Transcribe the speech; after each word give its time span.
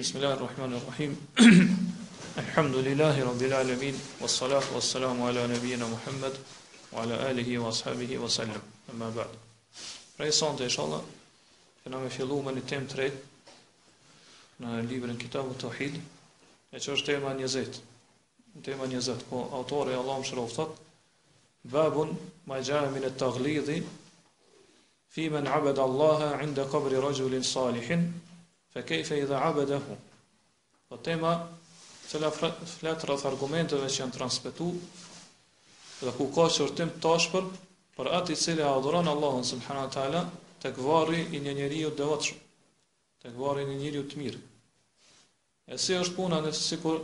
Bismillahirrahmanirrahim. 0.00 1.12
Alhamdulillahi 2.38 3.20
rabbil 3.22 3.52
alamin 3.52 3.94
was 4.20 4.32
salatu 4.40 4.72
was 4.74 4.84
salamu 4.94 5.28
ala 5.28 5.44
nabiyyina 5.46 5.84
Muhammad 5.90 6.32
wa 6.90 7.02
ala 7.04 7.18
alihi 7.28 7.60
wa 7.60 7.68
ashabihi 7.68 8.16
wa 8.18 8.24
sallam. 8.26 8.62
Amma 8.88 9.10
ba'd. 9.12 9.28
Pra 10.16 10.24
inshallah 10.24 11.02
Këna 11.84 12.00
me 12.00 12.08
fillu 12.16 12.40
me 12.42 12.52
një 12.56 12.62
të 12.70 12.80
tret 12.88 13.12
në 14.64 14.80
librin 14.88 15.20
Kitabut 15.20 15.60
Tauhid, 15.66 16.00
e 16.72 16.76
që 16.80 16.96
është 16.96 17.04
tema 17.10 17.34
20. 17.44 17.82
Tema 18.70 18.86
20, 18.96 19.28
po 19.28 19.44
autori 19.60 19.92
Allah 20.00 20.16
më 20.16 20.24
shërof 20.32 20.60
babun 21.76 22.16
ma 22.46 22.56
gjahë 22.70 22.88
min 22.96 23.04
e 23.04 23.12
taglidhi, 23.24 23.82
fi 25.12 25.28
men 25.36 25.46
abed 25.58 25.78
Allaha 25.88 26.38
inda 26.48 26.64
kabri 26.72 26.96
rajulin 27.06 27.44
salihin, 27.56 28.08
fe 28.72 28.82
kejfe 28.86 29.18
i 29.18 29.24
dhe 29.26 29.34
abe 29.36 29.64
dhe 29.66 29.78
hu. 29.84 29.96
Po 30.88 30.96
tema, 30.96 31.30
fletër 32.10 33.14
e 33.14 33.18
argumentëve 33.30 33.86
që 33.86 34.00
janë 34.02 34.14
transpetu, 34.16 34.68
dhe 36.00 36.10
ku 36.18 36.26
ka 36.34 36.46
qërtim 36.56 36.90
të 37.02 37.12
ashpër, 37.16 37.48
për 37.96 38.10
ati 38.18 38.36
cili 38.38 38.62
a 38.66 38.72
adhuran 38.76 39.10
Allahën, 39.12 39.46
sëmhërën 39.52 39.90
taala 39.94 40.22
të 40.62 40.72
këvari 40.78 41.20
i 41.36 41.40
një 41.44 41.54
njeriu 41.60 41.90
të 41.90 41.98
dëvëtëshëm, 42.00 42.38
të 43.24 43.32
këvari 43.36 43.64
i 43.66 43.70
një 43.70 43.76
njeriu 43.82 44.04
të 44.10 44.20
mirë. 44.22 44.42
E 45.70 45.78
si 45.78 45.94
është 45.94 46.16
puna, 46.16 46.40
sikur 46.58 47.00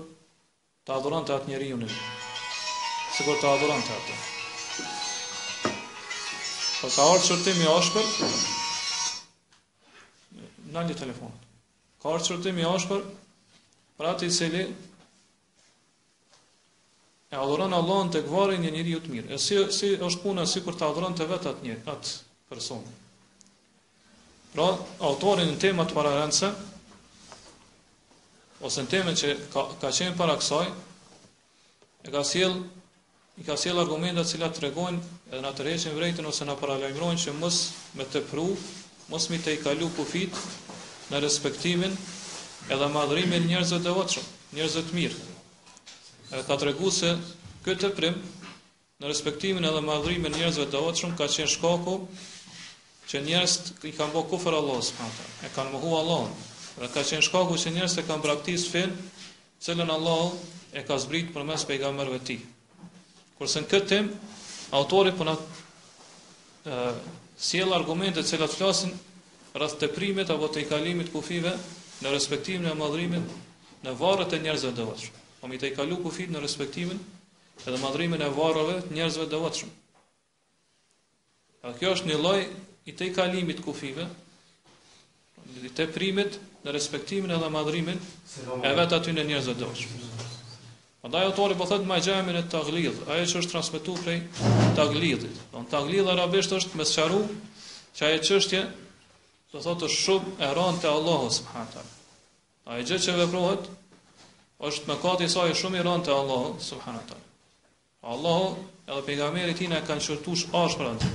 të 0.86 0.94
adhuran 0.96 1.26
të 1.26 1.34
atë 1.34 1.50
njeriu 1.52 1.78
në 1.82 1.90
sikur 1.90 2.34
Nësikur 3.16 3.38
të 3.42 3.48
adhuran 3.50 3.78
të 3.80 3.94
atë. 3.98 5.70
Po 6.82 6.90
ka 6.96 7.06
ardhë 7.14 7.22
qërtimi 7.30 7.68
ashpër, 7.70 8.12
në 10.74 10.84
një 10.90 10.96
telefonë 11.00 11.45
parë 12.06 12.22
qërtimi 12.22 12.62
ashpër, 12.70 13.00
për 13.02 13.96
pra 13.98 14.10
të 14.18 14.26
i 14.28 14.32
cili 14.34 14.60
e 17.26 17.34
adhuron 17.40 17.72
Allahën 17.78 18.12
të 18.14 18.20
këvarin 18.28 18.62
një 18.62 18.70
njëri 18.76 18.92
ju 18.94 19.00
të 19.02 19.12
mirë. 19.14 19.30
E 19.34 19.38
si, 19.42 19.56
si 19.74 19.88
është 19.96 20.22
puna 20.22 20.44
si 20.46 20.62
për 20.62 20.78
të 20.78 20.86
adhuron 20.86 21.16
të 21.18 21.26
vetë 21.32 21.50
atë 21.52 21.66
një, 21.66 21.76
atë 21.94 22.12
personë. 22.50 22.92
Pra, 24.54 24.68
autorin 25.10 25.50
në 25.50 25.56
temat 25.64 25.90
para 25.96 26.12
rëndëse, 26.14 26.52
ose 28.68 28.84
në 28.86 28.90
temën 28.94 29.18
që 29.22 29.32
ka, 29.52 29.64
ka 29.82 29.90
qenë 29.98 30.14
para 30.20 30.36
kësaj, 30.38 30.66
e 32.06 32.14
ka 32.14 32.22
siel, 32.24 32.54
i 33.40 33.44
ka 33.44 33.56
argumenta 33.82 34.22
të 34.22 34.36
cilat 34.36 34.54
të 34.56 34.64
regojnë 34.68 35.00
edhe 35.32 35.42
na 35.44 35.50
të 35.58 35.66
reqin 35.66 36.30
ose 36.30 36.46
na 36.48 36.54
paralajmërojnë 36.62 37.22
që 37.26 37.34
mësë 37.42 37.98
me 37.98 38.06
të 38.14 38.22
pru, 38.30 38.46
mësë 39.10 39.32
mi 39.34 39.42
të 39.44 39.58
i 39.58 39.58
kalu 39.66 39.90
kufit 39.98 40.38
në 41.10 41.20
respektimin 41.22 41.92
edhe 42.72 42.86
madhrimin 42.90 43.44
njerëzve 43.50 43.78
të 43.84 43.92
votëshëm, 43.94 44.26
njerëzve 44.56 44.82
të 44.88 44.96
mirë. 44.96 45.18
E 46.34 46.40
ka 46.48 46.56
të 46.58 46.68
regu 46.72 46.90
se 46.90 47.12
këtë 47.66 47.78
të 47.84 47.90
prim, 47.98 48.16
në 49.02 49.10
respektimin 49.12 49.68
edhe 49.68 49.82
madhrimin 49.86 50.34
njerëzve 50.34 50.66
të 50.72 50.80
votëshëm, 50.82 51.14
ka 51.20 51.28
qenë 51.36 51.52
shkaku 51.52 51.96
që 53.12 53.20
njerëz 53.22 53.58
i 53.90 53.94
kanë 53.94 54.14
bo 54.16 54.24
kufër 54.32 54.56
Allahës, 54.58 54.92
e 55.46 55.50
kanë 55.54 55.74
muhu 55.76 55.92
Allahën, 56.00 56.32
dhe 56.82 56.88
ka 56.94 57.04
qenë 57.06 57.26
shkaku 57.28 57.58
që 57.62 57.74
njerëz 57.78 57.98
të 58.00 58.06
kanë 58.10 58.24
praktis 58.26 58.66
finë, 58.72 58.94
cilën 59.62 59.94
Allahën 59.94 60.34
e 60.74 60.82
ka 60.86 60.98
zbrit 61.04 61.30
për 61.36 61.46
mes 61.48 61.62
pejgamberve 61.70 62.18
ti. 62.26 62.40
Kërse 63.38 63.62
në 63.62 63.70
këtë 63.70 63.92
tim, 63.92 64.10
autori 64.74 65.14
përna 65.16 65.36
sjell 67.46 67.74
argumente 67.76 68.22
të 68.24 68.30
cilat 68.32 68.54
flasin 68.58 68.92
rrëth 69.56 69.76
të 69.80 69.88
primit 69.96 70.30
apo 70.30 70.48
të 70.52 70.62
i 70.64 70.68
kalimit 70.68 71.10
kufive 71.12 71.52
në 72.04 72.12
respektimin 72.12 72.68
e 72.70 72.76
madhrimit 72.76 73.30
në 73.86 73.94
varët 74.00 74.34
e 74.36 74.40
njerëzve 74.44 74.72
dhe 74.76 74.84
vëtshme. 74.90 75.22
Po 75.40 75.48
mi 75.50 75.58
të 75.60 75.70
i 75.70 75.74
kalu 75.76 75.96
kufit 76.04 76.32
në 76.34 76.42
respektimin 76.44 77.00
edhe 77.64 77.80
madhrimin 77.80 78.20
e 78.20 78.28
varëve 78.36 78.80
të 78.86 78.94
njerëzve 78.98 79.26
dhe 79.32 79.40
vëtshme. 79.44 79.72
A 81.66 81.72
kjo 81.80 81.94
është 81.96 82.10
një 82.12 82.20
loj 82.22 82.40
i 82.86 82.92
të 82.94 83.08
i 83.10 83.14
kalimit 83.16 83.64
kufive, 83.64 84.04
i 85.66 85.72
të 85.72 85.88
primit 85.94 86.36
në 86.66 86.74
respektimin 86.76 87.32
edhe 87.34 87.48
madhrimin 87.52 87.98
e 88.62 88.74
aty 88.84 89.16
në 89.16 89.24
njerëzve 89.30 89.56
dhe 89.58 89.70
vëtshme. 89.70 90.14
Andaj 91.06 91.28
autori 91.30 91.54
po 91.56 91.64
thotë 91.70 91.86
më 91.86 92.00
gjajmë 92.02 92.32
e 92.34 92.48
taglidh, 92.50 92.96
ajo 93.14 93.26
që 93.32 93.40
është 93.40 93.52
transmetuar 93.54 94.00
prej 94.04 94.22
taglidhit. 94.76 95.36
Don 95.52 95.64
taglidh 95.70 96.08
arabisht 96.10 96.52
është 96.56 96.76
me 96.80 96.84
sqaru 96.88 97.20
që 97.96 98.08
ajo 98.10 98.24
çështje 98.26 98.64
Do 99.54 99.60
thotë 99.64 99.86
të 99.86 99.94
shumë 99.94 100.32
e 100.42 100.46
rënë 100.58 100.80
te 100.82 100.88
Allahu 100.92 101.26
subhanallahu. 101.30 101.92
A 102.70 102.78
e 102.80 102.86
gjithë 102.86 103.04
që 103.12 103.12
veprohet, 103.20 103.68
është 104.68 104.88
me 104.90 104.96
katë 105.04 105.26
i 105.26 105.30
sajë 105.34 105.56
shumë 105.60 105.78
i 105.78 105.82
rënë 105.86 106.06
të 106.08 106.14
Allahu 106.22 106.48
subhanë 106.70 107.02
të 107.10 107.18
edhe 108.86 109.02
pegameri 109.06 109.50
tina 109.58 109.78
e 109.80 109.82
kanë 109.86 109.98
qërtush 110.06 110.42
ashtë 110.60 110.78
për 110.80 110.88
antë. 110.92 111.08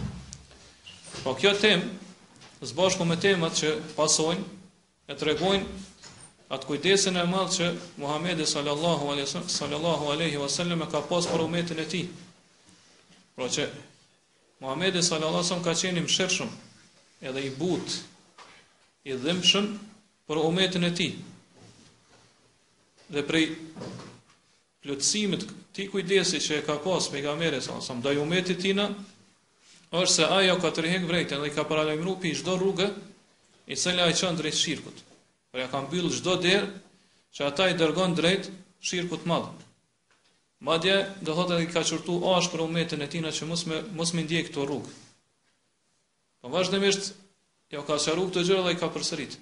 Po 1.26 1.32
kjo 1.40 1.52
temë, 1.56 1.86
zbashku 2.72 3.06
me 3.10 3.16
temët 3.26 3.56
që 3.62 3.70
pasojnë, 4.00 4.44
e 5.12 5.16
të 5.16 5.28
regojnë 5.30 5.84
atë 6.56 6.68
kujdesin 6.70 7.16
e 7.20 7.24
madhë 7.34 7.54
që 7.58 7.70
Muhammedi 8.04 8.48
sallallahu 8.54 9.08
aleyhi 10.12 10.42
wa 10.44 10.50
e 10.52 10.90
ka 10.96 11.00
pasë 11.12 11.32
për 11.34 11.46
umetin 11.50 11.80
e 11.80 11.86
ti. 11.94 12.02
Pra 13.40 13.48
që 13.58 13.68
Muhammedi 14.64 15.00
sallallahu 15.00 15.40
aleyhi 15.40 15.48
wa 15.48 15.50
sallam 15.54 15.64
ka 15.70 15.80
qenim 15.84 16.10
shërshëm 16.18 16.52
edhe 17.32 17.46
i 17.48 17.54
butë 17.62 18.02
i 19.10 19.14
dhimshëm 19.18 19.68
për 20.30 20.40
umetin 20.42 20.86
e 20.88 20.92
ti. 20.98 21.08
Dhe 23.12 23.24
prej 23.30 23.48
plëtsimit 24.84 25.46
ti 25.76 25.88
kujdesi 25.94 26.42
që 26.46 26.60
e 26.62 26.66
ka 26.68 26.76
pas 26.84 27.08
me 27.14 27.24
ga 27.26 27.34
mere, 27.38 27.62
sa 27.64 27.76
nësëm, 27.78 28.02
da 28.06 28.14
i 28.16 28.20
umetit 28.22 28.62
tina, 28.62 28.86
është 29.92 30.14
se 30.14 30.28
ajo 30.38 30.56
ka 30.64 30.72
tërhek 30.78 31.08
vrejtën 31.10 31.42
dhe 31.44 31.50
i 31.50 31.56
ka 31.56 31.66
paralajmru 31.72 32.16
për 32.22 32.30
i 32.32 32.36
shdo 32.42 32.56
rrugë, 32.62 32.90
i 33.74 33.76
cële 33.80 34.06
a 34.06 34.10
i 34.12 34.16
qënë 34.22 34.38
drejt 34.42 34.60
shirkut. 34.60 35.02
Për 35.52 35.64
ja 35.66 35.72
ka 35.74 35.82
mbyllë 35.86 36.14
shdo 36.20 36.38
derë, 36.44 36.70
që 37.36 37.44
ata 37.50 37.68
i 37.74 37.78
dërgon 37.82 38.16
drejt 38.16 38.48
shirkut 38.90 39.26
madhë. 39.28 39.52
Madje, 40.68 40.96
dhe 41.26 41.34
thotë 41.36 41.58
edhe 41.58 41.66
i 41.68 41.74
ka 41.74 41.82
qërtu 41.90 42.20
ashtë 42.36 42.54
për 42.54 42.64
umetin 42.68 43.02
e 43.02 43.10
tina 43.10 43.34
që 43.34 43.50
mos 43.50 43.66
me, 43.66 43.82
mos 44.00 44.14
me 44.14 44.26
këto 44.30 44.66
rrugë. 44.68 44.94
Po 46.42 46.50
vazhdimisht, 46.54 47.14
Ja 47.72 47.80
jo, 47.80 47.86
ka 47.88 47.96
sharu 48.04 48.26
këtë 48.28 48.42
gjërë 48.50 48.64
dhe 48.68 48.72
i 48.76 48.80
ka 48.80 48.88
përsërit. 48.92 49.38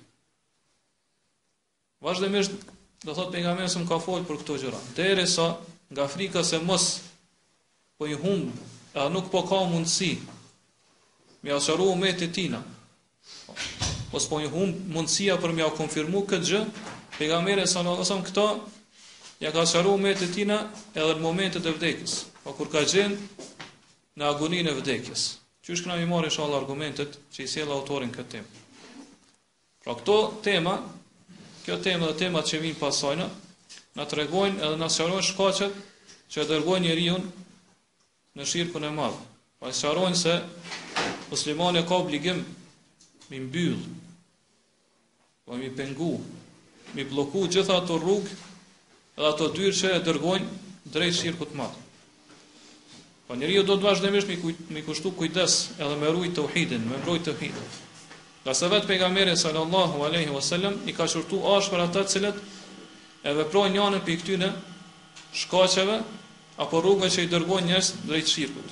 Vazhdimisht, 2.05 2.53
do 3.01 3.15
thot 3.17 3.31
për 3.33 3.41
nga 3.41 3.53
mesë 3.57 3.81
më 3.81 3.87
ka 3.89 3.97
folë 4.03 4.27
për 4.29 4.37
këto 4.43 4.57
gjëra. 4.63 4.81
Dere 4.99 5.25
sa, 5.31 5.47
nga 5.89 6.05
frika 6.13 6.43
se 6.45 6.59
mos, 6.61 6.85
po 7.97 8.05
i 8.05 8.13
humbë, 8.21 8.51
a 9.01 9.07
nuk 9.09 9.31
po 9.33 9.41
ka 9.49 9.63
mundësi, 9.73 10.11
mi 11.41 11.55
asharu 11.55 11.89
me 11.97 12.13
të 12.19 12.29
tina, 12.37 12.61
ose 14.13 14.21
për 14.21 14.29
po 14.35 14.43
i 14.45 14.51
humbë 14.53 14.85
mundësia 14.95 15.39
për 15.41 15.57
mi 15.57 15.65
a 15.65 15.73
konfirmu 15.79 16.21
këtë 16.29 16.49
gjë, 16.51 16.61
për 17.17 17.31
nga 17.31 17.41
mesë 17.49 17.65
sa 17.73 17.85
në 17.87 17.97
dhësëm 17.99 18.21
këto, 18.29 18.45
ja 19.41 19.51
ka 19.55 19.65
asharu 19.65 19.97
me 20.05 20.13
të 20.19 20.29
tina 20.37 20.61
edhe 20.93 21.17
në 21.17 21.25
momentet 21.25 21.65
e 21.65 21.75
vdekjes, 21.81 22.19
pa 22.43 22.51
po 22.53 22.59
kur 22.61 22.71
ka 22.77 22.85
gjenë 22.85 23.17
në 24.21 24.33
agoninë 24.35 24.69
e 24.69 24.79
vdekjes 24.83 25.29
që 25.69 25.75
është 25.77 25.85
këna 25.85 25.95
mi 26.01 26.05
marrë 26.09 26.29
isha 26.31 26.45
argumentet 26.59 27.11
që 27.29 27.43
i 27.45 27.49
sjela 27.49 27.75
autorin 27.77 28.09
këtë 28.13 28.31
temë. 28.31 28.61
Pra 29.83 29.93
këto 29.99 30.15
tema, 30.43 30.71
kjo 31.61 31.75
tema 31.85 32.07
dhe 32.09 32.15
tema 32.23 32.41
që 32.41 32.57
vinë 32.63 32.77
pasajnë, 32.81 33.27
në 33.97 34.05
të 34.09 34.17
regojnë 34.17 34.63
edhe 34.65 34.79
në 34.81 34.87
sharojnë 34.95 35.27
shkacet 35.29 35.75
që 36.33 36.41
e 36.41 36.47
dërgojnë 36.49 36.87
një 36.87 36.95
rihun 36.97 37.27
në 38.39 38.47
shirë 38.49 38.73
për 38.73 38.81
në 38.81 38.89
madhë. 38.97 39.21
Pa 39.61 39.69
e 39.69 39.77
sharojnë 39.81 40.17
se 40.23 40.33
muslimane 41.29 41.83
ka 41.89 41.99
obligim 42.01 42.39
mi 43.29 43.43
mbyllë, 43.45 43.93
pa 45.45 45.51
po 45.53 45.59
mi 45.61 45.69
pengu, 45.77 46.11
mi 46.97 47.05
bloku 47.13 47.45
gjitha 47.53 47.77
ato 47.83 47.99
rrugë 48.01 48.33
edhe 49.19 49.31
ato 49.35 49.51
dyrë 49.53 49.77
që 49.83 49.93
e 49.99 50.01
dërgojnë 50.09 50.91
drejt 50.97 51.19
shirë 51.21 51.39
për 51.43 51.51
të 51.53 51.61
madhë. 51.61 51.85
Po 53.29 53.35
njeri 53.37 53.53
jo 53.53 53.61
do 53.63 53.75
të 53.77 53.85
vazhdemisht 53.85 54.27
me, 54.31 54.37
me 54.73 54.81
kushtu 54.81 55.11
kujdes 55.13 55.55
edhe 55.77 55.95
me 56.01 56.09
rujt 56.15 56.31
të 56.37 56.43
uhidin, 56.47 56.85
me 56.89 56.97
mrujt 56.97 57.27
të 57.27 57.35
uhidin. 57.35 57.67
Nga 58.41 58.53
se 58.57 58.69
vetë 58.71 58.87
pejgamerin 58.89 59.35
sallallahu 59.37 60.01
aleyhi 60.07 60.31
wasallam 60.33 60.79
i 60.89 60.95
ka 60.97 61.05
shurtu 61.11 61.37
ashtë 61.51 61.75
për 61.75 61.83
të 61.93 62.01
cilët 62.13 62.39
e 63.29 63.33
vepro 63.37 63.67
njënën 63.75 64.01
për 64.07 64.13
i 64.13 64.17
këtyne 64.23 64.49
apo 66.65 66.79
rrugëve 66.81 67.07
që 67.15 67.23
i 67.23 67.29
dërgojnë 67.35 67.67
njerëz 67.69 67.91
drejt 68.09 68.31
shirkut. 68.33 68.71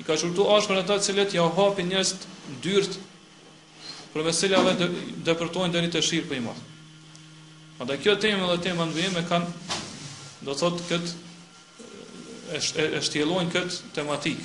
I 0.00 0.04
ka 0.08 0.16
shurtu 0.18 0.48
ashtë 0.56 0.72
për 0.72 0.82
të 0.90 0.96
cilët 1.08 1.36
ja 1.38 1.44
hapi 1.60 1.84
njerëz 1.92 2.10
dyrt 2.66 2.98
për 4.16 4.26
veselave 4.26 4.72
dhe, 4.82 4.88
dhe 5.28 5.38
përtojnë 5.44 5.72
dhe 5.76 5.84
një 5.86 5.92
të 5.94 6.02
shirkë 6.10 6.28
për 6.32 6.36
i 6.36 6.44
madhë. 6.48 6.66
dhe 7.92 7.98
kjo 8.02 8.16
temë 8.26 8.50
dhe 8.50 8.58
temë 8.66 8.90
në 9.14 9.22
kanë 9.30 9.46
do 10.40 10.52
të 10.52 10.58
thotë 10.64 10.88
këtë 10.90 11.14
është 12.54 12.86
është 13.00 13.20
këtë 13.26 13.46
kët 13.52 13.76
tematik. 13.94 14.38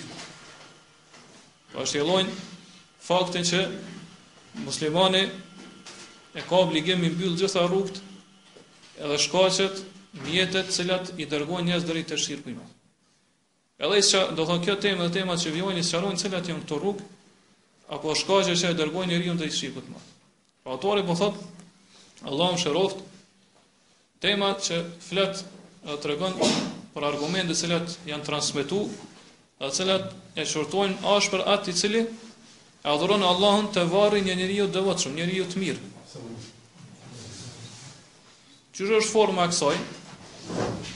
Po 1.72 1.84
është 1.86 2.00
jelojnë 2.00 2.34
faktin 3.02 3.46
që 3.46 3.60
muslimani 4.66 5.22
e 6.34 6.42
ka 6.48 6.56
obligim 6.64 7.04
i 7.04 7.12
mbyll 7.14 7.38
gjitha 7.40 7.66
rrugët 7.68 8.02
edhe 9.02 9.20
shkacet 9.22 9.84
mjetet 10.26 10.68
të 10.70 10.76
cilat 10.80 11.14
i 11.22 11.28
dërgojnë 11.32 11.70
njerëz 11.70 11.86
drejt 11.88 12.10
të 12.12 12.18
shirkut. 12.18 12.62
Edhe 13.82 14.02
që 14.06 14.24
do 14.34 14.42
të 14.44 14.48
thonë 14.50 14.66
kjo 14.66 14.76
temë 14.84 15.06
dhe 15.08 15.14
tema 15.20 15.38
që 15.42 15.54
vjojnë 15.56 15.80
i 15.82 15.86
shkruajnë 15.88 16.22
cilat 16.26 16.50
janë 16.52 16.66
këto 16.66 16.82
rrugë 16.82 17.08
apo 17.92 18.16
shkacet 18.18 18.58
që 18.62 18.74
i 18.76 18.80
dërgojnë 18.82 19.14
njerëzit 19.14 19.46
drejt 19.46 19.78
të 19.86 19.96
më. 19.96 20.08
Po 20.66 20.76
autori 20.78 21.06
po 21.08 21.14
thotë 21.22 21.50
Allah 22.30 22.52
më 22.54 22.62
shëroft 22.62 23.00
tema 24.22 24.52
që 24.62 24.84
fletë 25.02 25.48
të 25.86 25.96
tregon 26.04 26.36
për 26.94 27.06
argumente 27.08 27.56
cilat 27.56 27.94
janë 28.08 28.26
transmitu, 28.28 28.80
dhe 29.62 29.70
cilat 29.76 30.12
e 30.42 30.46
shortojnë 30.48 31.00
ashë 31.16 31.32
për 31.36 31.44
atë 31.54 31.72
i 31.74 31.78
cili 31.82 32.02
e 32.04 32.90
adhuronë 32.94 33.28
Allahën 33.28 33.70
të 33.76 33.86
varë 33.94 34.22
një 34.26 34.36
njëri 34.40 34.58
ju 34.58 34.66
devotshëm, 34.76 35.16
vëtëshëm, 35.16 35.16
njëri 35.20 35.38
ju 35.38 35.46
të 35.48 35.62
mirë. 35.62 35.90
Qështë 38.72 39.00
është 39.00 39.12
forma 39.14 39.46
kësaj? 39.52 39.78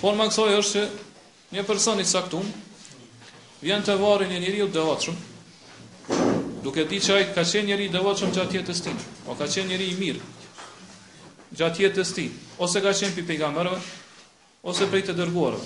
Forma 0.01 0.27
kësaj 0.29 0.59
është 0.59 0.73
që 0.73 1.55
një 1.55 1.65
person 1.69 2.01
i 2.03 2.07
caktuar 2.09 3.61
vjen 3.65 3.87
të 3.87 3.95
varë 4.01 4.27
një 4.33 4.41
njëri 4.43 4.61
ju 4.63 4.69
devotshëm, 4.75 5.21
duke 6.65 6.85
ti 6.89 6.99
që 7.05 7.19
ajtë 7.21 7.35
ka 7.37 7.47
qenë 7.53 7.69
njëri 7.71 7.89
dhe 7.95 8.03
vëtëshëm 8.05 8.35
që 8.35 8.43
atjetë 8.43 8.67
të 8.71 8.77
stinë, 8.81 9.07
o 9.31 9.37
ka 9.39 9.47
qenë 9.47 9.71
njëri 9.71 9.89
i 9.93 9.97
mirë 10.01 10.31
gjatë 11.55 11.83
jetës 11.85 12.09
ti, 12.17 12.23
ose 12.65 12.81
ka 12.83 12.91
qenë 12.91 13.15
për 13.15 13.27
pejgamberëve, 13.31 13.77
ose 14.67 14.87
për 14.91 15.05
të 15.07 15.13
dërguarëve 15.21 15.61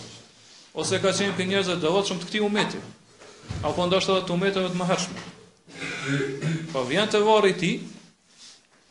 ose 0.78 1.00
ka 1.02 1.12
qenë 1.18 1.36
për 1.38 1.48
njerëzve 1.50 1.76
të 1.82 1.92
shumë 2.08 2.22
të 2.24 2.28
këtij 2.30 2.42
umeti, 2.46 2.80
apo 3.70 3.86
ndoshta 3.90 4.18
edhe 4.18 4.28
të 4.30 4.36
umeteve 4.36 4.70
të 4.74 4.80
mëhershëm. 4.80 5.22
Po 6.74 6.84
vjen 6.90 7.10
te 7.14 7.22
varri 7.26 7.54
i 7.56 7.60
tij, 7.60 7.78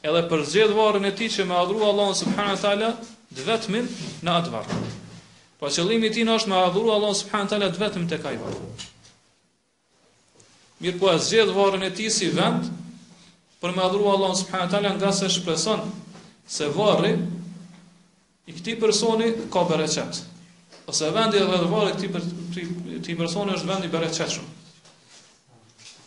edhe 0.09 0.23
për 0.31 0.43
zgjedh 0.51 0.75
varrin 0.79 1.09
e 1.11 1.15
tij 1.19 1.29
që 1.37 1.47
më 1.51 1.59
adhuroi 1.63 1.89
Allahu 1.93 2.17
subhanahu 2.23 2.57
wa 2.57 2.61
taala 2.61 2.95
të 3.35 3.83
në 4.27 4.31
atë 4.35 4.51
varr. 4.51 4.79
Po 5.59 5.67
qëllimi 5.75 6.11
i 6.11 6.15
tij 6.17 6.27
është 6.35 6.51
më 6.53 6.57
adhuroi 6.69 6.95
Allahu 6.97 7.15
subhanahu 7.21 7.49
wa 7.49 7.53
taala 7.55 7.71
të 7.75 7.81
vetëm 7.87 8.09
tek 8.11 8.25
ai 8.31 8.39
varr. 8.41 8.87
Mirë 10.79 10.99
po 11.03 11.11
e 11.11 11.19
zgjedh 11.19 11.55
varrin 11.57 11.83
e 11.89 11.93
tij 11.99 12.11
si 12.15 12.29
vend 12.35 12.67
për 13.63 13.73
më 13.75 13.87
adhuroi 13.89 14.15
Allahu 14.17 14.39
subhanahu 14.39 14.69
wa 14.69 14.73
taala 14.75 14.95
nga 14.99 15.13
se 15.19 15.29
shpreson 15.35 15.83
se 16.49 16.67
varri 16.79 17.15
i 18.49 18.53
këtij 18.57 18.79
personi 18.81 19.33
ka 19.53 19.63
bereqet. 19.69 20.25
Ose 20.89 21.11
vendi 21.13 21.37
edhe 21.37 21.69
varet 21.71 21.99
këtij 22.01 22.13
për 22.13 22.23
këtij 22.99 23.17
personi 23.19 23.53
është 23.59 23.69
vendi 23.71 23.89
i 23.91 23.93
bereqetshëm. 23.95 24.45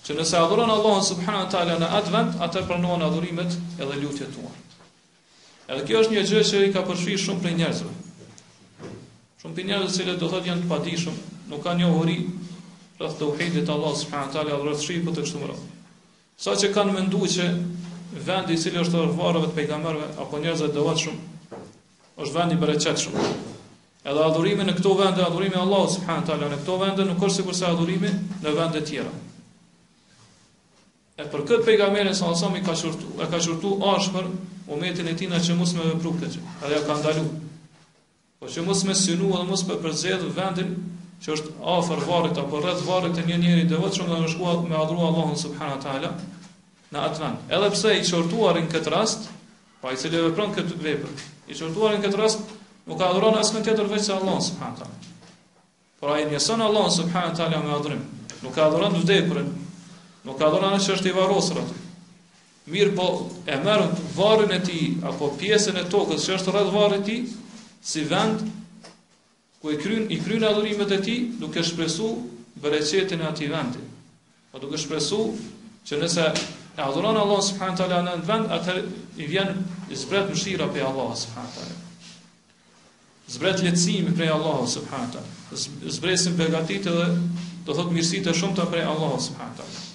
Që 0.07 0.15
nëse 0.19 0.39
adhuron 0.39 0.71
Allahun 0.75 1.03
subhanahu 1.09 1.43
wa 1.45 1.51
taala 1.53 1.75
në 1.83 1.89
advent, 1.99 2.31
atë 2.45 2.63
pranojnë 2.71 3.05
adhurimet 3.07 3.53
edhe 3.77 3.99
lutjet 4.01 4.31
tuaj. 4.33 4.55
Edhe 5.69 5.85
kjo 5.85 6.01
është 6.01 6.15
një 6.15 6.23
gjë 6.31 6.41
që 6.49 6.63
i 6.65 6.71
ka 6.77 6.83
përfshir 6.87 7.21
shumë 7.27 7.43
për 7.43 7.53
njerëzve. 7.59 7.91
Shumë 9.43 9.53
për 9.59 9.69
njerëzve 9.69 10.07
që 10.09 10.17
do 10.23 10.31
thotë 10.33 10.49
janë 10.49 10.65
të 10.65 10.71
padijshëm, 10.73 11.21
nuk 11.53 11.61
kanë 11.67 11.83
njohuri 11.83 12.17
rreth 12.97 13.17
tauhidit 13.21 13.69
Allah 13.75 13.93
subhanahu 14.01 14.33
wa 14.33 14.33
taala 14.39 14.59
rreth 14.65 14.81
shipit 14.87 15.13
të 15.19 15.27
kështu 15.27 15.43
me 15.43 15.51
radhë. 15.53 15.63
Sa 16.45 16.57
që 16.57 16.73
kanë 16.79 16.97
menduar 16.97 17.29
se 17.29 17.47
vendi 18.31 18.57
i 18.57 18.61
cili 18.65 18.81
është 18.81 19.05
varrove 19.21 19.51
të 19.53 19.59
pejgamberëve 19.61 20.09
apo 20.25 20.41
njerëzve 20.41 20.73
dëvotshëm 20.73 21.17
është 22.17 22.35
vendi 22.39 22.57
i 22.57 22.61
bereqetshëm. 22.65 23.33
Edhe 24.01 24.17
adhurimi 24.25 24.63
në 24.65 24.73
këto 24.79 24.91
vende, 24.97 25.21
adhurimi 25.21 25.57
Allahu 25.61 25.89
subhanahu 25.95 26.25
teala 26.27 26.47
në 26.51 26.55
këto 26.63 26.77
vende 26.81 27.03
nuk 27.05 27.21
është 27.25 27.39
sikurse 27.43 27.67
adhurimi 27.67 28.09
në 28.41 28.55
vende 28.55 28.79
të 28.79 28.85
tjera. 28.87 29.11
E 31.21 31.25
për 31.29 31.43
këtë 31.49 31.65
pejgamberin 31.67 32.15
sa 32.17 32.31
sa 32.39 32.47
më 32.49 32.63
ka 32.65 32.73
shurtu, 32.79 33.11
e 33.21 33.27
ka 33.29 33.37
shurtu 33.45 33.75
ashpër 33.91 34.29
momentin 34.69 35.09
e 35.11 35.13
tij 35.19 35.29
na 35.29 35.37
që 35.45 35.57
mos 35.59 35.75
më 35.77 35.85
vepru 35.91 36.15
këtë. 36.23 36.41
Edhe 36.65 36.79
ka 36.87 36.95
ndalu. 36.97 37.27
Po 38.41 38.49
që 38.49 38.63
mos 38.65 38.81
më 38.89 38.95
synu 38.97 39.29
dhe 39.35 39.43
mos 39.51 39.63
më 39.69 39.77
përzihet 39.83 40.23
vendin 40.39 40.71
që 41.21 41.35
është 41.35 41.53
afër 41.75 42.01
varrit 42.09 42.41
apo 42.41 42.61
rreth 42.63 42.81
varrit 42.87 43.13
të 43.19 43.27
një 43.29 43.37
njeriu 43.43 43.67
devotshëm 43.75 44.09
që 44.09 44.17
është 44.23 44.31
shkuat 44.33 44.63
me 44.71 44.79
adhuru 44.81 45.03
Allahun 45.11 45.37
subhanahu 45.43 45.77
teala 45.85 46.09
në 46.95 47.05
atë 47.05 47.21
vend. 47.21 47.45
Edhe 47.53 47.69
pse 47.75 47.93
i 47.99 48.01
shurtuarin 48.09 48.71
këtë 48.73 48.95
rast, 48.95 49.29
pa 49.83 49.93
i 49.93 50.01
cili 50.01 50.25
vepron 50.25 50.57
këtë 50.57 50.79
vepër, 50.87 51.13
i 51.53 51.59
shurtuarin 51.61 52.01
këtë 52.07 52.21
rast 52.23 52.57
nuk 52.91 52.99
po 52.99 53.05
ka 53.05 53.09
adhuron 53.09 53.39
asë 53.39 53.53
në 53.55 53.63
tjetër 53.63 53.85
veç 53.87 54.05
se 54.05 54.13
Allah, 54.13 54.39
subhanë 54.43 54.97
Por 56.01 56.09
a 56.11 56.17
i 56.19 56.25
njësën 56.27 56.59
Allah, 56.65 56.87
subhanë 56.91 57.37
talë, 57.37 57.59
me 57.63 57.73
adhurim. 57.73 58.01
Nuk 58.43 58.53
ka 58.55 58.63
adhuron 58.67 58.93
të 58.97 59.03
vdekurin, 59.03 59.47
nuk 60.25 60.35
ka 60.39 60.47
adhuron 60.49 60.73
anë 60.73 60.83
që 60.85 60.95
është 60.95 61.07
i 61.07 61.13
varosër 61.15 61.59
aty. 61.61 61.75
Mirë 62.73 62.95
po 62.97 63.05
e 63.53 63.59
mërën 63.63 63.93
varën 64.17 64.51
e 64.55 64.59
ti, 64.65 64.79
apo 65.07 65.29
pjesën 65.39 65.77
e 65.79 65.83
tokës 65.93 66.25
që 66.27 66.33
është 66.39 66.53
rrët 66.55 66.71
varën 66.73 66.97
e 66.99 67.05
ti, 67.05 67.15
si 67.91 68.03
vend, 68.09 68.41
ku 69.61 69.69
e 69.71 69.77
kryn, 69.77 70.09
i 70.11 70.17
krynë 70.25 70.49
adhurimet 70.49 70.91
e 70.91 70.99
ti, 71.05 71.15
duke 71.39 71.63
shpresu 71.63 72.09
bereqetin 72.65 73.21
e 73.21 73.27
ati 73.29 73.47
vendi. 73.53 73.85
Po 74.51 74.59
duke 74.63 74.81
shpresu 74.81 75.21
që 75.87 76.01
nëse 76.03 76.27
e 76.75 76.81
adhuron 76.81 77.15
Allah 77.21 77.39
subhanahu 77.51 77.77
taala 77.77 78.01
në 78.09 78.17
vend, 78.25 78.49
atë 78.57 78.77
i 79.21 79.29
vjen 79.29 79.53
i 79.93 79.95
zbret 80.01 80.27
mëshira 80.33 80.67
pe 80.73 80.81
Allah 80.83 81.13
subhanahu 81.27 81.69
zbret 83.29 83.61
lehtësimi 83.61 84.15
prej 84.15 84.33
Allahut 84.35 84.69
subhanahu 84.69 85.17
taala. 85.17 85.39
Zbresim 85.85 86.37
begatit 86.39 86.87
edhe 86.87 87.19
do 87.67 87.75
thot 87.75 87.91
mirësi 87.93 88.21
të 88.25 88.33
shumta 88.37 88.65
prej 88.71 88.85
Allahut 88.87 89.21
subhanahu 89.27 89.59
taala. 89.59 89.85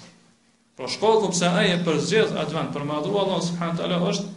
Po 0.77 0.85
shkolku 0.87 1.31
pse 1.33 1.49
ai 1.49 1.69
e 1.73 1.79
përzgjedh 1.83 2.35
atë 2.37 2.53
vend 2.57 2.73
për 2.75 2.85
madhru 2.85 3.17
Allahu 3.23 3.43
subhanahu 3.47 3.81
taala 3.81 3.99
është 4.11 4.29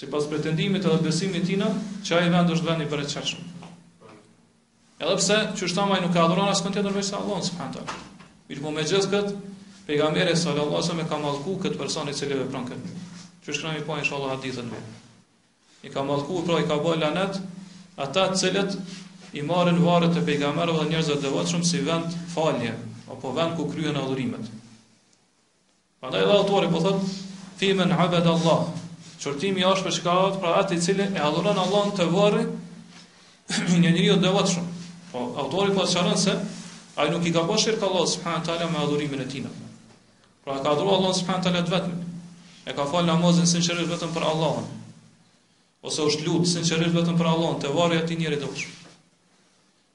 sipas 0.00 0.26
pretendimit 0.30 0.84
edhe 0.86 1.02
besimit 1.04 1.46
tina, 1.50 1.68
që 2.06 2.14
ai 2.20 2.32
vend 2.34 2.50
është 2.56 2.70
vendi 2.70 2.88
për 2.94 3.04
të 3.04 3.24
Edhe 4.98 5.14
pse 5.14 5.34
çështamaj 5.58 6.00
nuk 6.02 6.10
ka 6.10 6.24
dhuron 6.26 6.48
as 6.50 6.60
kontentor 6.62 6.90
me 6.96 7.02
Allahun 7.20 7.44
subhanahu 7.48 7.74
taala. 7.76 7.94
Mirë 8.48 8.62
po 8.64 8.72
me 8.74 8.82
gjithë 8.82 9.10
këtë 9.12 9.36
Pejgamberi 9.88 10.32
sallallahu 10.36 10.76
alajhi 10.76 10.88
wasallam 10.88 11.04
e 11.06 11.08
ka 11.08 11.16
mallku 11.22 11.52
kët 11.62 11.76
person 11.80 12.08
i 12.10 12.14
cili 12.14 12.34
vepron 12.36 12.66
kët. 12.68 12.88
Ju 13.46 13.54
shkruani 13.56 13.80
po 13.86 13.94
inshallah 13.96 14.34
hadithën. 14.36 14.66
I 15.82 15.88
ka 15.88 16.02
mallku, 16.04 16.42
pra 16.44 16.58
i 16.60 16.66
ka 16.68 16.76
bë 16.76 16.96
lanet, 17.00 17.38
ata 17.98 18.24
të 18.30 18.36
cilët 18.40 18.74
i 19.38 19.42
marrin 19.46 19.80
varret 19.82 20.16
e 20.16 20.22
pejgamberëve 20.26 20.82
dhe 20.84 20.90
njerëzve 20.92 21.14
të 21.18 21.22
devotshëm 21.26 21.64
si 21.70 21.80
vend 21.86 22.12
falje 22.34 22.72
apo 23.14 23.32
vend 23.38 23.56
ku 23.58 23.64
kryhen 23.72 23.98
adhurimet. 24.02 24.46
Prandaj 26.00 26.22
edhe 26.26 26.36
autori 26.38 26.70
po 26.74 26.80
thot 26.84 27.02
fimen 27.58 27.92
abad 27.94 28.26
Allah. 28.34 28.60
Çortimi 29.18 29.64
është 29.66 29.86
për 29.88 29.96
shkallat 29.98 30.36
pra 30.42 30.52
atë 30.62 30.76
i 30.78 30.82
cili 30.84 31.08
e 31.10 31.22
adhuron 31.26 31.58
Allahun 31.58 31.94
të 31.98 32.06
varri 32.14 32.44
një 33.82 33.94
njeriu 33.94 34.14
të 34.16 34.22
devotshëm. 34.28 34.68
Po 35.10 35.24
autori 35.44 35.74
po 35.78 35.86
sqaron 35.90 36.18
se 36.24 36.36
ai 36.98 37.08
nuk 37.10 37.26
i 37.26 37.32
ka 37.34 37.42
bërë 37.48 37.64
shirk 37.64 37.82
Allah 37.88 38.06
subhanahu 38.12 38.46
taala 38.50 38.70
me 38.76 38.84
adhurimin 38.84 39.24
e 39.24 39.28
tij. 39.32 39.48
Pra 40.44 40.60
ka 40.62 40.76
adhuruar 40.76 41.00
Allah 41.00 41.16
subhanahu 41.18 41.48
taala 41.48 41.64
vetëm. 41.74 41.96
E 42.70 42.74
ka 42.78 42.86
fal 42.94 43.10
namazin 43.10 43.48
sinqerisht 43.56 43.90
vetëm 43.96 44.14
për 44.14 44.28
Allahun 44.32 44.70
ose 45.86 46.02
është 46.10 46.22
lutë 46.26 46.48
sinqerisht 46.52 46.94
vetëm 46.96 47.18
për 47.18 47.28
Allahun, 47.32 47.58
te 47.64 47.68
varri 47.74 47.98
ti 48.06 48.16
njëri 48.18 48.38
dosh. 48.44 48.64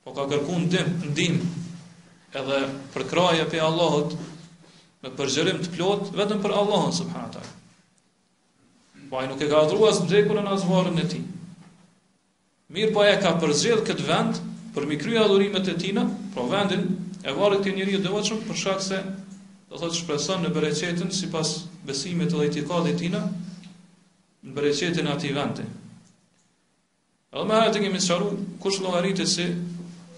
Po 0.04 0.14
ka 0.16 0.26
kërkuar 0.32 0.62
ndim, 0.66 0.94
ndim 1.10 1.40
edhe 2.42 2.60
për 2.94 3.06
kraje 3.12 3.46
pe 3.52 3.60
Allahut 3.66 4.14
me 5.04 5.12
përgjërim 5.18 5.60
të 5.64 5.74
plot 5.76 6.12
vetëm 6.20 6.42
për 6.46 6.56
Allahun 6.60 6.96
subhanallahu 6.96 7.50
wa 7.50 9.10
Po 9.12 9.20
ai 9.22 9.28
nuk 9.32 9.42
e 9.42 9.48
ka 9.52 9.60
adhuruar 9.66 9.94
as 9.94 10.02
drekun 10.10 10.40
as 10.48 10.66
varrin 10.70 11.00
e 11.00 11.06
tij. 11.12 11.26
Mirë 12.74 12.94
po 12.96 13.04
e 13.06 13.14
ka 13.22 13.36
përzjell 13.44 13.84
këtë 13.88 14.08
vend 14.10 14.40
për 14.76 14.88
mi 14.90 14.98
krye 15.04 15.20
adhurimet 15.22 15.68
e 15.68 15.78
tina, 15.84 16.08
pro 16.34 16.48
vendin 16.52 16.88
e 17.28 17.32
varrit 17.38 17.62
të 17.68 17.76
njeriu 17.78 18.00
devotshëm 18.08 18.40
për 18.48 18.58
shkak 18.64 18.82
se 18.82 19.04
do 19.70 19.78
thotë 19.84 20.00
shpreson 20.00 20.42
në 20.44 20.50
bereqetin 20.56 21.12
sipas 21.20 21.58
besimit 21.88 22.34
dhe 22.34 22.48
itikadit 22.50 22.98
tina, 23.04 23.28
në 24.44 24.54
bereqetin 24.58 25.08
ati 25.08 25.30
vente. 25.34 25.64
Edhe 27.34 27.44
me 27.48 27.56
herët 27.56 27.78
e 27.80 27.82
kemi 27.86 28.00
të 28.02 28.08
qaru, 28.12 28.26
kush 28.62 28.82
logaritit 28.84 29.30
si 29.32 29.46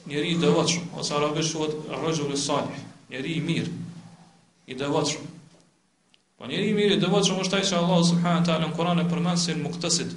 njeri 0.10 0.32
i 0.34 0.40
dëvatshëm, 0.42 0.88
ose 0.98 1.14
arabisht 1.18 1.54
shuat 1.54 1.76
rëgjur 2.02 2.34
e 2.34 2.38
salih, 2.42 2.80
njeri 3.14 3.36
i 3.38 3.44
mirë, 3.46 3.74
i 4.74 4.78
dëvatshëm. 4.82 5.30
Po 6.40 6.50
njeri 6.50 6.72
i 6.72 6.76
mirë 6.78 6.98
i 6.98 7.02
dëvatshëm 7.06 7.40
është 7.44 7.54
taj 7.56 7.64
që 7.70 7.78
Allah 7.82 8.02
subhanë 8.10 8.48
talë 8.50 8.66
në 8.66 8.74
Koran 8.78 9.02
e 9.02 9.08
përmenë 9.12 9.42
si 9.46 9.56
në 9.56 9.64
muktësit. 9.68 10.16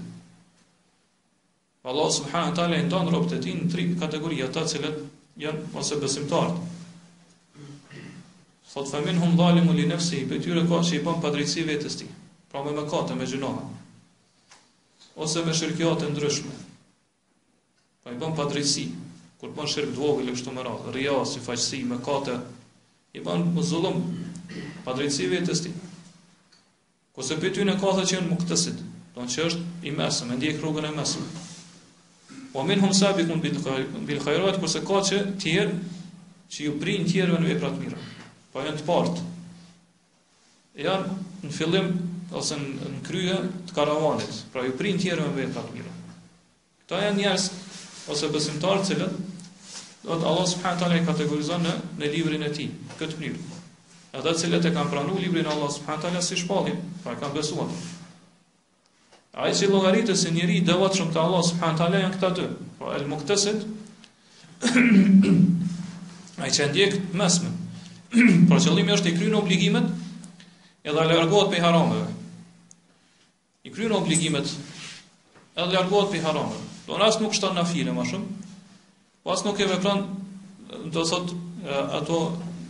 Allah 1.93 2.09
subhanë 2.19 2.55
talë 2.59 2.79
e 2.83 2.87
ndonë 2.89 3.15
ropët 3.15 3.37
e 3.37 3.41
ti 3.45 3.55
në 3.57 3.71
tri 3.73 3.87
kategori, 4.01 4.41
ta 4.53 4.65
cilët 4.69 4.99
janë 5.43 5.75
ose 5.83 5.99
besimtarët. 6.03 6.59
Sot 8.73 8.89
fëmin 8.93 9.21
hum 9.23 9.37
dhalimu 9.41 9.73
li 9.79 9.85
nefsi, 9.89 10.25
për 10.29 10.41
tyre 10.45 10.65
ka 10.69 10.81
që 10.85 10.97
i 10.99 11.03
bën 11.07 11.21
padrejtësi 11.25 11.65
vetës 11.71 11.97
ti, 12.03 12.09
pra 12.53 12.65
me 12.67 12.75
mëkate, 12.77 13.17
me 13.17 13.25
gjënohën. 13.29 13.69
Me 13.73 13.78
ose 15.19 15.45
me 15.45 15.55
shirkjate 15.55 16.09
ndryshme. 16.11 16.53
Pa 18.05 18.13
i 18.13 18.19
bën 18.19 18.37
padrejsi, 18.39 18.87
kur 19.41 19.51
bën 19.57 19.67
shirkë 19.69 19.97
dvogë, 19.99 20.25
lë 20.29 20.37
kështu 20.37 20.55
më 20.55 20.65
radhë, 20.67 20.95
rria, 20.95 21.17
si 21.29 21.43
faqësi, 21.43 21.83
me 21.91 21.99
kate, 22.07 22.39
i 23.19 23.23
bën 23.25 23.45
më 23.57 23.65
zullëm, 23.73 23.99
padrejsi 24.87 25.29
vetës 25.33 25.65
ti. 25.67 25.75
Kose 27.19 27.37
për 27.43 27.57
ty 27.57 27.67
në 27.67 27.77
kate 27.83 28.07
që 28.07 28.19
jenë 28.21 28.31
më 28.33 28.39
këtësit, 28.45 28.83
do 29.17 29.25
në 29.27 29.33
që 29.35 29.47
është 29.51 29.67
i 29.91 29.95
mesëm, 29.99 30.31
e 30.33 30.39
ndjek 30.39 30.61
rrugën 30.63 30.87
e 30.87 30.95
mesëm. 30.97 31.29
Po 32.55 32.63
minë 32.67 32.85
hëmë 32.87 32.97
sabi 32.97 33.27
këmë 33.27 33.53
bilë 34.09 34.23
kajrojët, 34.25 34.63
kose 34.63 34.85
ka 34.89 35.03
që 35.11 35.25
tjerë, 35.43 35.97
që 36.49 36.65
ju 36.69 36.77
prinë 36.81 37.11
tjerëve 37.11 37.43
në 37.43 37.51
veprat 37.55 37.75
mira. 37.83 37.99
pa 38.53 38.63
jënë 38.65 38.79
të 38.79 38.85
partë. 38.89 39.21
Janë 40.81 41.17
në 41.45 41.51
fillim 41.53 41.91
ose 42.37 42.57
në, 42.61 42.89
në 42.95 42.99
krye 43.07 43.37
të 43.69 43.77
karavanit. 43.77 44.41
Pra 44.53 44.65
ju 44.67 44.75
prin 44.77 44.99
tjerë 45.01 45.29
me 45.29 45.43
vetë 45.43 45.61
atë 45.63 45.77
mirë. 45.77 45.95
Këta 46.85 47.01
janë 47.05 47.21
njerës 47.23 47.49
ose 48.13 48.31
besimtarë 48.33 48.85
cilët, 48.89 49.17
do 50.09 50.17
të 50.17 50.29
Allah 50.31 50.47
subhanët 50.49 50.85
ala 50.87 50.99
i 51.01 51.07
kategorizon 51.09 51.65
në, 51.69 51.73
në 52.01 52.11
librin 52.15 52.45
e 52.47 52.51
ti, 52.57 52.69
këtë 53.01 53.21
mënyrë. 53.21 53.47
Ata 54.19 54.33
cilët 54.41 54.65
e 54.69 54.73
kanë 54.75 54.93
pranu 54.93 55.19
librin 55.21 55.47
e 55.49 55.53
Allah 55.53 55.73
subhanët 55.75 56.09
ala 56.09 56.23
si 56.25 56.39
shpallin, 56.41 56.77
pra 57.05 57.17
e 57.17 57.21
kanë 57.21 57.37
besuat. 57.37 57.81
A 59.39 59.51
i 59.51 59.55
që 59.55 59.69
logaritë 59.71 60.17
e 60.17 60.33
njëri 60.35 60.61
dëvat 60.67 60.97
shumë 60.99 61.13
të 61.15 61.23
Allah 61.23 61.45
subhanët 61.51 61.85
ala 61.85 62.01
janë 62.05 62.17
këta 62.17 62.31
dë, 62.39 62.47
pra 62.81 62.97
el 62.97 63.05
muktesit, 63.13 63.67
a 66.41 66.49
i 66.49 66.55
që 66.57 66.69
ndjek 66.73 66.97
mesme, 67.19 67.53
pra 68.49 68.57
qëllimi 68.59 68.95
është 68.97 69.13
i 69.13 69.17
kryin 69.19 69.37
obligimet 69.39 69.91
edhe 70.89 71.03
alergohet 71.03 71.53
për 71.53 71.63
haramëve 71.67 72.09
i 73.65 73.73
kryen 73.73 73.93
obligimet 73.93 74.47
edhe 75.57 75.73
largohet 75.75 76.11
pe 76.13 76.21
haram. 76.23 76.53
Do 76.87 76.99
asë 77.03 77.23
nuk 77.25 77.35
shton 77.37 77.57
në 77.59 77.65
file 77.69 77.95
më 77.97 78.05
shumë. 78.07 78.51
Po 79.23 79.35
as 79.35 79.43
nuk 79.47 79.59
e 79.61 79.67
vepron 79.69 80.03
do 80.95 81.05
thotë 81.05 81.79
ato 81.99 82.21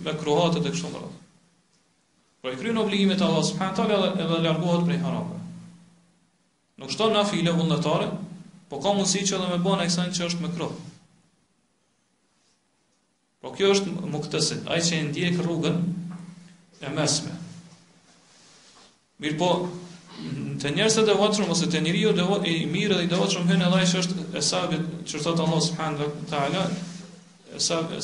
me 0.04 0.14
kruhatë 0.21 0.62
të 0.64 0.73
këshëm 0.75 0.95
rrot. 0.97 1.16
Po 2.42 2.52
i 2.52 2.59
kryen 2.61 2.80
obligimet 2.80 3.21
Allah 3.25 3.45
subhanahu 3.45 3.99
edhe 3.99 4.25
edhe 4.25 4.40
largohet 4.47 4.87
prej 4.88 5.02
haram. 5.04 5.28
Nuk 6.78 6.95
shton 6.95 7.12
në 7.16 7.25
file 7.33 7.52
vullnetare, 7.59 8.09
po 8.71 8.80
ka 8.80 8.92
mundësi 8.95 9.25
që 9.26 9.37
edhe 9.38 9.50
me 9.52 9.61
bën 9.66 9.83
ai 9.85 9.88
kësajnë 9.90 10.16
që 10.16 10.28
është 10.30 10.45
me 10.47 10.52
kruh. 10.57 10.76
Po 13.42 13.52
kjo 13.54 13.68
është 13.75 13.92
muktesi, 14.12 14.62
ai 14.66 14.78
që 14.83 14.95
e 14.99 15.02
ndjek 15.11 15.37
rrugën 15.45 15.76
e 16.85 16.90
mesme. 16.95 17.35
Mirë 19.23 19.37
po, 19.38 19.50
Të 20.62 20.71
njerëz 20.77 20.95
të 20.99 21.03
devotshëm 21.07 21.50
ose 21.55 21.67
të 21.71 21.81
njeriu 21.85 22.09
i 22.47 22.55
mirë 22.71 22.97
dhe 22.99 23.05
i 23.07 23.11
devotshëm 23.11 23.45
hyn 23.50 23.61
e 23.67 23.83
që 23.91 23.99
është 24.00 24.23
e 24.35 24.41
sabit, 24.47 24.87
që 25.11 25.19
thot 25.27 25.41
Allah 25.45 25.61
subhanahu 25.67 26.07
wa 26.09 26.25
taala, 26.33 26.62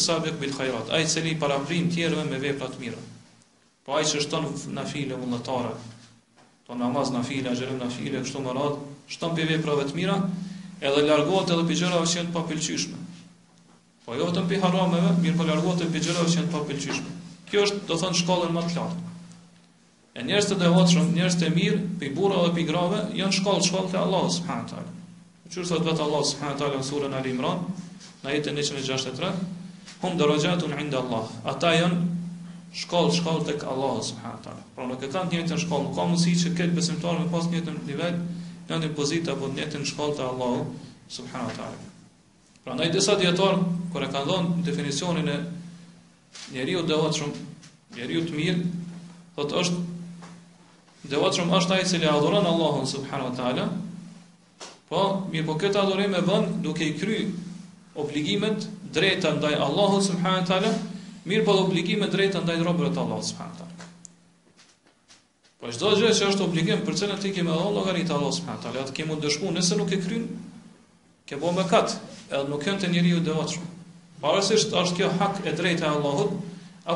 sabit 0.02 0.36
bil 0.42 0.52
khairat, 0.58 0.92
ai 0.94 1.00
që 1.14 1.24
i 1.32 1.34
paraqrin 1.40 1.88
tjerëve 1.96 2.26
me 2.30 2.38
vepra 2.44 2.68
të 2.74 2.78
mira. 2.84 3.00
Po 3.84 3.96
ai 3.98 4.04
që 4.12 4.22
shton 4.28 4.46
nafile 4.78 5.18
mundëtare, 5.22 5.72
to 6.68 6.78
namaz 6.78 7.10
nafile, 7.16 7.56
xherim 7.58 7.80
nafile, 7.82 8.20
kështu 8.28 8.42
me 8.46 8.54
radh, 8.60 8.76
shton 9.16 9.34
pe 9.36 9.46
vepra 9.50 9.74
të 9.88 9.98
mira, 9.98 10.20
edhe 10.80 11.02
largohet 11.08 11.50
edhe 11.56 11.64
për 11.72 11.80
gjëra 11.82 12.04
që 12.06 12.20
janë 12.20 12.36
pa 12.38 12.44
pëlqyeshme. 12.52 13.00
Po 14.06 14.14
jo 14.20 14.30
vetëm 14.30 14.46
për 14.54 14.62
harameve, 14.66 15.10
mirë 15.26 15.40
po 15.42 15.48
largohet 15.50 15.88
pe 15.96 16.04
gjëra 16.06 16.28
që 16.30 16.38
janë 16.44 16.54
pa 16.54 16.62
pëlqyeshme. 16.70 17.18
Kjo 17.50 17.66
është, 17.66 17.82
do 17.90 17.98
thon, 18.04 18.14
shkollën 18.22 18.54
më 18.60 18.64
qartë. 18.70 19.02
E 20.14 20.22
njerëz 20.22 20.46
të 20.46 20.56
devotshëm, 20.60 21.06
njerëz 21.16 21.36
të 21.40 21.48
mirë, 21.50 21.78
pe 21.98 22.12
burra 22.14 22.36
dhe 22.44 22.52
pe 22.54 22.62
grave, 22.68 23.00
janë 23.18 23.34
shkollë 23.34 23.64
shkollë 23.66 23.90
te 23.90 23.98
Allahu 23.98 24.28
subhanahu 24.30 24.68
taala. 24.70 24.92
Në 25.48 25.64
thot 25.66 25.86
vetë 25.88 26.02
Allahu 26.04 26.26
subhanahu 26.28 26.58
taala 26.60 26.78
në 26.82 26.86
surën 26.88 27.16
Al 27.18 27.26
Imran, 27.30 27.62
në 28.22 28.34
jetën 28.36 28.60
163, 28.62 29.32
hum 30.04 30.20
darajatun 30.20 30.76
inda 30.78 31.00
Allah. 31.00 31.32
Ata 31.50 31.72
janë 31.74 32.76
shkollë 32.84 33.16
shkollë 33.18 33.46
tek 33.48 33.64
Allahu 33.74 34.04
subhanahu 34.12 34.42
taala. 34.46 34.62
Pra 34.78 34.86
nuk 34.92 35.02
e 35.02 35.08
kanë 35.10 35.32
të 35.32 35.40
njëjtën 35.40 35.62
shkollë, 35.64 35.90
ka 35.98 36.06
mundësi 36.12 36.36
që 36.44 36.52
këtë 36.60 36.78
besimtar 36.78 37.18
me 37.18 37.26
pas 37.34 37.48
të 37.48 37.56
njëjtën 37.56 37.80
nivel, 37.88 38.20
në 38.70 38.78
një 38.84 38.90
pozitë 39.00 39.34
apo 39.34 39.50
në 39.50 39.58
njëjtën 39.58 39.88
shkollë 39.90 40.18
te 40.20 40.26
Allahu 40.28 40.60
subhanahu 41.18 41.58
taala. 41.58 42.60
Pra 42.64 42.76
ndaj 42.78 42.92
disa 42.94 43.16
dietar 43.18 43.58
kur 43.92 44.06
e 44.06 44.12
kanë 44.14 44.30
dhënë 44.30 44.62
definicionin 44.70 45.32
e 45.34 45.40
njeriu 46.54 46.86
devotshëm, 46.86 47.34
njeriu 47.98 48.22
të 48.30 48.38
mirë, 48.38 48.84
thotë 49.34 49.58
është 49.64 49.83
Devotshum 51.04 51.50
është 51.56 51.74
ai 51.76 51.82
i 51.84 51.88
cili 51.88 52.06
adhuron 52.10 52.46
Allahun 52.50 52.86
subhanahu 52.90 53.32
taala. 53.38 53.64
Po, 54.92 55.00
mi 55.32 55.42
po 55.48 55.56
këtë 55.62 55.80
adhurim 55.82 56.14
e 56.16 56.22
bën 56.28 56.46
duke 56.66 56.86
i 56.86 56.94
kry 57.00 57.18
obligimet 58.04 58.64
drejta 58.96 59.32
ndaj 59.36 59.58
Allahut 59.66 60.06
subhanahu 60.06 60.48
taala, 60.50 60.70
mirë 61.32 61.44
po 61.48 61.56
dhe 61.58 61.66
obligimet 61.66 62.12
drejta 62.14 62.40
ndaj 62.46 62.56
robërit 62.68 62.96
të 62.96 63.02
Allahut 63.04 63.28
subhanahu 63.30 63.52
wa 63.52 63.58
taala. 63.60 63.74
Po 65.60 65.74
çdo 65.76 65.92
gjë 66.00 66.14
që 66.20 66.30
është 66.32 66.46
obligim 66.46 66.80
për 66.88 66.98
çelën 67.02 67.20
ti 67.26 67.34
që 67.36 67.44
me 67.48 67.52
Allah 67.56 67.70
llogarit 67.76 68.10
Allah 68.16 68.32
subhanahu 68.38 68.60
wa 68.60 68.64
taala, 68.64 68.86
atë 68.88 68.96
që 68.96 69.08
mund 69.44 69.60
nëse 69.60 69.76
nuk 69.82 69.92
e 69.92 70.00
kryen, 70.06 70.24
ke 71.28 71.36
bën 71.44 71.60
mëkat, 71.60 71.98
edhe 72.32 72.48
nuk 72.54 72.64
kanë 72.64 72.80
të 72.84 72.92
njeriu 72.96 73.20
devotshum. 73.28 73.68
Parësisht 74.24 74.72
është 74.72 75.02
kjo 75.02 75.12
hak 75.20 75.44
e 75.44 75.52
drejta 75.60 75.84
e 75.90 75.94
Allahut 75.98 76.40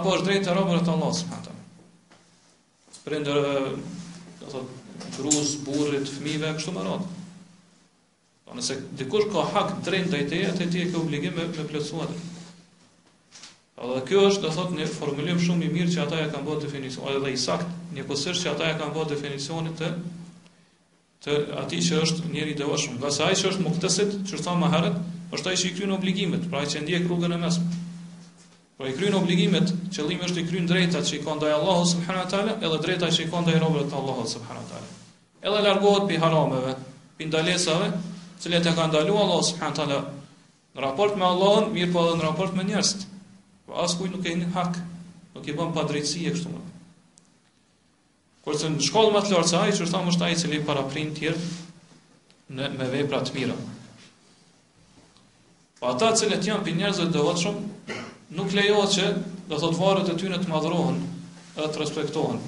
apo 0.00 0.16
është 0.16 0.30
drejta 0.30 0.52
e 0.54 0.58
robërit 0.62 0.88
të 0.88 0.96
Allahut 0.96 1.20
subhanahu 1.22 1.44
taala 1.46 1.56
prindër, 3.08 3.38
do 3.40 3.78
të 4.42 4.50
thotë, 4.52 4.82
gruz, 5.18 5.54
burrit, 5.66 6.08
fëmijëve 6.12 6.50
kështu 6.58 6.74
më 6.76 6.84
radh. 6.86 7.06
Do 7.08 8.48
po 8.52 8.58
nëse 8.58 8.76
dikush 9.00 9.26
ka 9.32 9.42
hak 9.52 9.72
drejt 9.86 10.10
ndaj 10.12 10.22
te, 10.30 10.42
atë 10.52 10.68
ti 10.72 10.84
e 10.84 10.90
ke 10.92 11.00
obligim 11.00 11.34
me, 11.36 11.48
me 11.52 11.66
plotësuar. 11.68 12.12
Edhe 13.78 13.98
kjo 14.08 14.22
është 14.26 14.46
do 14.46 14.52
thotë 14.56 14.80
një 14.80 14.86
formulim 14.90 15.38
shumë 15.42 15.66
i 15.68 15.72
mirë 15.74 15.92
që 15.92 16.00
ata 16.04 16.20
ja 16.20 16.30
kanë 16.32 16.48
bërë 16.48 16.62
definicion, 16.64 17.06
edhe 17.12 17.32
i 17.36 17.38
sakt, 17.40 17.68
një 17.94 18.06
kusht 18.08 18.32
që 18.42 18.52
ata 18.54 18.70
ja 18.72 18.78
kanë 18.80 18.94
bërë 18.96 19.12
definicionin 19.14 19.76
të 19.78 19.92
të 21.28 21.36
atij 21.60 21.80
që 21.88 21.96
është 22.04 22.28
njëri 22.32 22.52
i 22.54 22.56
devotshëm. 22.60 22.98
Nga 23.00 23.08
se 23.14 23.22
ai 23.26 23.34
që 23.38 23.48
është 23.52 23.64
muktesit, 23.68 24.12
çfarë 24.32 24.58
më 24.64 24.68
herët, 24.72 24.98
është 25.36 25.50
ai 25.52 25.56
që 25.60 25.66
i 25.66 25.72
kryen 25.76 25.94
obligimet, 25.96 26.44
pra 26.50 26.62
që 26.66 26.82
ndjek 26.86 27.06
rrugën 27.08 27.34
e 27.34 27.38
mesme. 27.44 27.80
Po 28.78 28.86
i 28.86 28.94
kryen 28.94 29.14
obligimet, 29.18 29.72
qëllimi 29.90 30.22
është 30.22 30.42
i 30.44 30.46
kryen 30.46 30.68
drejtat 30.70 31.06
që 31.08 31.16
i 31.16 31.20
ka 31.24 31.32
ndaj 31.34 31.50
Allahut 31.54 31.88
subhanahu 31.92 32.26
wa 32.28 32.30
taala, 32.30 32.52
edhe 32.62 32.76
drejtat 32.84 33.14
që 33.16 33.24
i 33.24 33.28
ka 33.32 33.38
ndaj 33.42 33.56
robëve 33.62 33.88
të 33.90 33.96
Allahut 34.00 34.30
subhanahu 34.32 34.62
wa 34.62 34.70
taala. 34.70 34.92
Edhe 35.42 35.62
largohet 35.64 36.04
pi 36.10 36.18
harameve, 36.24 36.74
pi 37.18 37.26
ndalesave, 37.26 37.88
të 38.36 38.44
cilat 38.44 38.68
e 38.70 38.74
ka 38.76 38.84
ndaluar 38.92 39.24
Allahu 39.24 39.46
subhanahu 39.48 39.74
wa 39.74 39.78
taala 39.80 39.96
në 40.76 40.84
raport 40.84 41.18
me 41.18 41.26
Allahun, 41.30 41.66
mirë 41.74 41.90
po 41.96 42.04
edhe 42.06 42.20
në 42.20 42.22
raport 42.28 42.54
me 42.60 42.66
njerëzit. 42.68 43.02
Po 43.66 43.80
askujt 43.82 44.14
nuk 44.14 44.28
e 44.30 44.34
kanë 44.36 44.50
hak, 44.54 44.78
nuk 45.34 45.48
e 45.50 45.54
bën 45.58 45.72
padrejtësi 45.80 46.22
e 46.30 46.34
kështu 46.36 46.52
me. 46.54 46.60
Kurse 48.46 48.70
në 48.76 48.86
shkollë 48.86 49.16
më 49.16 49.24
të 49.26 49.32
lartë 49.34 49.56
ai 49.64 49.72
që 49.80 49.88
është 49.88 50.28
ai 50.28 50.36
i 50.36 50.36
cili 50.44 50.60
paraprin 50.70 51.10
të 51.18 51.32
në 52.54 52.70
me 52.78 52.86
vepra 52.94 53.24
të 53.26 53.34
mira. 53.40 53.58
Po 55.82 55.90
ata 55.90 56.12
që 56.14 56.30
janë 56.36 56.62
pi 56.64 56.76
njerëzve 56.78 57.08
të 57.10 57.16
devotshëm, 57.18 57.58
nuk 58.36 58.52
lejohet 58.56 58.92
që 58.96 59.04
do 59.48 59.56
të 59.56 59.58
thotë 59.62 59.78
varet 59.80 60.08
e 60.12 60.16
ty 60.20 60.28
të 60.32 60.48
madhrohen 60.52 60.98
dhe 61.56 61.68
të 61.74 61.80
respektohen. 61.80 62.40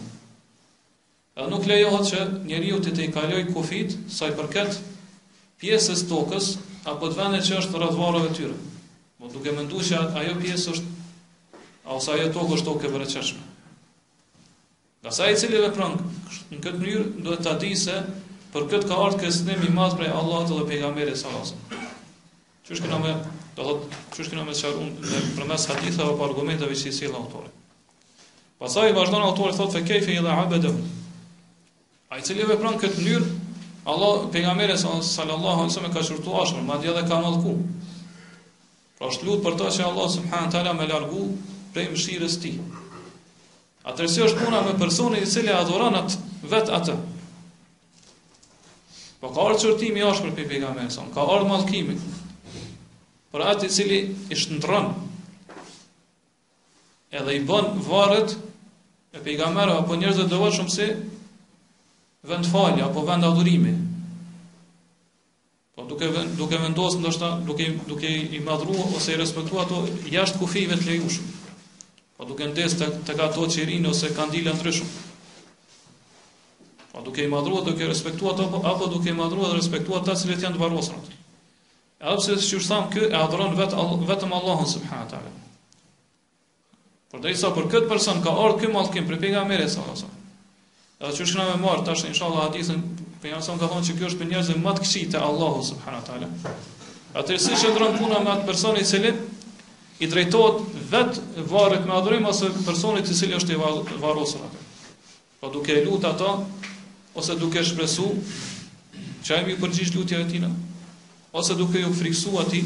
Dhe 1.37 1.46
nuk 1.52 1.66
lejohet 1.70 2.08
që 2.10 2.25
njeriu 2.50 2.80
të 2.84 2.92
të 2.99 3.06
kaloj 3.14 3.40
kufit 3.54 3.94
sa 4.16 4.28
i 4.28 4.34
përket 4.40 4.76
pjesës 5.62 6.04
tokës 6.10 6.50
apo 6.92 7.08
të 7.10 7.16
vendit 7.20 7.49
që 7.49 7.60
është 7.62 7.80
rreth 7.80 7.96
varrave 8.02 8.30
të 8.32 8.38
tyre. 8.40 8.56
Po 9.20 9.28
duke 9.32 9.52
menduar 9.56 9.84
se 9.84 9.96
ajo 10.02 10.37
pjesë 10.42 10.75
është 10.76 10.96
ose 11.96 12.12
ajo 12.16 12.28
tokë 12.37 12.56
është 12.58 12.68
tokë 12.70 12.87
e 12.87 12.92
vërtetë. 12.94 13.42
Nga 15.00 15.12
sa 15.16 15.28
i 15.32 15.37
cili 15.40 15.60
dhe 15.62 15.72
prangë, 15.72 16.00
në 16.52 16.58
këtë 16.64 16.80
mënyrë, 16.82 17.04
do 17.25 17.37
të 17.37 17.44
t'a 17.46 17.54
di 17.62 17.70
se, 17.80 17.96
për 18.52 18.68
këtë 18.72 18.90
ka 18.92 18.99
artë 19.08 19.22
kësënemi 19.25 19.72
matë 19.80 19.96
prej 20.02 20.12
Allah 20.20 20.44
të 20.44 20.58
dhe 20.58 20.66
pejgamberi 20.75 21.14
salasën. 21.20 21.79
Qështë 22.70 22.84
kina 22.86 22.98
me, 23.02 23.12
do 23.58 23.64
thot, 23.66 23.86
qështë 24.14 24.30
kina 24.30 24.42
me 24.46 24.52
sharun 24.54 24.90
me 25.04 25.20
përmes 25.36 25.64
haditha 25.70 26.04
apo 26.06 26.22
argumenteve 26.26 26.76
që 26.78 26.92
i 26.92 26.94
sillë 27.00 27.16
autori. 27.18 27.48
Pasaj 28.62 28.92
i 28.92 28.94
vazhdojnë 28.94 29.26
autori 29.30 29.56
thot, 29.56 29.72
fe 29.74 29.80
kejfi 29.88 30.14
i 30.14 30.22
dhe 30.22 30.30
abedem. 30.42 30.76
A 32.14 32.20
i 32.20 32.22
cili 32.26 32.46
vepran 32.46 32.78
këtë 32.78 33.02
njërë, 33.08 33.32
Allah, 33.90 34.22
për 34.30 34.44
nga 34.44 34.52
mere, 34.60 34.76
sallallahu 34.84 35.64
alësëm 35.64 35.88
e 35.88 35.90
ka 35.96 36.04
qërtu 36.12 36.36
ashmër, 36.44 36.62
ma 36.70 36.76
dhja 36.82 36.94
dhe 37.00 37.02
ka 37.10 37.18
malku. 37.24 37.56
Pra 39.00 39.10
është 39.10 39.26
lutë 39.30 39.44
për 39.48 39.58
ta 39.64 39.72
që 39.74 39.82
Allah, 39.88 40.06
subhanë 40.14 40.54
tala, 40.54 40.76
me 40.82 40.86
largu 40.90 41.24
prej 41.74 41.88
mëshirës 41.90 42.38
ti. 42.44 42.54
A 43.82 43.96
të 43.98 44.06
është 44.28 44.44
puna 44.44 44.62
me 44.68 44.76
personi 44.84 45.24
i 45.26 45.30
cili 45.32 45.50
adhoranat 45.56 46.18
vet 46.54 46.70
atë. 46.78 46.94
Po 49.20 49.34
ka 49.34 49.48
orë 49.50 49.58
qërtimi 49.66 50.06
ashmër 50.12 50.38
për 50.38 50.50
për 50.54 50.70
mere, 50.70 50.86
ka 50.86 51.00
orë 51.02 51.04
malkimi. 51.08 51.10
Ka 51.18 51.28
orë 51.34 51.52
malkimi. 51.56 52.19
Por 53.30 53.44
atë 53.46 53.68
i 53.68 53.72
cili 53.72 53.99
i 54.26 54.37
shëndron 54.38 54.88
edhe 57.18 57.34
i 57.38 57.42
bën 57.50 57.68
varet 57.87 58.32
e 59.18 59.22
pejgamberëve 59.26 59.82
apo 59.84 59.99
njerëzve 60.00 60.25
të 60.32 60.40
shumë 60.56 60.75
si 60.76 60.88
vend 62.32 62.49
falja, 62.50 62.88
apo 62.88 63.04
vend 63.10 63.26
adhurimi. 63.28 63.75
Po 65.76 65.87
duke 65.92 66.10
duke 66.40 66.58
vendos 66.64 66.99
ndoshta 67.04 67.30
duke 67.46 67.68
duke 67.92 68.08
i 68.08 68.40
madhruar 68.50 68.94
ose 68.99 69.14
i 69.14 69.20
respektuar 69.22 69.64
ato 69.68 69.84
jashtë 70.16 70.42
kufive 70.42 70.76
të 70.80 70.88
lejushëm. 70.90 71.30
Po 72.18 72.26
duke 72.32 72.50
ndes 72.50 72.75
të, 72.82 72.90
të 73.06 73.16
ka 73.20 73.30
to 73.38 73.46
qirin 73.54 73.87
ose 73.92 74.10
kandila 74.18 74.54
ndryshëm. 74.58 74.90
Po 76.92 77.02
duke 77.06 77.25
i 77.25 77.30
madhruar 77.37 77.64
duke 77.70 77.87
i 77.87 77.88
respektuar 77.94 78.34
ato 78.34 78.62
apo 78.75 78.90
duke 78.96 79.10
i 79.10 79.16
madhruar 79.22 79.54
dhe 79.54 79.62
respektuar 79.62 80.02
ata 80.02 80.18
cilët 80.25 80.44
janë 80.46 80.58
të 80.58 80.62
varrosur 80.66 81.10
Edhe 82.00 82.16
pse 82.16 82.38
si 82.40 82.54
kur 82.57 82.64
tham 82.64 82.85
kë 82.92 83.02
e 83.12 83.16
adhuron 83.16 83.57
vet 83.59 83.75
vetëm 84.09 84.30
Allahun 84.33 84.64
subhanahu 84.64 85.04
wa 85.04 85.11
taala. 85.11 85.33
Por 87.12 87.21
dhe 87.25 87.33
sa 87.37 87.50
për 87.57 87.66
këtë 87.75 87.90
person 87.90 88.23
ka 88.25 88.33
ardhur 88.40 88.61
ky 88.62 88.71
mallkim 88.73 89.04
për 89.11 89.19
pejgamberin 89.25 89.69
sallallahu 89.69 89.92
alajhi 89.92 90.02
wasallam. 90.02 90.23
Edhe 91.00 91.12
çush 91.19 91.35
kemë 91.37 91.59
marr 91.64 91.83
tash 91.88 92.04
inshallah 92.09 92.47
hadithin 92.47 92.78
pejgamberi 93.25 93.61
ka 93.64 93.69
thonë 93.75 93.88
se 93.90 93.97
ky 93.99 94.07
është 94.09 94.21
për 94.23 94.28
njerëzën 94.30 94.62
më 94.64 94.75
të 94.78 94.85
këqij 94.87 95.11
te 95.16 95.21
Allahu 95.26 95.61
subhanahu 95.66 96.00
wa 96.00 96.07
taala. 96.07 96.54
Atë 97.21 97.37
si 97.47 97.61
shëndron 97.64 98.00
puna 98.00 98.23
me 98.25 98.33
atë 98.37 98.49
person 98.49 98.80
i 98.80 98.87
cili 98.92 99.12
i 100.00 100.09
drejtohet 100.09 100.88
vet 100.95 101.21
varrit 101.52 101.85
me 101.90 101.99
adhurim 102.00 102.25
ose 102.33 102.49
personit 102.71 103.12
i 103.12 103.19
cili 103.21 103.37
është 103.42 103.59
i 103.59 103.61
varrosur 104.07 104.40
atë. 104.49 104.64
Po 105.45 105.52
duke 105.59 105.76
lutur 105.88 106.14
ato 106.14 106.33
ose 107.21 107.37
duke 107.45 107.61
shpresu 107.73 108.09
çajmi 109.28 109.61
përgjigj 109.61 109.97
lutjeve 109.99 110.25
të 110.25 110.37
tina 110.38 110.52
ose 111.32 111.54
duke 111.54 111.78
ju 111.80 111.92
friksu 111.94 112.30
ati, 112.38 112.64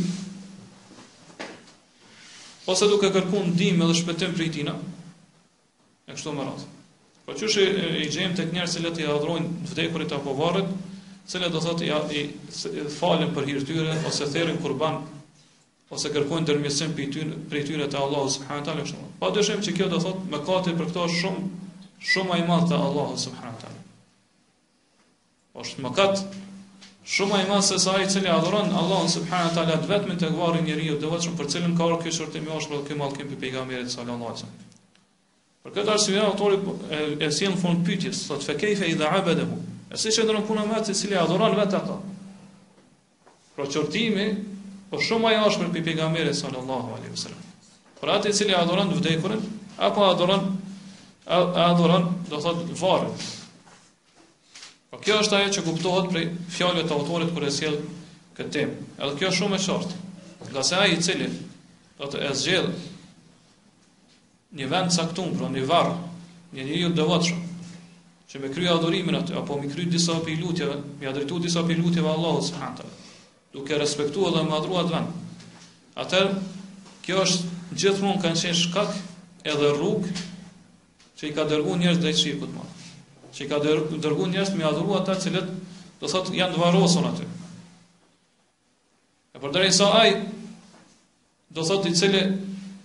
ose 2.66 2.87
duke 2.88 3.11
kërku 3.12 3.42
dim 3.54 3.83
edhe 3.83 3.92
dhe 3.92 3.99
shpetim 4.00 4.37
për 4.37 4.47
i 4.47 4.52
tina, 4.59 4.75
e 6.06 6.16
kështu 6.16 6.33
më 6.33 6.47
ratë. 6.49 6.68
Po 7.25 7.33
që 7.33 7.49
shë 7.50 7.64
i 8.02 8.09
gjejmë 8.12 8.37
të 8.37 8.44
kënjerë 8.50 8.73
cilët 8.75 8.99
i 9.00 9.06
adhrojnë 9.09 9.66
të 9.66 9.71
vdekurit 9.73 10.12
apo 10.12 10.35
varët, 10.37 10.71
cilët 11.33 11.52
do 11.54 11.61
thotë 11.64 11.92
i 12.23 12.88
falin 12.99 13.30
për 13.37 13.47
hirtyre, 13.50 13.94
ose 14.11 14.28
therin 14.35 14.59
kurban, 14.61 14.99
ose 15.92 16.11
kërkojnë 16.12 16.49
të 16.49 16.56
rëmjësim 16.59 16.92
për 16.99 17.61
i 17.61 17.64
tyre 17.71 17.88
të 17.88 18.00
Allah, 18.00 18.88
po 19.23 19.33
dëshem 19.38 19.61
që 19.64 19.75
kjo 19.78 19.88
do 19.94 20.00
thotë 20.04 20.30
me 20.35 20.40
për 20.52 20.88
këto 20.90 21.06
shumë, 21.21 21.44
shumë 22.12 22.35
a 22.37 22.40
i 22.42 22.47
madhë 22.49 22.68
të 22.75 22.80
Allahu 22.88 23.21
shumë 23.21 23.28
a 23.28 23.28
i 23.28 23.28
madhë 23.28 23.28
shumë 23.28 23.38
shumë 25.64 25.90
a 25.92 25.92
i 25.92 25.92
madhë 25.92 26.11
të 26.16 26.42
Shumë 27.04 27.34
më 27.34 27.38
i 27.44 27.49
madh 27.50 27.64
se 27.66 27.76
sa 27.82 27.99
ai 27.99 28.06
i 28.06 28.08
cili 28.08 28.30
adhuron 28.32 28.70
Allahun 28.80 29.08
subhanahu 29.12 29.50
wa 29.52 29.56
taala 29.56 29.75
vetëm 29.88 30.14
të 30.20 30.30
gvarë 30.34 30.61
njeriu, 30.64 30.94
do 31.02 31.11
vetëm 31.12 31.34
për 31.37 31.50
cilën 31.52 31.75
ka 31.76 31.84
orë 31.84 31.99
kjo 32.00 32.12
shortë 32.18 32.40
më 32.46 32.54
është 32.61 32.78
kjo 32.87 32.96
mall 32.96 33.12
kim 33.16 33.28
pejgamberit 33.42 33.90
sallallahu 33.92 34.30
alaihi 34.32 34.40
wasallam. 34.40 34.73
Për 35.64 35.75
këtë 35.76 35.92
arsye 35.96 36.23
autori 36.23 36.58
po- 36.64 36.78
e, 36.88 37.02
e 37.28 37.28
sjell 37.32 37.58
fund 37.61 37.84
pyetjes, 37.84 38.23
sot 38.30 38.40
fe 38.46 38.56
kayfa 38.56 38.88
idha 38.88 39.11
abadahu. 39.18 39.61
E 39.92 40.00
si 40.00 40.14
çendron 40.16 40.46
puna 40.49 40.64
më 40.64 40.78
atë 40.80 40.88
cilë 40.96 41.00
cili 41.02 41.20
adhuron 41.20 41.58
vetë 41.61 41.76
ata. 41.82 41.99
Pra 43.54 43.68
çortimi 43.68 44.26
po 44.88 44.96
shumë 45.04 45.26
më 45.28 45.34
i 45.37 45.38
ashpër 45.44 45.70
pe 45.76 45.84
pejgamberit 45.90 46.40
sallallahu 46.40 46.96
alaihi 46.96 47.12
wasallam. 47.12 47.46
Pra 48.00 48.16
atë 48.16 48.32
i 48.32 48.38
cili 48.40 48.56
adhuron 48.56 48.96
vdekurin 48.96 49.44
apo 49.76 50.08
adhuron 50.08 50.49
adhuron 51.68 52.11
do 52.32 52.40
thot 52.40 52.64
varrin. 52.80 53.12
Po 54.95 55.01
kjo 55.03 55.15
është 55.27 55.35
ajo 55.37 55.47
që 55.55 55.63
kuptohet 55.67 56.05
prej 56.15 56.27
fjalëve 56.55 56.83
të 56.87 56.93
autorit 56.97 57.31
kur 57.35 57.43
e 57.43 57.49
sjell 57.55 57.79
këtë 58.37 58.51
temë. 58.57 58.75
Edhe 59.03 59.17
kjo 59.19 59.31
është 59.31 59.39
shumë 59.41 59.57
e 59.57 59.63
qartë. 59.65 59.97
Nga 60.53 60.63
se 60.69 60.77
ai 60.85 60.93
i 60.95 61.01
cili 61.07 61.27
do 61.99 62.11
të 62.13 62.29
zgjidhë 62.31 62.93
një 64.61 64.69
vend 64.75 64.93
caktuar, 64.99 65.33
pra 65.41 65.49
një 65.57 65.65
varr, 65.73 65.97
një 66.55 66.67
njeriu 66.69 66.93
devotshëm 67.01 67.41
që 68.31 68.43
më 68.45 68.53
kryej 68.55 68.73
adhurimin 68.77 69.19
atë 69.19 69.35
apo 69.43 69.59
më 69.65 69.73
kryej 69.75 69.91
disa 69.97 70.15
pe 70.29 70.39
lutjeve, 70.39 70.79
më 71.03 71.11
drejtu 71.19 71.41
disa 71.49 71.67
pe 71.67 71.75
lutjeve 71.83 72.11
Allahut 72.13 72.47
subhanahu 72.47 72.95
duke 73.57 73.81
respektuar 73.83 74.31
dhe 74.39 74.47
madhruar 74.53 74.87
vend. 74.95 75.11
Atë 76.05 76.23
kjo 77.09 77.19
është 77.27 77.75
gjithmonë 77.83 78.23
kanë 78.23 78.41
qenë 78.47 78.63
shkak 78.63 78.95
edhe 79.51 79.75
rrugë 79.75 80.15
që 81.19 81.29
i 81.29 81.35
ka 81.41 81.51
dërguar 81.51 81.83
njerëz 81.83 82.03
drejt 82.07 82.23
shirkut 82.27 82.55
që 83.35 83.49
ka 83.50 83.59
dërguar 83.62 84.29
njerëz 84.31 84.53
me 84.59 84.64
adhuru 84.69 84.95
ata 85.00 85.17
të 85.19 85.25
cilët 85.26 85.49
do 86.00 86.11
thotë 86.11 86.37
janë 86.38 86.55
të 86.55 86.61
varrosur 86.62 87.09
aty. 87.09 87.26
E 89.35 89.43
përdorin 89.43 89.75
sa 89.75 89.88
ai 90.00 90.11
do 91.54 91.65
thotë 91.67 91.91
i 91.91 91.97
cili 91.99 92.21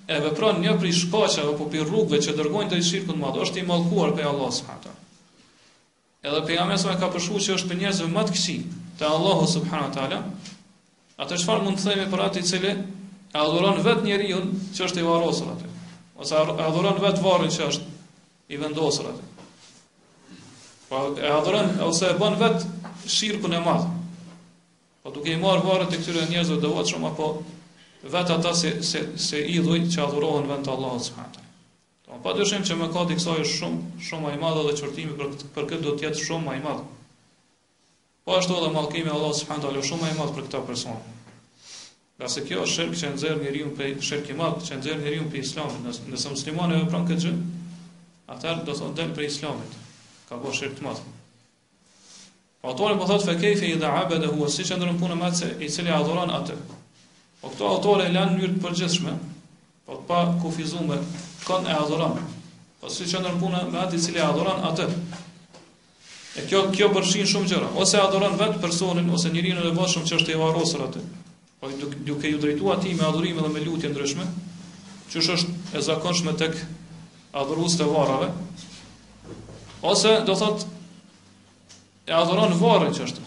e 0.09 0.17
vepron 0.25 0.61
një 0.63 0.73
prish 0.81 1.03
shkaqe 1.05 1.45
apo 1.51 1.69
pir 1.73 1.85
rrugëve 1.85 2.19
që 2.25 2.35
dërgojnë 2.39 2.71
të 2.73 2.79
shirkut 2.89 3.19
më 3.21 3.29
atë 3.29 3.43
është 3.45 3.61
i 3.63 3.67
mallkuar 3.69 4.15
prej 4.17 4.29
Allah 4.31 4.51
subhanahu. 4.57 4.95
Edhe 6.25 6.41
pejgamberi 6.47 6.81
sa 6.81 6.97
ka 6.99 7.11
përshuar 7.13 7.45
që 7.45 7.57
është 7.59 7.69
për 7.69 7.79
njerëzve 7.83 8.09
më 8.11 8.25
të 8.27 8.33
këqij 8.37 8.57
te 8.99 9.07
Allahu 9.07 9.45
subhanahu 9.53 9.93
taala. 9.95 10.23
Atë 11.21 11.37
çfarë 11.43 11.65
mund 11.67 11.77
të 11.79 11.85
themi 11.91 12.09
për 12.11 12.25
atë 12.25 12.41
i 12.43 12.49
cili 12.49 12.71
e 12.73 13.37
adhuron 13.45 13.79
vetë 13.85 14.07
njeriu 14.09 14.41
që 14.75 14.85
është 14.89 15.03
i 15.03 15.07
varrosur 15.07 15.49
aty? 15.53 15.71
Ose 16.19 16.37
adhuron 16.41 16.99
vetë 17.03 17.23
varrin 17.23 17.51
që 17.55 17.67
është 17.69 17.97
i 18.49 18.57
vendosur 18.59 19.11
aty? 19.13 19.25
Po 20.89 21.13
e 21.21 21.29
adhuron 21.29 21.69
ose 21.85 22.09
e 22.09 22.15
bën 22.17 22.35
vet 22.41 22.63
shirkun 23.05 23.53
e 23.53 23.59
madh. 23.61 23.85
Po 25.05 25.11
duke 25.13 25.29
i 25.29 25.37
marr 25.37 25.61
varet 25.61 25.91
të 25.93 25.99
këtyre 26.01 26.23
njerëzve 26.31 26.55
do 26.63 26.71
vot 26.73 26.87
shumë 26.89 27.11
apo 27.11 27.27
vet 28.15 28.31
ata 28.33 28.53
se 28.57 28.71
se 28.83 29.03
se 29.25 29.43
i 29.53 29.59
dhujt 29.61 29.85
që 29.93 30.01
adhurohen 30.07 30.47
vend 30.49 30.67
Allahu 30.73 30.97
subhanahu. 31.07 31.45
Do 32.09 32.17
të 32.25 32.33
dyshim 32.39 32.65
se 32.65 32.77
mëkati 32.79 33.13
i 33.13 33.17
kësaj 33.19 33.35
është 33.43 33.57
shumë 33.59 34.01
shumë 34.07 34.25
më 34.25 34.31
i 34.33 34.39
madh 34.43 34.57
dhe 34.69 34.73
çortimi 34.81 35.13
për 35.19 35.29
për 35.59 35.67
këtë 35.73 35.85
do 35.85 35.93
të 36.01 36.07
jetë 36.07 36.25
shumë 36.29 36.45
më 36.47 36.55
i 36.57 36.63
madh. 36.65 36.81
Po 38.25 38.37
ashtu 38.39 38.57
edhe 38.57 38.71
mallkimi 38.79 39.13
Allahu 39.13 39.37
subhanahu 39.43 39.75
është 39.83 39.89
shumë 39.91 40.05
më 40.05 40.09
i 40.13 40.17
madh 40.21 40.33
për 40.39 40.47
këtë 40.49 40.61
person. 40.69 40.97
Nëse 42.23 42.43
kjo 42.47 42.63
është 42.63 42.73
shirk 42.79 42.97
që 43.03 43.11
nxjerr 43.13 43.37
njeriu 43.45 43.69
për 43.77 43.93
shirk 44.09 44.33
i 44.33 44.39
madh 44.41 44.65
që 44.71 44.79
nxjerr 44.81 45.05
njeriu 45.05 45.29
për 45.35 45.43
Islamin, 45.45 45.87
nëse 46.13 46.33
muslimani 46.35 46.81
vepron 46.81 47.07
këtë 47.11 47.23
gjë, 47.27 47.35
atëherë 48.35 48.65
do 48.71 48.75
të 48.81 48.89
ndal 48.95 49.13
për 49.19 49.27
islamit 49.31 49.77
ka 50.29 50.37
bërë 50.41 50.55
shirkë 50.59 50.75
të 50.77 50.83
madhë. 50.85 51.11
Po 52.61 52.69
autori 52.71 52.97
po 52.99 53.05
thotë 53.09 53.27
fekefe 53.31 53.65
i 53.71 53.77
dhe 53.81 53.87
abe 53.99 54.19
dhe 54.21 54.27
hua, 54.33 54.45
si 54.55 54.61
që 54.69 54.75
ndërën 54.77 54.99
punë 55.01 55.15
me 55.21 55.29
i 55.65 55.69
cili 55.75 55.89
adhoran 55.95 56.29
atë. 56.39 56.57
Po 57.41 57.49
këto 57.53 57.65
autore 57.71 58.05
e 58.05 58.11
lanë 58.13 58.35
njërë 58.37 58.57
të 58.57 58.61
përgjithshme, 58.65 59.13
po 59.87 59.97
të 59.99 60.05
pa 60.11 60.19
kufizume, 60.43 60.99
kënë 61.47 61.71
e 61.73 61.79
adhoran. 61.79 62.19
Po 62.79 62.91
si 62.95 63.09
që 63.09 63.23
ndërën 63.23 63.41
punë 63.45 63.63
me 63.73 63.81
atë 63.85 63.97
i 63.97 64.03
cili 64.05 64.21
adhoran 64.25 64.61
atë. 64.69 64.85
E 66.39 66.45
kjo, 66.49 66.61
kjo 66.77 66.91
përshin 66.95 67.31
shumë 67.33 67.49
gjëra. 67.51 67.71
Ose 67.83 67.97
adhoran 68.03 68.37
vetë 68.39 68.61
personin, 68.63 69.09
ose 69.17 69.31
njërin 69.33 69.63
e 69.63 69.67
lëbashëm 69.71 70.05
që 70.09 70.17
është 70.21 70.35
e 70.37 70.39
varosër 70.45 70.85
atë. 70.91 71.05
Po 71.59 71.71
duke, 71.81 72.29
ju 72.29 72.37
drejtu 72.43 72.69
ati 72.75 72.93
me 72.99 73.09
adhurim 73.09 73.41
dhe 73.43 73.49
me 73.55 73.65
lutje 73.65 73.89
ndryshme, 73.95 74.29
që 75.11 75.23
është 75.25 75.59
e 75.73 75.85
zakonshme 75.89 76.35
tek 76.39 76.53
adhurus 77.41 77.79
të 77.81 77.89
varave, 77.89 78.29
Ose 79.81 80.21
do 80.25 80.35
thot 80.35 80.65
e 82.09 82.13
adhuron 82.13 82.55
varrin 82.61 82.93
çështë. 82.97 83.19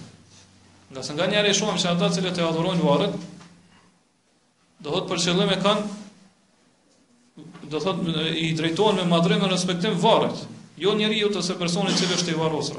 Nga 0.92 1.02
se 1.06 1.14
nga 1.16 1.26
njëri 1.30 1.52
shumë 1.56 1.78
që 1.80 1.88
ata 1.94 2.06
cilët 2.12 2.38
e 2.40 2.44
adhurojnë 2.44 2.84
varrin, 2.84 3.12
do 4.82 4.90
thot 4.92 5.06
për 5.12 5.18
qëllim 5.26 5.50
e 5.54 5.62
kanë 5.64 5.82
do 7.72 7.78
thot 7.80 7.98
i 8.44 8.50
drejtohen 8.58 8.96
me 9.00 9.06
madhrim 9.14 9.40
në 9.40 9.48
respektim 9.54 9.96
varrit, 10.02 10.36
jo 10.84 10.92
njeriu 10.98 11.26
ose 11.30 11.38
jo 11.54 11.58
personi 11.58 11.86
personit 11.88 11.98
cili 12.02 12.14
është 12.18 12.30
i 12.34 12.38
varrosur 12.42 12.76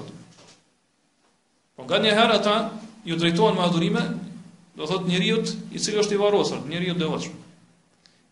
Po 1.76 1.84
nga 1.88 1.98
herë 2.06 2.36
ata 2.38 2.58
ju 3.10 3.16
drejtohen 3.18 3.56
me 3.58 3.64
adhurime, 3.66 4.04
do 4.78 4.84
thot 4.86 5.08
njeriu 5.10 5.38
i 5.74 5.78
cili 5.82 6.00
është 6.04 6.14
i 6.14 6.22
varrosur, 6.22 6.60
njeriu 6.70 6.94
devotshëm. 7.00 7.38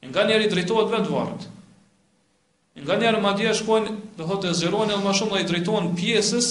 Nga 0.05 0.21
i 0.43 0.49
drejtohet 0.53 0.91
vetë 0.93 1.09
varrit. 1.15 1.41
Nga 2.79 2.95
njerë 2.99 3.19
ma 3.23 3.33
dje 3.35 3.51
shkojnë 3.59 3.93
dhe 4.15 4.25
thotë 4.27 4.51
e 4.51 4.55
zironi 4.57 4.93
edhe 4.95 5.03
ma 5.03 5.11
shumë 5.17 5.33
dhe 5.35 5.39
i 5.43 5.47
drejtojnë 5.49 5.89
pjesës 5.97 6.47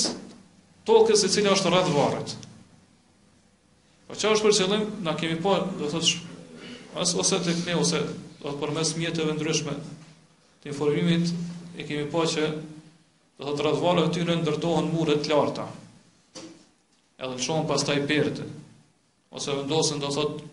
tokës 0.91 1.23
e 1.25 1.29
cilë 1.33 1.53
është 1.55 1.71
rratë 1.73 1.95
varët. 1.97 2.35
Po 4.09 4.19
që 4.19 4.33
është 4.35 4.45
për 4.49 4.57
qëllim, 4.59 4.85
na 5.07 5.15
kemi 5.21 5.39
po 5.47 5.55
dhe 5.79 5.89
thotë 5.89 6.09
as, 7.01 7.15
ose 7.23 7.39
të 7.41 7.55
këne, 7.63 7.79
ose 7.85 8.03
dhe 8.43 8.53
për 8.61 8.73
mes 8.77 8.91
mjetëve 9.01 9.37
ndryshme 9.39 9.77
të 10.61 10.71
informimit, 10.75 11.33
e 11.81 11.89
kemi 11.89 12.05
po 12.13 12.27
që 12.35 12.51
dhe 12.51 13.47
thotë 13.49 13.65
rratë 13.65 13.83
varëve 13.87 14.13
të 14.13 14.19
tyre 14.19 14.39
ndërtojnë 14.43 14.93
mure 14.93 15.17
të 15.25 15.33
larta, 15.33 15.67
edhe 17.17 17.33
në 17.33 17.45
shumë 17.49 17.65
pas 17.73 17.87
taj 17.89 17.97
përte, 18.13 18.45
ose 19.41 19.57
vendosën 19.57 20.05
dhe 20.05 20.13
thotë, 20.21 20.53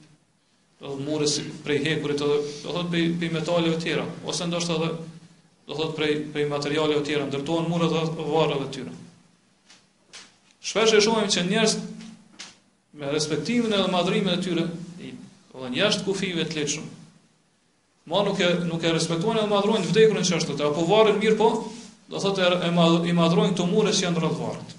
mure 0.96 1.04
murës 1.04 1.36
prej 1.66 1.82
hekurit 1.90 2.22
dhe 2.22 2.34
do 2.40 2.72
thot 2.78 2.92
prej 2.94 3.32
metaleve 3.36 3.76
të 3.80 3.82
tjera 3.84 4.04
ose 4.32 4.46
ndoshta 4.48 4.76
edhe 4.78 4.92
do 5.68 5.76
thot 5.76 5.98
prej 6.00 6.22
prej 6.32 6.48
materiale 6.50 6.96
të 6.96 7.06
tjera 7.12 7.26
ndërtohen 7.28 7.68
murat 7.68 7.92
e 7.92 8.04
varreve 8.26 8.66
të 8.66 8.74
tyre. 8.78 8.94
Shpesh 10.64 10.96
e 10.96 11.02
shohim 11.04 11.28
që 11.34 11.44
njerëz 11.50 11.74
me 12.98 13.10
respektimin 13.12 13.76
e 13.76 13.82
madhrimit 13.92 14.38
të 14.40 14.46
tyre, 14.48 14.64
do 15.52 15.68
jashtë 15.76 16.06
kufive 16.08 16.46
të 16.48 16.62
lehtë 16.62 16.86
Ma 18.08 18.22
nuk 18.24 18.40
e 18.40 18.48
nuk 18.70 18.84
e 18.88 18.94
respektojnë 18.96 19.42
dhe 19.44 19.50
madhrojnë 19.52 19.84
të 19.84 19.90
vdekurën 19.92 20.24
që 20.28 20.38
është 20.38 20.54
të 20.54 20.54
të 20.62 20.68
apo 20.70 20.84
varrin 20.88 21.18
mirë 21.20 21.36
po, 21.42 21.48
do 22.08 22.22
thot 22.24 22.38
e, 22.40 22.52
i 23.10 23.12
madhrojnë 23.18 23.58
të 23.58 23.66
mure 23.68 23.92
që 23.92 24.06
janë 24.06 24.22
rreth 24.24 24.38
varrit. 24.40 24.70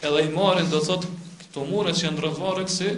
Edhe 0.09 0.21
i 0.25 0.31
marin 0.33 0.69
do 0.71 0.79
thot, 0.85 1.05
thotë 1.05 1.43
këto 1.43 1.65
mure 1.73 1.93
që 1.93 2.07
janë 2.07 2.17
në 2.19 2.23
rëzvarit 2.25 2.73
si, 2.75 2.93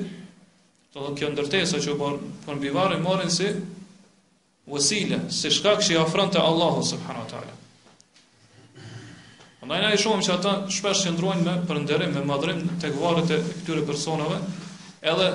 do 0.93 1.02
thot, 1.04 1.17
kjo 1.19 1.32
ndërtesa 1.34 1.82
që 1.84 1.97
për, 1.99 2.15
për 2.45 2.56
në 2.58 2.63
bivarin, 2.63 3.04
marin 3.04 3.34
si 3.34 3.49
vësile, 4.71 5.19
si 5.36 5.52
shkak 5.52 5.84
që 5.84 5.97
i 5.97 5.99
afrën 5.99 6.32
të 6.34 6.39
Allahu, 6.47 6.84
subhanu 6.91 7.26
wa 7.26 7.28
ta'ala. 7.34 7.58
Andaj 9.63 9.80
dajna 9.84 9.95
i 9.95 9.99
shumë 10.04 10.26
që 10.28 10.32
ata 10.38 10.54
shpesh 10.76 11.04
që 11.06 11.12
ndrojnë 11.17 11.43
me 11.47 11.58
përnderim, 11.67 12.15
me 12.17 12.23
madrim 12.28 12.63
të 12.82 12.93
këvarit 12.95 13.30
e 13.36 13.41
këtyre 13.49 13.84
personave, 13.88 14.39
edhe 15.12 15.30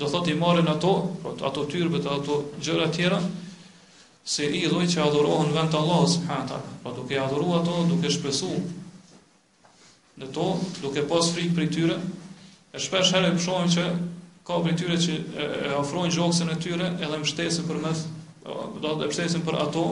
do 0.00 0.08
thot, 0.08 0.22
thotë 0.22 0.32
i 0.34 0.38
marin 0.42 0.68
ato, 0.74 0.96
ato 1.50 1.66
tyrbet, 1.72 2.08
ato 2.16 2.38
gjëra 2.62 2.88
tjera, 2.96 3.20
se 4.24 4.46
idhuj 4.46 4.86
që 4.86 5.02
adhurohen 5.02 5.48
vend 5.54 5.72
të 5.72 5.78
Allah 5.80 6.02
subhanahu 6.08 6.48
taala, 6.52 6.76
pa 6.82 6.90
po 6.90 6.94
duke 6.96 7.16
adhuruar 7.18 7.60
ato, 7.62 7.78
duke 7.90 8.10
shpresuar 8.10 8.62
në 10.22 10.28
to, 10.36 10.44
duke 10.82 11.02
pas 11.10 11.30
frikë 11.34 11.54
prej 11.56 11.68
tyre, 11.74 11.96
e 12.72 12.80
shpesh 12.80 13.10
herë 13.16 13.32
e 13.32 13.36
pëshojnë 13.38 13.72
që 13.74 13.86
ka 14.46 14.60
prej 14.62 14.74
tyre 14.78 14.98
që 15.04 15.16
e, 15.42 15.48
ofrojnë 15.80 16.14
gjokësën 16.16 16.52
e 16.54 16.58
tyre 16.62 16.90
edhe 17.08 17.18
mështesën 17.24 17.66
për 17.66 17.80
mes, 17.82 18.02
do 18.46 18.90
të 18.90 19.08
mështesën 19.10 19.42
për 19.46 19.58
ato 19.64 19.86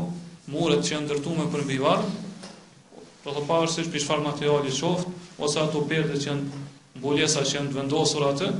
muret 0.52 0.86
që 0.86 0.96
e 0.96 1.02
ndërtu 1.06 1.34
me 1.38 1.48
për 1.52 1.66
mbivarë, 1.66 2.10
do 3.26 3.30
të 3.34 3.44
pavërë 3.50 3.74
sështë 3.74 3.94
për 3.96 4.04
shfar 4.04 4.22
materiali 4.26 4.74
qoftë, 4.78 5.12
ose 5.46 5.58
ato 5.62 5.82
perde 5.90 6.20
që 6.22 6.30
janë 6.30 6.62
mbuljesa 7.00 7.42
që 7.46 7.58
janë 7.58 7.72
të 7.72 7.78
vendosur 7.80 8.28
atë, 8.30 8.52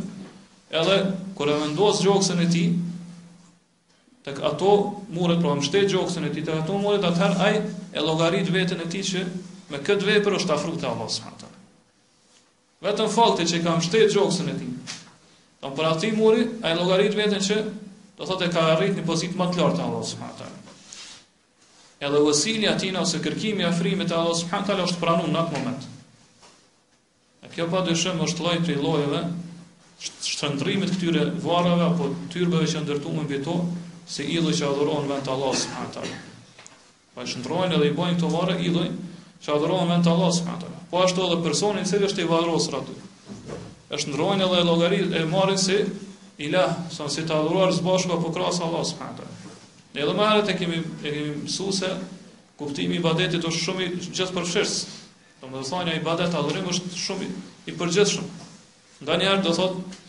edhe 0.83 1.01
kër 1.39 1.55
e 1.55 1.59
vendosë 1.67 2.07
gjokësën 2.07 2.45
e 2.47 2.51
ti, 2.55 2.65
Tek 4.25 4.37
ato 4.45 5.01
muret 5.17 5.41
pra 5.41 5.55
mbështet 5.57 5.87
gjoksën 5.95 6.27
e 6.29 6.31
tij 6.37 6.45
tek 6.45 6.59
ato 6.61 6.75
muret 6.81 7.05
atëherë 7.09 7.45
ai 7.45 7.61
e 7.97 8.03
llogarit 8.05 8.51
veten 8.53 8.83
e 8.85 8.89
tij 8.93 9.05
që 9.11 9.23
me 9.73 9.79
këtë 9.87 10.09
vepër 10.11 10.37
është 10.39 10.55
afruar 10.59 10.77
te 10.83 10.89
Allah 10.91 11.09
subhanahu 11.15 11.41
taala. 11.41 11.61
Vetëm 12.85 13.09
falti 13.15 13.47
që 13.53 13.61
ka 13.65 13.79
mbështet 13.81 14.13
gjoksën 14.13 14.51
e 14.53 14.57
tij. 14.61 14.77
Do 15.65 15.73
për 15.77 15.89
atë 15.93 16.11
muri 16.21 16.45
ai 16.61 16.75
llogarit 16.77 17.17
veten 17.17 17.41
që 17.47 17.57
do 18.21 18.29
thotë 18.29 18.51
ka 18.53 18.67
arrit 18.77 19.01
në 19.01 19.07
pozitë 19.09 19.41
më 19.41 19.47
të 19.55 19.63
lartë 19.63 19.81
te 19.81 19.85
Allah 19.89 20.05
subhanahu 20.13 20.39
taala. 20.45 20.59
Edhe 22.05 22.21
vësili 22.29 22.69
atina 22.69 23.03
ose 23.07 23.23
kërkimi 23.25 23.65
afrimit 23.73 24.13
të 24.13 24.21
Allah 24.21 24.37
subhanahu 24.43 24.85
është 24.85 25.01
pranuar 25.01 25.33
në 25.33 25.43
atë 25.47 25.57
moment. 25.57 25.89
E 27.45 27.51
kjo 27.57 27.67
pa 27.73 27.83
dyshim 27.89 28.21
është 28.29 28.45
lloj 28.45 28.59
prej 28.69 28.79
llojeve 28.85 29.25
shtrëndrimit 30.05 30.93
këtyre 30.97 31.27
varrave 31.45 31.87
apo 31.93 32.13
tyrbeve 32.33 32.69
që 32.73 32.81
ndërtuan 32.85 33.25
mbi 33.27 33.41
to, 33.47 33.59
se 34.09 34.25
idhuj 34.25 34.53
që 34.59 34.69
adhuron 34.69 35.09
vend 35.11 35.25
të 35.27 35.33
Allah 35.33 35.55
subhanahu 35.63 35.95
taala. 35.95 36.19
Pa 37.15 37.27
shndrojnë 37.29 37.77
edhe 37.79 37.91
i 37.91 37.97
bojnë 37.97 38.19
këto 38.19 38.31
varë 38.33 38.59
idhuj 38.69 38.87
që 39.45 39.55
adhuron 39.57 39.91
vend 39.91 40.07
të 40.07 40.15
Allah 40.15 40.33
subhanahu 40.37 40.79
Po 40.91 41.03
ashtu 41.05 41.25
edhe 41.27 41.41
personi 41.45 41.83
i 41.83 41.87
cili 41.87 42.07
është 42.09 42.25
i 42.25 42.31
varrosur 42.31 42.79
aty. 42.81 42.97
E 43.91 43.99
shndrojnë 43.99 44.47
edhe 44.47 44.65
llogari 44.67 44.99
e 45.21 45.25
marrin 45.31 45.59
si 45.59 45.77
ilah, 46.41 46.75
son 46.91 47.11
si 47.11 47.23
të 47.23 47.35
adhuruar 47.37 47.73
së 47.75 47.85
bashku 47.87 48.17
apo 48.17 48.33
krahas 48.35 48.61
Allah 48.65 48.83
subhanahu 48.87 49.21
taala. 49.21 49.53
Ne 49.95 50.05
edhe 50.07 50.15
më 50.19 50.29
herët 50.31 50.49
e 50.49 50.57
kemi 50.59 50.81
e 50.81 51.13
kemi 51.13 51.37
mësuar 51.45 51.77
se 51.79 51.93
kuptimi 52.61 52.97
i 52.99 53.01
ibadetit 53.01 53.45
është 53.49 53.63
shumë 53.65 53.83
i 53.87 53.91
gjithëpërfshirës. 54.03 54.75
Domethënë 55.41 55.95
i 55.95 56.01
ibadet 56.03 56.35
adhurim 56.37 56.67
është 56.69 56.91
shumë 57.01 57.29
i 57.71 57.75
përgjithshëm. 57.81 58.27
Nga 59.07 59.15
një 59.23 59.29
herë 59.31 59.45
do 59.47 59.55
thotë 59.57 60.01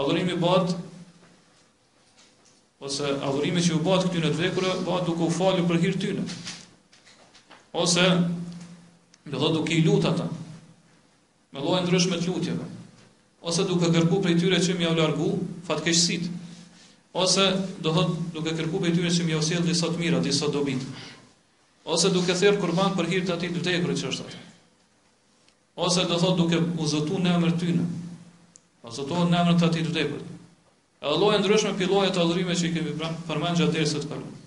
adhurimi 0.00 0.38
bëhet 0.40 0.70
ose 2.80 3.08
adhurimet 3.10 3.64
që 3.66 3.74
u 3.76 3.80
bëhet 3.82 4.04
këtyre 4.06 4.28
të 4.34 4.38
vekurve 4.42 4.72
bëhet 4.86 5.06
duke 5.08 5.24
u 5.26 5.32
falur 5.36 5.64
për 5.70 5.80
hir 5.84 5.96
tyne. 6.02 6.26
Ose 7.82 8.04
do 9.28 9.36
thotë 9.42 9.54
duke 9.56 9.74
i 9.78 9.82
lut 9.86 10.06
ata. 10.10 10.28
Me 11.52 11.62
lloj 11.64 11.80
ndryshme 11.84 12.20
të 12.22 12.30
lutjeve. 12.30 12.66
Ose 13.50 13.64
duke 13.70 13.90
kërku 13.94 14.20
prej 14.24 14.36
tyre 14.40 14.60
që 14.62 14.76
më 14.78 14.92
largu 14.98 15.32
fatkeqësit. 15.66 16.28
Ose 17.18 17.48
do 17.82 17.92
thotë 17.96 18.30
duke 18.36 18.54
kërku 18.60 18.80
prej 18.84 18.94
tyre 18.96 19.12
që 19.14 19.26
më 19.28 19.40
sjell 19.48 19.66
disa 19.66 19.90
të 19.90 19.98
mira, 20.02 20.22
disa 20.24 20.48
dobi. 20.54 20.76
Ose 21.88 22.10
duke 22.14 22.34
thirr 22.36 22.58
kurban 22.60 22.94
për 22.98 23.06
hir 23.10 23.22
të 23.26 23.34
atij 23.36 23.54
të 23.56 23.62
vekur 23.72 23.94
që 23.96 24.10
është 24.12 24.26
atë. 24.28 24.42
Ose 25.86 26.06
do 26.10 26.18
thotë 26.20 26.40
duke 26.44 26.62
uzotuar 26.86 27.22
në 27.26 27.34
emër 27.38 27.54
tyne. 27.60 27.86
Ose 28.84 29.02
zotuar 29.02 29.26
në 29.30 29.42
emër 29.42 29.56
të 29.60 29.66
atij 29.70 29.86
të 29.88 29.94
vekur. 29.98 30.26
Edhe 31.00 31.14
lloja 31.18 31.38
ndryshme 31.38 31.76
pi 31.78 31.86
lloje 31.86 32.10
të 32.10 32.20
adhurime 32.24 32.54
që 32.58 32.66
i 32.68 32.72
kemi 32.74 32.92
përmend 33.28 33.58
gjatë 33.60 33.74
dersave 33.76 34.00
të 34.02 34.08
kaluara. 34.10 34.40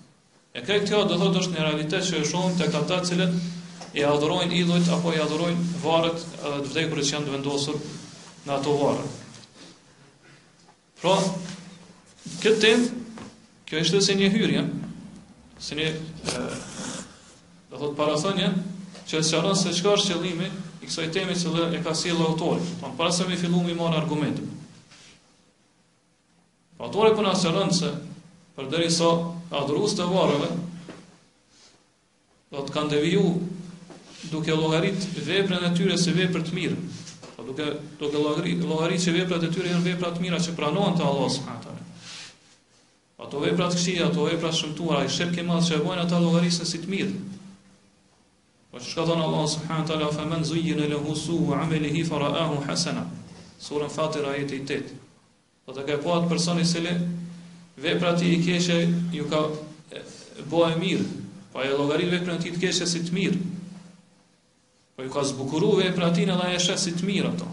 E 0.52 0.60
kjo 0.64 0.74
këtë 0.82 1.08
do 1.08 1.16
thotë 1.22 1.40
është 1.42 1.54
një 1.54 1.62
realitet 1.66 2.04
që 2.08 2.18
është 2.20 2.28
shumë 2.30 2.58
tek 2.58 2.74
ata 2.82 2.98
që 3.08 3.28
i 3.96 4.04
adhurojnë 4.08 4.56
idhujt 4.58 4.90
apo 4.96 5.12
i 5.16 5.20
adhurojnë 5.20 5.62
varret 5.84 6.20
të 6.42 6.52
vdekurit 6.68 7.08
që 7.08 7.14
janë 7.16 7.32
vendosur 7.36 7.78
në 8.44 8.54
ato 8.58 8.74
varre. 8.82 9.08
Pra, 11.00 11.14
këtë 12.44 12.60
tim, 12.66 12.84
kjo 13.70 13.82
është 13.86 14.02
si 14.10 14.18
një 14.20 14.30
hyrje, 14.36 14.66
se 15.70 15.76
një 15.80 15.88
do 17.72 17.80
thotë 17.80 17.96
para 18.02 18.20
që 18.20 19.20
është 19.20 19.28
qëronë 19.28 19.60
se 19.64 19.72
qëka 19.78 19.92
është 19.96 20.12
qëllimi 20.12 20.50
i 20.84 20.88
kësaj 20.88 21.08
temi 21.16 21.34
që 21.40 21.56
dhe 21.56 21.68
e 21.80 21.84
ka 21.88 21.96
si 21.96 22.12
e 22.12 22.16
lojtori. 22.20 22.72
Parëse 22.84 23.24
pra, 23.24 23.28
me 23.32 23.40
fillu 23.40 23.64
me 23.70 23.74
marë 23.80 24.04
Autori 26.82 27.14
po 27.16 27.22
na 27.22 27.30
sqaron 27.34 27.70
se 27.74 27.88
përderisa 28.58 29.06
adhurues 29.54 29.92
të 29.94 30.08
varrëve 30.10 30.48
do 32.52 32.64
të 32.66 32.72
kanë 32.74 32.90
deviju 32.96 33.22
duke 34.32 34.56
llogarit 34.58 34.98
veprën 35.28 35.62
e 35.62 35.70
tyre 35.78 35.94
si 36.02 36.12
vepër 36.16 36.42
të 36.48 36.56
mirë. 36.58 36.80
Po 37.36 37.46
duke 37.46 37.68
duke 38.00 38.18
llogarit 38.24 38.64
llogarit 38.66 39.02
se 39.04 39.14
veprat 39.14 39.46
e 39.46 39.50
tyre 39.54 39.70
janë 39.70 39.86
vepra 39.92 40.10
të 40.16 40.24
mira 40.26 40.40
që 40.42 40.56
pranohen 40.58 40.98
te 40.98 41.06
Allahu 41.06 41.30
subhanahu 41.30 41.62
taala. 41.62 41.86
Ato 43.22 43.38
vepra 43.46 43.68
të 43.70 43.78
këshia, 43.78 44.08
ato 44.10 44.26
vepra 44.26 44.50
të 44.50 44.60
shëmtuara, 44.64 45.04
i 45.06 45.14
shirkë 45.16 45.38
i 45.38 45.46
madhë 45.46 45.68
që 45.70 45.78
e 45.78 46.00
ata 46.02 46.18
logarisën 46.18 46.66
si 46.72 46.82
të 46.82 46.90
mirë. 46.90 47.14
Po 48.72 48.82
që 48.82 48.88
shka 48.90 49.06
thonë 49.08 49.26
Allah 49.28 49.46
subhanët 49.54 49.94
ala, 49.94 50.10
fa 50.18 50.26
men 50.26 50.42
zujjën 50.50 50.82
lahu 50.90 51.14
suhu, 51.14 51.54
u 51.54 52.04
fara'ahu 52.10 52.10
hasana." 52.10 52.10
Sura 52.10 52.42
ahu 52.42 52.60
hasena. 52.68 53.04
Surën 53.66 53.92
fatir 53.98 54.26
ajeti 54.26 54.58
8. 54.66 55.01
Po 55.72 55.80
të 55.80 55.86
ka 55.88 55.94
e 55.96 56.02
po 56.04 56.10
atë 56.12 56.28
personi 56.28 56.64
se 56.68 56.82
le 56.84 56.90
Vepra 57.80 58.10
ti 58.20 58.26
i 58.34 58.40
keshe 58.44 58.74
Ju 59.16 59.24
ka 59.30 59.38
e, 59.96 60.02
bo 60.52 60.66
e 60.68 60.74
mirë 60.76 61.06
Po 61.54 61.62
e 61.64 61.70
logarit 61.72 62.10
vepra 62.12 62.34
ti 62.38 62.50
i 62.50 62.58
keshe 62.60 62.84
si 62.86 63.00
të 63.06 63.14
mirë 63.16 63.38
Po 64.96 65.06
ju 65.06 65.14
ka 65.16 65.22
zbukuru 65.30 65.70
vepra 65.80 66.10
ti 66.12 66.26
në 66.28 66.36
la 66.36 66.50
e 66.52 66.60
shes 66.60 66.84
si 66.88 66.92
të 66.92 67.08
mirë 67.08 67.30
ato 67.32 67.48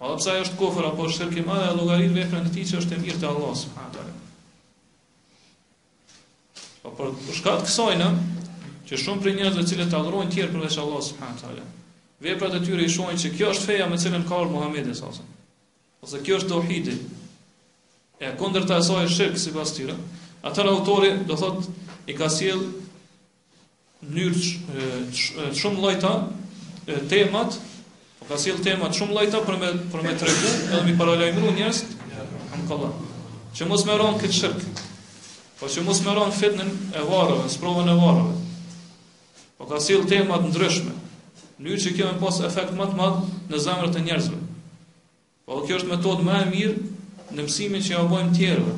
Po 0.00 0.08
dhe 0.08 0.14
ajo 0.32 0.38
e 0.38 0.46
është 0.46 0.56
kofër 0.62 0.88
Apo 0.94 1.10
është 1.10 1.18
shërke 1.18 1.44
madhe 1.50 1.68
e 1.68 1.76
logarit 1.76 2.16
vepra 2.16 2.40
në 2.46 2.54
ti 2.56 2.64
që 2.72 2.80
është 2.80 2.96
e 2.96 3.02
mirë 3.04 3.20
të 3.20 3.30
Allah 3.34 3.52
subhanahu 3.66 3.94
përhatë 4.00 4.06
ale 4.06 4.20
Po 6.86 6.94
për 7.02 7.12
të 7.28 7.36
shkatë 7.40 7.68
kësojnë 7.70 8.10
Që 8.88 9.02
shumë 9.04 9.26
për 9.28 9.36
njërë 9.42 9.56
dhe 9.60 9.66
cilë 9.74 9.90
të 9.92 10.00
adhrojnë 10.04 10.34
tjerë 10.38 10.54
për 10.54 10.70
dhe 10.70 10.76
Allah 10.88 11.04
subhanahu 11.12 11.42
përhatë 11.44 11.50
ale 11.52 11.70
Vepra 12.24 12.52
të 12.56 12.64
tyre 12.66 12.86
i 12.88 12.94
shojnë 12.96 13.22
që 13.26 13.36
kjo 13.38 13.52
është 13.58 13.68
feja 13.70 13.88
me 13.92 14.00
cilën 14.00 14.26
kaur 14.32 14.48
Muhammed 14.52 14.86
alaihi 14.88 15.02
wasallam. 15.02 15.30
Ose 16.02 16.18
kjo 16.26 16.36
është 16.38 16.48
të 16.48 16.98
e 18.22 18.30
kondër 18.38 18.66
të 18.68 18.76
asaj 18.78 19.08
shirkë 19.10 19.40
si 19.42 19.50
pas 19.54 19.72
tyre, 19.74 19.96
atër 20.46 20.68
autori 20.70 21.08
do 21.26 21.34
thot 21.38 21.64
i 22.06 22.14
ka 22.14 22.28
siel 22.30 22.60
njërë 24.02 25.50
të 25.50 25.58
shumë 25.58 25.82
lojta 25.82 26.12
temat, 27.10 27.56
ka 28.28 28.38
siel 28.38 28.60
temat 28.62 28.94
shumë 28.98 29.16
lojta 29.16 29.42
për 29.46 29.58
me, 29.62 29.72
për 29.90 30.04
me 30.06 30.14
tregu 30.20 30.52
edhe 30.54 30.84
mi 30.86 30.94
paralajmru 30.98 31.50
njërës, 31.58 31.82
ja, 32.12 32.28
më 32.54 32.66
kalla, 32.70 32.92
që 33.58 33.66
mos 33.70 33.82
me 33.90 33.98
ronë 33.98 34.22
këtë 34.22 34.38
shirkë, 34.38 34.72
po 35.58 35.70
që 35.70 35.84
mos 35.88 36.04
me 36.06 36.14
ronë 36.14 36.38
fitnin 36.38 36.70
e 36.94 37.02
varëve, 37.10 37.42
në 37.48 37.52
sprovën 37.56 37.90
e 37.90 37.98
varëve, 37.98 38.38
po 39.58 39.66
ka 39.70 39.82
siel 39.82 40.06
temat 40.10 40.46
ndryshme, 40.52 40.94
njërë 41.62 41.84
që 41.88 41.96
kjo 41.98 42.14
pas 42.22 42.38
efekt 42.46 42.78
matë 42.78 42.98
madë 43.02 43.36
në 43.50 43.62
zemrët 43.66 43.98
e 43.98 44.06
njerëzve. 44.06 44.38
Po 45.42 45.58
kjo 45.66 45.74
është 45.80 45.90
metodë 45.90 46.22
më 46.26 46.36
e 46.38 46.48
mirë 46.50 46.80
në 47.36 47.46
mësimin 47.46 47.84
që 47.84 47.94
ja 47.94 48.02
bëjmë 48.08 48.34
tjerëve. 48.38 48.72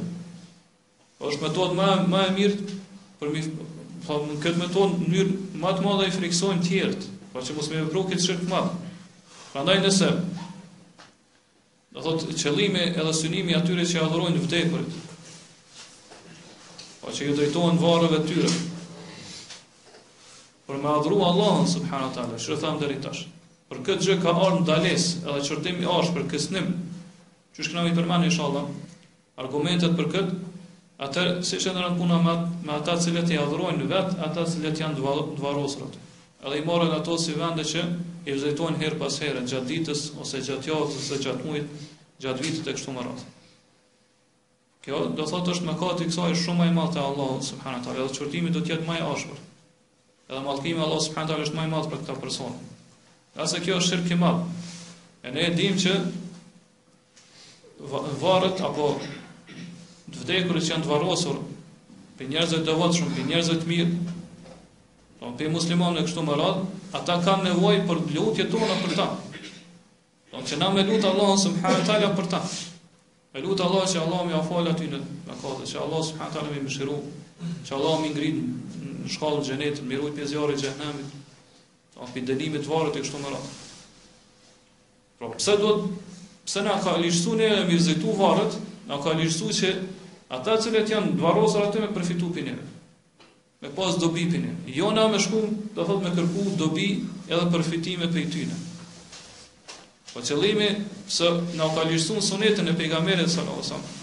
është 1.25 1.41
metod 1.41 1.73
më 1.77 1.87
më 2.13 2.21
e 2.27 2.33
mirë 2.37 2.75
për 3.21 3.31
mi 3.33 3.41
pa 3.49 3.69
po, 4.07 4.17
në 4.29 4.35
këtë 4.43 4.61
metod 4.61 4.95
në 5.01 5.09
mënyrë 5.09 5.37
më 5.63 5.71
të 5.79 5.85
madhe 5.87 6.09
i 6.09 6.13
friksojmë 6.13 6.61
të 6.61 6.69
tjerët, 6.69 7.07
pa 7.33 7.41
që 7.47 7.55
mos 7.57 7.71
më 7.71 7.79
vepro 7.81 8.03
të 8.11 8.19
shirk 8.21 8.43
të 8.43 8.51
madh. 8.51 8.75
Prandaj 9.55 9.79
nëse 9.87 10.11
do 11.95 12.03
thot 12.05 12.27
qëllimi 12.43 12.83
edhe 12.91 13.15
synimi 13.17 13.57
atyre 13.57 13.87
që 13.89 14.03
adhurojnë 14.05 14.45
vdekurit, 14.45 14.99
pa 17.01 17.15
që 17.17 17.29
ju 17.31 17.37
drejtohen 17.39 17.81
varëve 17.81 18.21
të 18.27 18.33
tyre. 18.35 18.53
Për 20.67 20.83
me 20.83 20.93
adhuru 20.93 21.23
Allahun 21.31 21.71
subhanahu 21.73 22.11
wa 22.11 22.15
taala, 22.19 22.41
shërtham 22.45 22.81
deri 22.85 23.01
tash. 23.05 23.25
Për 23.71 23.81
këtë 23.87 24.11
gjë 24.11 24.21
ka 24.23 24.37
ardhur 24.37 24.67
ndales, 24.67 25.13
edhe 25.25 25.43
çortimi 25.49 25.89
është 25.89 26.19
për 26.21 26.29
kësnim 26.35 26.73
që 27.55 27.63
është 27.63 27.71
kënavi 27.73 27.91
përman 27.97 28.25
e 28.27 28.31
shala, 28.35 28.63
argumentet 29.39 29.93
për 29.99 30.09
këtë, 30.11 30.33
atër 31.07 31.29
se 31.47 31.61
që 31.63 31.75
në 31.77 31.85
puna 31.99 32.17
me, 32.25 32.35
me 32.67 32.73
ata 32.75 32.97
cilët 33.03 33.31
i 33.35 33.39
adhrojnë 33.39 33.87
vetë, 33.91 34.17
ata 34.29 34.45
cilët 34.51 34.81
janë 34.83 34.99
dvarosrat. 35.39 35.95
Edhe 36.45 36.59
i 36.61 36.65
morën 36.67 36.91
ato 36.97 37.15
si 37.17 37.37
vende 37.39 37.63
që 37.65 37.85
i 38.29 38.33
vëzëjtojnë 38.35 38.81
herë 38.83 38.99
pas 39.01 39.17
herë, 39.23 39.45
gjatë 39.49 39.69
ditës, 39.71 40.03
ose 40.21 40.41
gjatë 40.49 40.69
javës, 40.73 40.99
ose 41.03 41.19
gjatë 41.23 41.47
mujtë, 41.47 41.79
gjatë 42.25 42.43
vitët 42.45 42.71
e 42.73 42.75
kështu 42.77 42.95
më 42.99 43.05
ratë. 43.07 43.31
Kjo 44.85 44.99
do 45.17 45.25
thotë 45.29 45.55
është 45.55 45.65
mëkat 45.71 46.03
i 46.05 46.09
kësaj 46.11 46.35
shumë 46.43 46.67
më 46.67 46.67
malë 46.67 46.77
madh 46.81 46.93
te 46.93 47.03
Allahu 47.05 47.39
edhe 47.39 48.19
qërtimi 48.19 48.51
do 48.53 48.61
të 48.67 48.75
jetë 48.75 48.89
më 48.91 48.99
i 49.01 49.05
ashpër. 49.15 49.39
Edhe 50.33 50.43
mallkimi 50.45 50.83
Allahu 50.85 51.07
subhanahu 51.07 51.47
është 51.47 51.57
më 51.61 51.69
madh 51.73 51.89
për 51.95 52.03
këtë 52.05 52.21
person. 52.25 52.53
Ase 53.41 53.63
kjo 53.65 53.79
është 53.81 53.95
shirk 53.95 54.13
i 54.17 54.21
madh. 54.21 54.45
E 55.25 55.33
ne 55.33 55.47
e 55.49 55.55
dimë 55.57 55.81
që 55.81 55.95
varet 57.93 58.61
apo 58.65 58.95
të 60.09 60.23
vdekur 60.23 60.59
që 60.61 60.71
janë 60.73 60.87
të 60.87 60.91
varrosur 60.91 61.39
për 62.19 62.29
njerëz 62.31 62.55
të 62.69 62.75
shumë, 62.97 63.13
për 63.17 63.27
njerëz 63.31 63.49
të 63.65 63.69
mirë, 63.71 64.15
pa 65.19 65.25
po, 65.25 65.33
për 65.41 65.51
muslimanë 65.53 66.05
këtu 66.07 66.23
më 66.29 66.37
radh, 66.39 66.61
ata 66.95 67.17
kanë 67.27 67.49
nevojë 67.51 67.83
për 67.89 68.01
lutjet 68.15 68.53
tona 68.53 68.77
për 68.85 68.95
ta. 69.01 69.09
Donë 70.31 70.43
po, 70.43 70.47
që 70.53 70.61
na 70.61 70.69
me 70.75 70.85
Allah 70.87 71.33
subhanahu 71.41 71.83
wa 71.83 71.89
taala 71.89 72.13
për 72.19 72.29
ta. 72.37 72.41
Me 73.35 73.43
lutë 73.43 73.65
Allah 73.67 73.85
që 73.91 73.99
Allah 74.05 74.23
më 74.29 74.35
afal 74.39 74.69
aty 74.71 74.87
në 74.93 75.03
mëkat, 75.27 75.65
që 75.73 75.81
Allah 75.83 76.03
subhanahu 76.07 76.35
talja 76.35 76.35
taala 76.35 76.55
më 76.55 76.65
mëshiroj, 76.67 77.03
që 77.67 77.75
Allah 77.79 77.97
më 78.05 78.09
ngritë 78.15 78.43
në 79.03 79.13
shkallën 79.17 79.43
e 79.43 79.49
xhenetit, 79.49 79.83
më 79.91 79.99
ruaj 80.01 80.15
prej 80.17 80.31
zjarrit 80.31 80.59
po, 80.59 80.63
të 80.63 80.71
xhenemit. 80.71 81.21
Pa 81.95 82.11
për 82.15 82.27
dënimet 82.31 82.71
varet 82.71 83.01
këtu 83.03 83.21
më 83.25 83.35
radh. 83.35 83.51
Po 85.19 85.35
pse 85.35 85.55
duhet 85.61 86.04
pse 86.45 86.63
na 86.63 86.77
ka 86.81 86.97
lirësu 87.01 87.35
ne 87.39 87.49
e 87.61 87.65
vizitu 87.69 88.13
varët, 88.17 88.57
na 88.89 89.01
ka 89.03 89.15
lirësu 89.17 89.49
që 89.59 89.71
ata 90.35 90.59
cilët 90.61 90.91
janë 90.93 91.17
dvarosër 91.19 91.69
aty 91.69 91.83
me 91.83 91.89
përfitu 91.97 92.31
për 92.37 92.47
njëve, 92.49 92.67
me 93.65 93.71
pas 93.73 93.97
dobi 94.01 94.27
për 94.31 94.43
njëve. 94.45 94.75
Jo 94.77 94.91
na 94.93 95.07
me 95.09 95.21
shku, 95.21 95.41
do 95.75 95.87
thot 95.89 96.05
me 96.05 96.13
kërku 96.17 96.47
dobi 96.61 96.89
edhe 97.29 97.47
përfitime 97.55 98.11
për 98.13 98.23
i 98.23 98.27
tyne. 98.37 98.61
Po 100.15 100.23
qëllimi, 100.23 100.69
pse 101.09 101.33
na 101.59 101.67
ka 101.75 101.89
lirësu 101.89 102.19
në 102.21 102.27
sunetën 102.29 102.69
e 102.71 102.77
pejgamberit 102.79 103.31
sallallahu 103.33 103.63
alajhi 103.63 103.69
wasallam. 103.69 104.01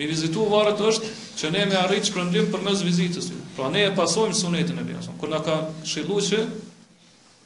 Me 0.00 0.06
vizitu 0.08 0.46
varet 0.48 0.80
është 0.80 1.08
që 1.36 1.48
ne 1.52 1.64
me 1.68 1.76
arritë 1.76 2.08
shkërëndim 2.08 2.46
për 2.54 2.62
mes 2.64 2.80
vizitës 2.86 3.26
Pra 3.56 3.66
ne 3.68 3.82
e 3.84 3.90
pasojmë 3.92 4.36
sunetën 4.38 4.78
e 4.78 4.84
pejgamerit 4.86 5.04
së 5.10 5.16
Kër 5.20 5.28
na 5.34 5.40
ka 5.44 5.56
shilu 5.84 6.16
që 6.24 6.38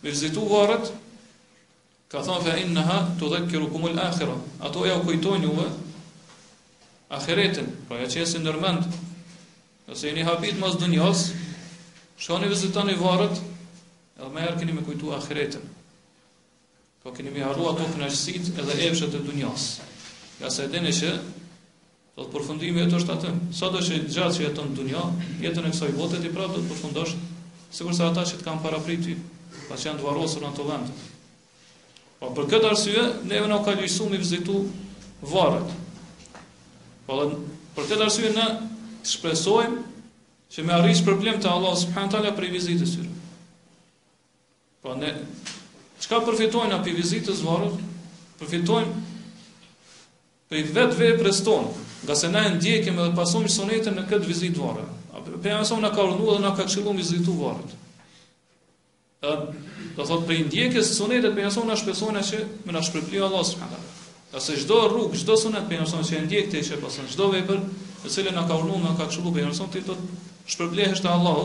me 0.02 0.06
vizitu 0.12 0.44
varet, 0.46 0.92
Ka 2.14 2.20
thonë 2.22 2.42
fa 2.46 2.52
inna 2.62 2.96
të 3.18 3.28
dhe 3.32 3.38
kjeru 3.50 3.66
kumul 3.74 3.96
akhira. 3.98 4.34
Ato 4.66 4.84
e 4.86 4.90
ja 4.92 4.94
u 4.94 5.02
kujtojnë 5.02 5.48
juve 5.48 5.64
akhiretin, 7.16 7.66
pra 7.88 7.96
po 7.96 8.02
ja 8.02 8.06
jesi 8.20 8.38
nërmend. 8.44 8.84
Nëse 9.88 10.06
jeni 10.12 10.22
habit 10.28 10.60
mas 10.62 10.76
dënjas, 10.78 11.24
shkoni 12.22 12.46
vizitan 12.52 12.90
i 12.90 12.94
varët, 13.00 13.40
edhe 14.20 14.28
me 14.36 14.44
erë 14.46 14.54
keni 14.60 14.76
me 14.76 14.84
kujtu 14.86 15.10
akhiretin. 15.16 15.64
Po 17.02 17.10
keni 17.16 17.32
me 17.34 17.42
harua 17.42 17.72
të 17.80 17.88
kënaqësit 17.96 18.52
edhe 18.62 18.76
epshet 18.86 19.16
e 19.18 19.22
dënjas. 19.26 19.64
Ja 20.42 20.52
se 20.54 20.68
edhe 20.68 20.84
që, 21.00 21.10
do 22.14 22.28
të 22.28 22.32
përfundimi 22.36 22.84
e 22.84 22.84
të 22.92 23.00
është 23.00 23.16
atëm. 23.16 23.40
Sa 23.58 23.72
do 23.74 23.80
që 23.82 23.98
gjatë 24.14 24.36
që 24.38 24.44
jetën 24.46 24.70
dënja, 24.78 25.02
jetën 25.48 25.66
e 25.66 25.74
kësaj 25.74 25.90
botet 25.98 26.30
i 26.30 26.30
prapë 26.38 26.54
do 26.54 26.62
të 26.62 26.70
përfundosh, 26.70 27.16
sigur 27.74 27.98
se 27.98 28.06
ata 28.06 28.22
që 28.30 28.38
të 28.38 28.46
kam 28.46 28.62
para 28.62 28.78
priti, 28.86 29.18
pa 29.66 29.74
që 29.74 29.90
janë 29.90 30.00
të 30.02 30.06
varosur 30.10 30.46
në 30.46 30.52
të 30.60 30.68
Po 32.22 32.28
për 32.34 32.46
këtë 32.52 32.68
arsye 32.70 33.04
neve 33.30 33.48
nuk 33.50 33.64
ka 33.66 33.74
lejsuar 33.78 34.10
me 34.12 34.20
vizitu 34.20 34.58
varret. 35.32 35.72
Po 37.08 37.18
për 37.78 37.90
këtë 37.90 38.06
arsye 38.06 38.30
ne 38.36 38.44
shpresojmë 39.06 39.82
që 40.54 40.64
me 40.68 40.74
arrish 40.76 41.02
problem 41.08 41.40
të 41.42 41.50
Allah 41.52 41.74
subhanahu 41.80 42.14
taala 42.14 42.34
për 42.38 42.52
vizitën 42.54 42.86
e 42.86 42.90
syre. 42.90 43.10
Po 44.84 44.94
ne 45.00 45.10
çka 46.04 46.22
përfitojmë 46.28 46.70
nga 46.72 46.78
vizitës 46.86 47.42
varret? 47.48 47.82
Përfitojmë 48.38 49.02
për 50.52 50.72
vetë 50.76 50.96
veprës 51.00 51.40
tonë, 51.46 51.70
nga 52.04 52.14
se 52.20 52.28
na 52.30 52.44
e 52.46 52.50
ndjekim 52.56 52.98
dhe 53.00 53.10
pasojmë 53.16 53.50
sunetën 53.58 53.96
në 53.98 54.04
këtë 54.10 54.28
vizitë 54.30 54.60
varre. 54.64 54.84
Për 55.24 55.38
pse 55.40 55.60
sa 55.70 55.76
unë 55.78 55.88
ka 55.96 56.02
urnu 56.04 56.26
dhe 56.34 56.40
nga 56.42 56.48
ka 56.58 56.64
këshilu 56.68 56.92
vizitu 56.94 57.32
varët. 57.38 57.70
Ja, 59.24 59.32
do 59.96 60.04
thot 60.04 60.24
për 60.28 60.40
ndjekës 60.50 60.88
sunetet 60.98 61.34
me 61.34 61.44
jason 61.46 61.70
as 61.72 61.82
persona 61.88 62.20
që 62.28 62.40
më 62.68 62.74
na 62.76 62.82
shpërblye 62.84 63.22
Allah 63.28 63.44
subhanahu. 63.50 63.90
Ja 64.34 64.40
se 64.42 64.56
çdo 64.60 64.80
rrug, 64.90 65.14
çdo 65.20 65.36
sunet 65.40 65.68
me 65.70 65.78
jason 65.80 66.04
që 66.08 66.20
ndjek 66.26 66.48
ti 66.52 66.62
që 66.68 66.80
pason 66.82 67.08
çdo 67.12 67.28
vepër, 67.32 67.60
e 68.04 68.10
cila 68.12 68.32
na 68.36 68.42
ka 68.48 68.58
urdhëruar, 68.60 68.82
na 68.84 68.92
ka 68.98 69.06
çulluar 69.14 69.36
me 69.38 69.44
jason 69.46 69.70
ti 69.72 69.84
do 69.86 69.96
të 69.96 70.08
shpërblyehesh 70.54 71.02
te 71.02 71.08
Allah 71.08 71.44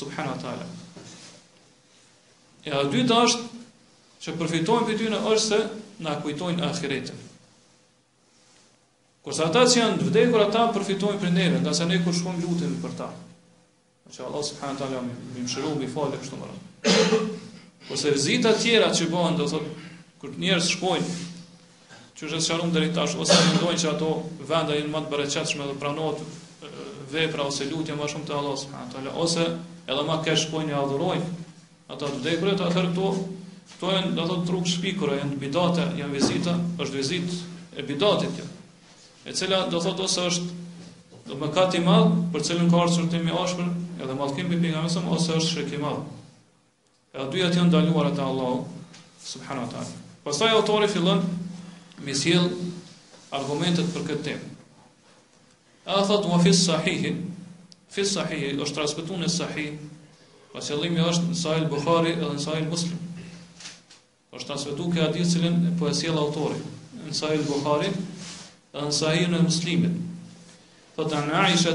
subhanahu 0.00 0.42
taala. 0.44 0.68
Ja 2.68 2.84
dytë 2.92 3.20
është 3.24 3.48
që 4.26 4.36
përfitojmë 4.42 4.88
për 4.90 5.00
ty 5.02 5.08
në 5.14 5.22
është 5.32 5.46
se 5.46 5.60
në 6.04 6.16
kujtojnë 6.22 6.64
akiretën. 6.68 7.24
Kërsa 9.24 9.48
ata 9.48 9.64
që 9.68 9.80
janë 9.82 9.98
dvdekur, 10.04 10.44
ata 10.44 10.66
përfitojnë 10.76 11.22
për 11.24 11.34
neve, 11.38 11.58
nda 11.64 11.74
se 11.76 11.88
ne 11.88 11.98
kërshkojmë 12.04 12.44
lutin 12.44 12.78
për 12.84 12.94
ta. 13.00 13.10
Në 14.06 14.14
që 14.16 14.24
Allah 14.28 14.44
subhanët 14.50 14.84
alam, 14.88 15.08
mi 15.32 15.42
më 15.44 15.52
shëru, 15.54 15.74
mi 15.80 15.88
falë, 15.92 16.20
kështu 16.22 16.38
më 16.42 16.48
rëmë. 16.50 16.67
Po 17.88 17.94
vizita 18.12 18.52
të 18.52 18.60
tjera 18.62 18.88
që 18.94 19.08
bëhen, 19.12 19.36
do 19.38 19.46
thotë, 19.48 19.70
kur 20.20 20.32
njerëz 20.42 20.68
shkojnë 20.74 21.16
që 22.18 22.26
është 22.26 22.40
sharum 22.44 22.72
deri 22.74 22.90
tash 22.96 23.14
ose 23.22 23.36
mendojnë 23.48 23.78
që 23.80 23.90
ato 23.94 24.10
vende 24.50 24.76
janë 24.76 24.92
më 24.94 25.02
të 25.04 25.10
barëçatshme 25.14 25.66
dhe 25.70 25.76
pranohet 25.78 26.64
vepra 27.14 27.46
ose 27.48 27.68
lutje 27.70 27.94
më 27.96 28.08
shumë 28.12 28.28
te 28.28 28.34
Allah 28.38 28.56
subhanahu 28.60 29.04
wa 29.06 29.24
ose 29.26 29.44
edhe 29.48 30.02
më 30.08 30.16
ka 30.26 30.34
shkojnë 30.42 30.74
e 30.74 30.76
adhurojnë 30.80 31.44
ato 31.94 32.08
të 32.12 32.20
dekorë 32.26 32.56
të 32.60 32.66
atë 32.68 32.84
këtu 32.88 33.08
këto 33.72 33.94
janë 33.94 34.10
do 34.18 34.24
të 34.24 34.28
thotë 34.32 34.48
truk 34.50 34.66
shpikore 34.74 35.20
janë 35.22 35.38
bidate 35.44 35.86
janë 36.02 36.16
vizita 36.18 36.56
është 36.84 36.98
vizitë 36.98 37.38
e 37.80 37.86
bidatit 37.92 38.36
kjo 38.40 38.48
e 39.32 39.36
cila 39.38 39.62
do 39.72 39.80
thotë 39.86 40.04
ose 40.10 40.26
është 40.32 41.24
do 41.30 41.40
mëkat 41.44 41.78
i 41.80 41.84
madh 41.86 42.18
për 42.34 42.46
cilën 42.50 42.68
ka 42.72 42.82
ardhur 42.84 43.08
timi 43.14 43.38
ashpër 43.44 43.70
edhe 44.04 44.18
mallkim 44.20 44.50
bi 44.52 44.58
pejgamberin 44.66 45.14
ose 45.16 45.38
është 45.40 45.52
shrek 45.54 45.78
i 45.78 45.82
madh 45.86 46.02
Edhe 47.18 47.32
dyja 47.34 47.48
janë 47.50 47.66
ndaluar 47.72 48.12
te 48.14 48.22
Allahu 48.22 48.58
subhanahu 49.18 49.66
wa 49.66 49.72
taala. 49.72 49.94
Pastaj 50.22 50.52
autori 50.54 50.86
fillon 50.86 51.24
me 52.06 52.12
sjell 52.14 52.46
argumentet 53.34 53.88
për 53.90 54.04
këtë 54.06 54.22
temë. 54.28 54.50
A 55.98 56.04
thot 56.06 56.28
wa 56.30 56.38
fi 56.44 56.52
sahih, 56.54 57.08
fi 57.90 58.04
sahih 58.06 58.60
është 58.62 58.76
transmetuar 58.76 59.22
në 59.24 59.30
sahih. 59.34 59.80
Pa 60.52 60.62
qëllimi 60.64 61.02
është 61.04 61.28
në 61.28 61.34
Sahih 61.36 61.66
Buhari 61.68 62.14
edhe 62.14 62.28
në 62.36 62.40
Sahih 62.40 62.64
Muslim. 62.70 62.96
Është 64.32 64.46
transmetuar 64.52 64.94
kjo 64.94 65.02
hadith 65.08 65.34
cilën 65.34 65.58
po 65.78 65.90
e 65.90 65.92
sjell 65.98 66.16
autori 66.22 66.56
në 67.02 67.16
Sahih 67.18 67.42
Buhari 67.50 67.90
edhe 67.90 68.86
në 68.86 68.94
Sahih 68.94 69.26
në 69.34 69.42
Muslimin. 69.44 69.98
Thotë 70.96 71.26
Aisha 71.42 71.74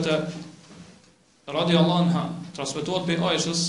radiallahu 1.43 2.05
anha, 2.05 2.23
transmetuar 2.55 3.03
pe 3.05 3.17
Aishës 3.29 3.67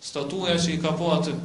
statuja 0.00 0.60
që 0.60 0.76
i 0.76 0.82
ka 0.84 0.92
përpa 0.92 1.22
atë 1.22 1.40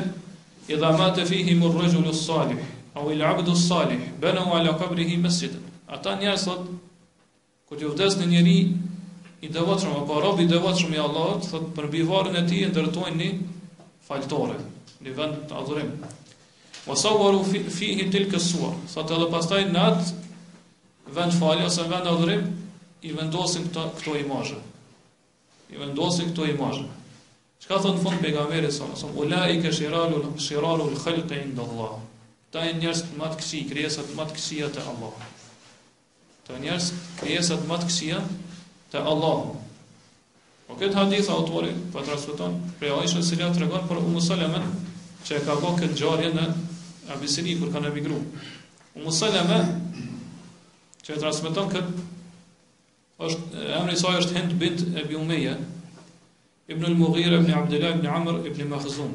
i 0.70 0.76
dha 0.78 0.90
ma 0.98 1.08
të 1.16 1.24
fihi 1.26 1.56
më 1.62 1.70
rëgjullu 1.76 2.12
salih, 2.14 2.60
au 2.94 3.10
il 3.10 3.18
l'abdu 3.18 3.56
salih, 3.58 3.98
benu 4.22 4.44
ala 4.58 4.76
kabrihi 4.78 5.16
mesjidën. 5.24 5.58
Ata 5.90 6.14
njerë 6.20 6.38
thot, 6.44 6.68
kër 7.66 7.82
të 7.82 7.90
vdes 7.96 8.18
në 8.20 8.28
njeri, 8.34 8.56
i 9.42 9.48
dëvatë 9.50 9.82
shumë, 9.88 9.98
apo 10.04 10.20
robi 10.22 10.46
i 10.46 10.50
dëvatë 10.52 10.84
shumë 10.84 10.98
i 10.98 11.02
Allahot, 11.02 11.42
thot 11.50 11.66
për 11.78 11.90
bivarën 11.96 12.36
e 12.38 12.44
ti 12.46 12.62
e 12.62 12.68
ndërtojnë 12.70 13.18
një 13.18 13.30
faltore, 14.06 14.58
një 15.02 15.16
vend 15.18 15.44
të 15.50 15.58
adhurim. 15.64 15.90
Wa 16.86 16.94
sawaru 16.96 17.42
fihi 17.56 18.06
të 18.12 18.22
lë 18.26 18.30
kësua, 18.36 18.70
thot 18.94 19.14
edhe 19.18 19.30
pastaj 19.34 19.64
në 19.72 19.82
atë 19.90 20.08
vend 21.18 21.38
fali, 21.42 21.66
ose 21.66 21.90
vend 21.90 22.12
adhurim, 22.14 22.46
i 23.10 23.16
vendosin 23.16 23.72
këto 23.72 24.20
imajën 24.20 24.69
i 25.72 25.78
vendosin 25.78 26.32
këto 26.32 26.46
imazhe. 26.50 26.84
Çka 27.60 27.78
thon 27.82 27.98
fund 28.02 28.22
pejgamberi 28.22 28.70
sa 28.72 28.86
sa 28.96 29.06
ulai 29.14 29.60
ka 29.62 29.68
shiralu 29.72 30.32
shiralu 30.40 30.88
al 30.90 30.96
khalqi 31.04 31.40
inda 31.44 31.62
Allah. 31.62 32.00
Ta 32.50 32.64
njerëz 32.64 33.02
më 33.18 33.28
të 33.30 33.36
kësi 33.42 33.60
krijesa 33.70 34.04
më 34.16 34.26
të 34.30 34.36
kësia 34.38 34.70
te 34.74 34.82
Allah. 34.94 35.28
Ta 36.46 36.56
njerëz 36.58 36.90
krijesa 37.20 37.58
më 37.68 37.76
të 37.82 37.90
kësia 37.90 38.22
te 38.92 38.98
Allah. 39.12 39.44
Po 40.66 40.78
këtë 40.78 40.94
hadith 40.96 41.28
autori 41.30 41.70
po 41.92 42.00
transmeton 42.06 42.56
për 42.80 42.96
Aisha 43.02 43.22
se 43.22 43.36
ia 43.38 43.52
tregon 43.54 43.86
për 43.90 44.00
Um 44.02 44.16
Salame 44.20 44.64
që 45.26 45.36
e 45.38 45.42
ka 45.46 45.58
bërë 45.62 45.78
këtë 45.82 45.92
ngjarje 45.94 46.30
në 46.34 46.46
Abisini, 47.10 47.56
kur 47.58 47.72
ka 47.74 47.80
në 47.82 47.90
migru. 47.90 48.20
U 48.94 49.00
me, 49.02 49.60
që 51.04 51.14
e 51.14 51.18
transmiton 51.18 51.66
këtë 51.72 52.09
është 53.20 53.68
emri 53.78 53.94
i 53.94 53.98
saj 54.00 54.14
është 54.22 54.36
Hind 54.38 54.52
bint 54.60 54.80
Abi 55.00 55.16
Umeyya 55.18 55.56
ibn 56.72 56.84
al-Mughira 56.88 57.40
ibn 57.40 57.52
Abdullah 57.58 57.96
ibn 57.96 58.06
Amr 58.08 58.38
ibn 58.48 58.68
Makhzum. 58.70 59.10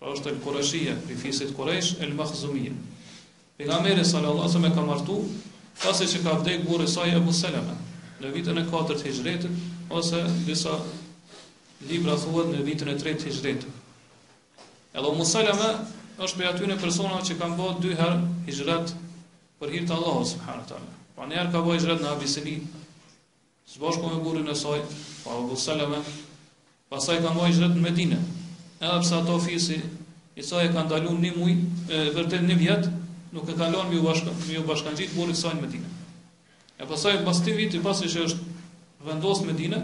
Pra 0.00 0.12
është 0.14 0.30
el 0.34 0.40
Qurayshia, 0.44 0.92
i 1.12 1.16
fisit 1.20 1.52
Quraysh 1.56 1.94
el 2.04 2.12
Makhzumia. 2.16 2.72
Pejgamberi 3.60 4.04
sallallahu 4.04 4.44
alaihi 4.44 4.56
wasallam 4.56 4.74
ka 4.76 4.84
martu 4.88 5.16
pasi 5.82 6.08
që 6.12 6.22
ka 6.24 6.36
vdekur 6.40 6.66
burri 6.68 6.88
i 6.88 6.92
saj 6.94 7.12
Abu 7.20 7.32
Salama 7.36 7.76
në 8.20 8.32
vitin 8.34 8.60
e 8.60 8.64
4 8.72 8.96
të 9.00 9.08
Hijrëtit 9.08 9.62
ose 10.00 10.20
disa 10.48 10.76
libra 11.90 12.16
thuhet 12.20 12.52
në 12.52 12.64
vitin 12.68 12.92
e 12.92 12.96
3 13.00 13.16
të 13.22 13.28
Hijrëtit. 13.28 13.68
Edhe 14.96 15.12
Abu 15.14 15.28
Salama 15.32 15.70
është 16.26 16.40
prej 16.42 16.50
atyre 16.52 16.76
personave 16.84 17.24
që 17.28 17.38
kanë 17.40 17.58
bërë 17.60 17.84
dy 17.86 17.96
herë 18.02 18.20
Hijrat 18.50 18.92
për 19.60 19.74
hir 19.76 19.88
të 19.88 19.96
Allahut 19.96 20.28
subhanahu 20.28 20.64
wa 20.64 20.70
taala. 20.72 20.92
Pra 21.16 21.46
ka 21.52 21.64
bërë 21.64 21.80
Hijrat 21.80 22.04
në 22.04 22.12
Abisinia, 22.16 22.79
së 23.70 23.78
bashku 23.80 24.02
me 24.10 24.16
burin 24.24 24.48
e 24.50 24.54
saj, 24.58 24.80
pa 25.24 25.30
Abu 25.38 25.54
Salame, 25.56 25.98
pasaj 26.90 27.20
ka 27.22 27.30
mbaj 27.34 27.52
gjithë 27.54 27.66
në 27.76 27.82
Medine, 27.84 28.16
edhe 28.80 28.96
pësa 29.04 29.20
ato 29.22 29.36
fisi, 29.44 29.76
i 30.34 30.42
saj 30.42 30.64
e 30.66 30.72
ka 30.74 30.82
ndalun 30.88 31.20
një 31.22 31.30
muj, 31.36 31.52
e 31.94 32.00
vërtet 32.16 32.48
një 32.48 32.56
vjetë, 32.64 32.90
nuk 33.36 33.46
e 33.46 33.54
ka 33.60 33.68
mjë 33.74 33.84
ju 33.92 34.34
mjë 34.48 34.64
bashkan 34.72 34.98
gjitë 34.98 35.14
burin 35.20 35.38
saj 35.42 35.52
në 35.54 35.62
Medine. 35.66 35.92
E 36.82 36.88
pasaj, 36.94 37.20
pas 37.28 37.38
të 37.46 37.54
vitë, 37.60 37.82
pasi 37.86 38.10
që 38.10 38.26
është 38.26 38.58
vendosë 39.06 39.46
Medine, 39.52 39.80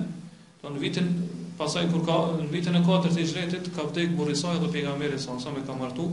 të 0.64 0.75
në 0.75 0.83
vitin, 0.83 1.14
pasaj, 1.62 1.87
kur 1.94 2.03
ka, 2.11 2.18
në 2.42 2.51
vitin 2.57 2.81
e 2.83 2.83
4 2.90 3.07
të 3.14 3.20
i 3.22 3.31
gjretit, 3.31 3.70
ka 3.77 3.87
vdekë 3.92 4.18
burin 4.18 4.42
saj 4.42 4.59
dhe 4.64 4.72
pejgamberi 4.75 5.18
sa, 5.22 5.38
nësa 5.38 5.55
me 5.55 5.62
ka 5.70 5.79
martu, 5.79 6.11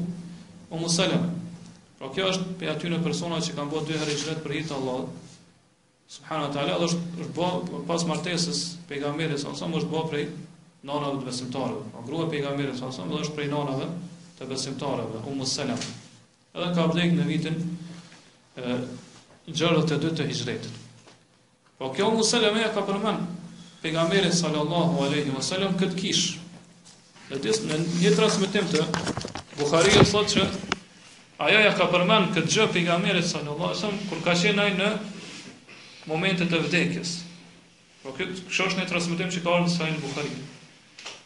o 0.69 0.85
Salame. 0.99 1.33
Pra 1.97 2.13
kjo 2.13 2.29
është 2.35 2.53
pe 2.61 2.69
aty 2.75 2.93
në 2.93 3.01
persona 3.09 3.41
që 3.41 3.57
kanë 3.57 3.71
bërë 3.73 3.87
dy 3.91 4.01
herë 4.03 4.11
i 4.11 4.21
gjretë 4.21 4.41
për 4.45 4.59
hitë 4.59 4.77
Allahë, 4.77 5.09
Subhana 6.13 6.45
te 6.53 6.59
ala 6.61 6.75
është 6.85 7.23
është 7.23 7.33
bë 7.35 7.47
pas 7.89 8.03
martesës 8.05 8.57
pejgamberit 8.89 9.39
sa 9.41 9.51
sa 9.57 9.65
është 9.69 9.87
bë 9.93 10.01
prej 10.11 10.25
nonave 10.85 11.15
të 11.21 11.25
besimtarëve. 11.25 11.85
Po 11.93 12.01
grua 12.09 12.27
pejgamberit 12.33 12.77
sa 12.77 12.89
sa 12.97 13.05
është 13.17 13.33
prej 13.37 13.47
nënave 13.53 13.87
të 14.37 14.45
besimtarëve, 14.51 15.23
um 15.31 15.39
selam. 15.49 15.79
Edhe 16.53 16.67
ka 16.77 16.85
blek 16.93 17.15
në 17.17 17.25
vitin 17.31 17.55
e 18.57 18.77
62 19.47 19.97
të 20.03 20.11
të 20.19 20.27
hijretit. 20.29 20.75
Po 21.81 21.89
kjo 21.95 22.11
um 22.13 22.21
selam 22.29 22.59
ja 22.61 22.67
ka 22.75 22.83
përmend 22.89 23.25
pejgamberi 23.81 24.29
sallallahu 24.37 25.01
alaihi 25.07 25.33
wasallam 25.33 25.73
këtë 25.81 25.97
kish. 26.03 26.27
Në 27.31 27.41
dis 27.47 27.63
në 27.65 27.79
një 28.03 28.11
transmetim 28.19 28.69
të 28.69 28.85
Buhariu 29.57 30.05
thotë 30.13 30.29
se 30.29 30.45
ajo 31.47 31.65
ja 31.65 31.73
ka 31.75 31.89
përmend 31.95 32.35
këtë 32.37 32.53
gjë 32.53 32.69
pejgamberit 32.77 33.25
sallallahu 33.33 33.71
alaihi 33.71 33.81
wasallam 33.81 34.07
kur 34.13 34.21
ka 34.29 34.37
qenë 34.45 34.61
ai 34.67 34.77
në 34.77 34.91
momente 36.09 36.45
të 36.49 36.59
vdekjes. 36.65 37.17
Po 38.03 38.11
kjo 38.17 38.27
është 38.49 38.81
ne 38.81 38.87
transmitim 38.89 39.29
që 39.31 39.43
ka 39.45 39.57
në 39.63 39.71
Sahih 39.71 39.99
Buhari. 40.03 40.33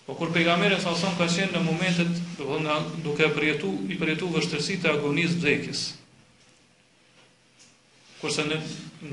Po 0.06 0.13
kur 0.16 0.30
pejgamberi 0.32 0.78
sa 0.80 0.94
ka 1.18 1.26
qenë 1.26 1.50
në 1.56 1.62
momentet, 1.66 2.12
do 2.38 2.46
të 2.46 2.50
thonë 2.52 2.76
duke 3.06 3.30
përjetu, 3.36 3.72
i 3.92 3.98
përjetu 4.00 4.30
vështërsi 4.32 4.78
e 4.84 4.92
agonisë 4.94 5.36
të 5.36 5.42
vdekjes. 5.46 5.82
Kurse 8.18 8.46
në 8.48 8.58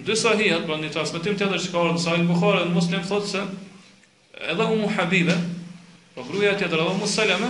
dy 0.07 0.15
sahihat, 0.17 0.63
pra 0.69 0.79
në 0.81 0.93
transmetim 0.95 1.35
tjetër 1.37 1.61
që 1.61 1.73
ka 1.75 1.83
në 1.91 2.01
Sahih 2.05 2.27
Buhari, 2.29 2.63
në 2.69 2.77
Muslim 2.77 3.03
thotë 3.09 3.31
se 3.35 3.43
edhe 4.53 4.67
umu 4.73 4.89
Habibe, 4.95 5.35
po 6.15 6.25
gruaja 6.29 6.55
e 6.55 6.61
tjetër 6.61 6.79
e 6.79 6.87
Ummu 6.93 7.09
Salame, 7.11 7.49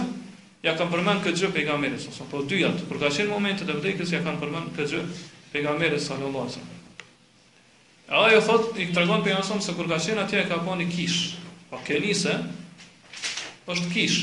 ja 0.65 0.73
kanë 0.79 0.95
përmend 0.95 1.23
këtë 1.27 1.43
gjë 1.43 1.51
pejgamberit 1.59 1.99
alajhi 1.99 2.11
wasallam. 2.15 2.31
Po 2.33 2.41
dyjat, 2.49 2.81
kur 2.89 3.03
ka 3.03 3.13
qenë 3.13 3.29
momentet 3.31 3.69
e 3.71 3.77
vdekjes, 3.77 4.15
ja 4.17 4.23
kanë 4.25 4.41
përmend 4.41 4.73
këtë 4.77 4.91
gjë 4.95 5.03
pejgamberit 5.53 6.01
sallallahu 6.01 6.41
alajhi 6.49 6.57
wasallam. 6.63 6.74
E 8.09 8.13
ajo 8.13 8.41
thot, 8.45 8.75
i 8.77 8.91
të 8.93 9.01
regon 9.05 9.23
për 9.25 9.33
janë 9.33 9.47
sëmë 9.49 9.65
se 9.65 9.73
kur 9.79 9.87
ka 9.89 9.97
qenë 10.03 10.25
atje 10.27 10.41
e 10.43 10.47
ka 10.51 10.59
po 10.67 10.75
një 10.77 10.87
kish. 10.93 11.21
Pa 11.71 11.79
kenise, 11.87 12.35
është 13.71 13.89
kish. 13.95 14.19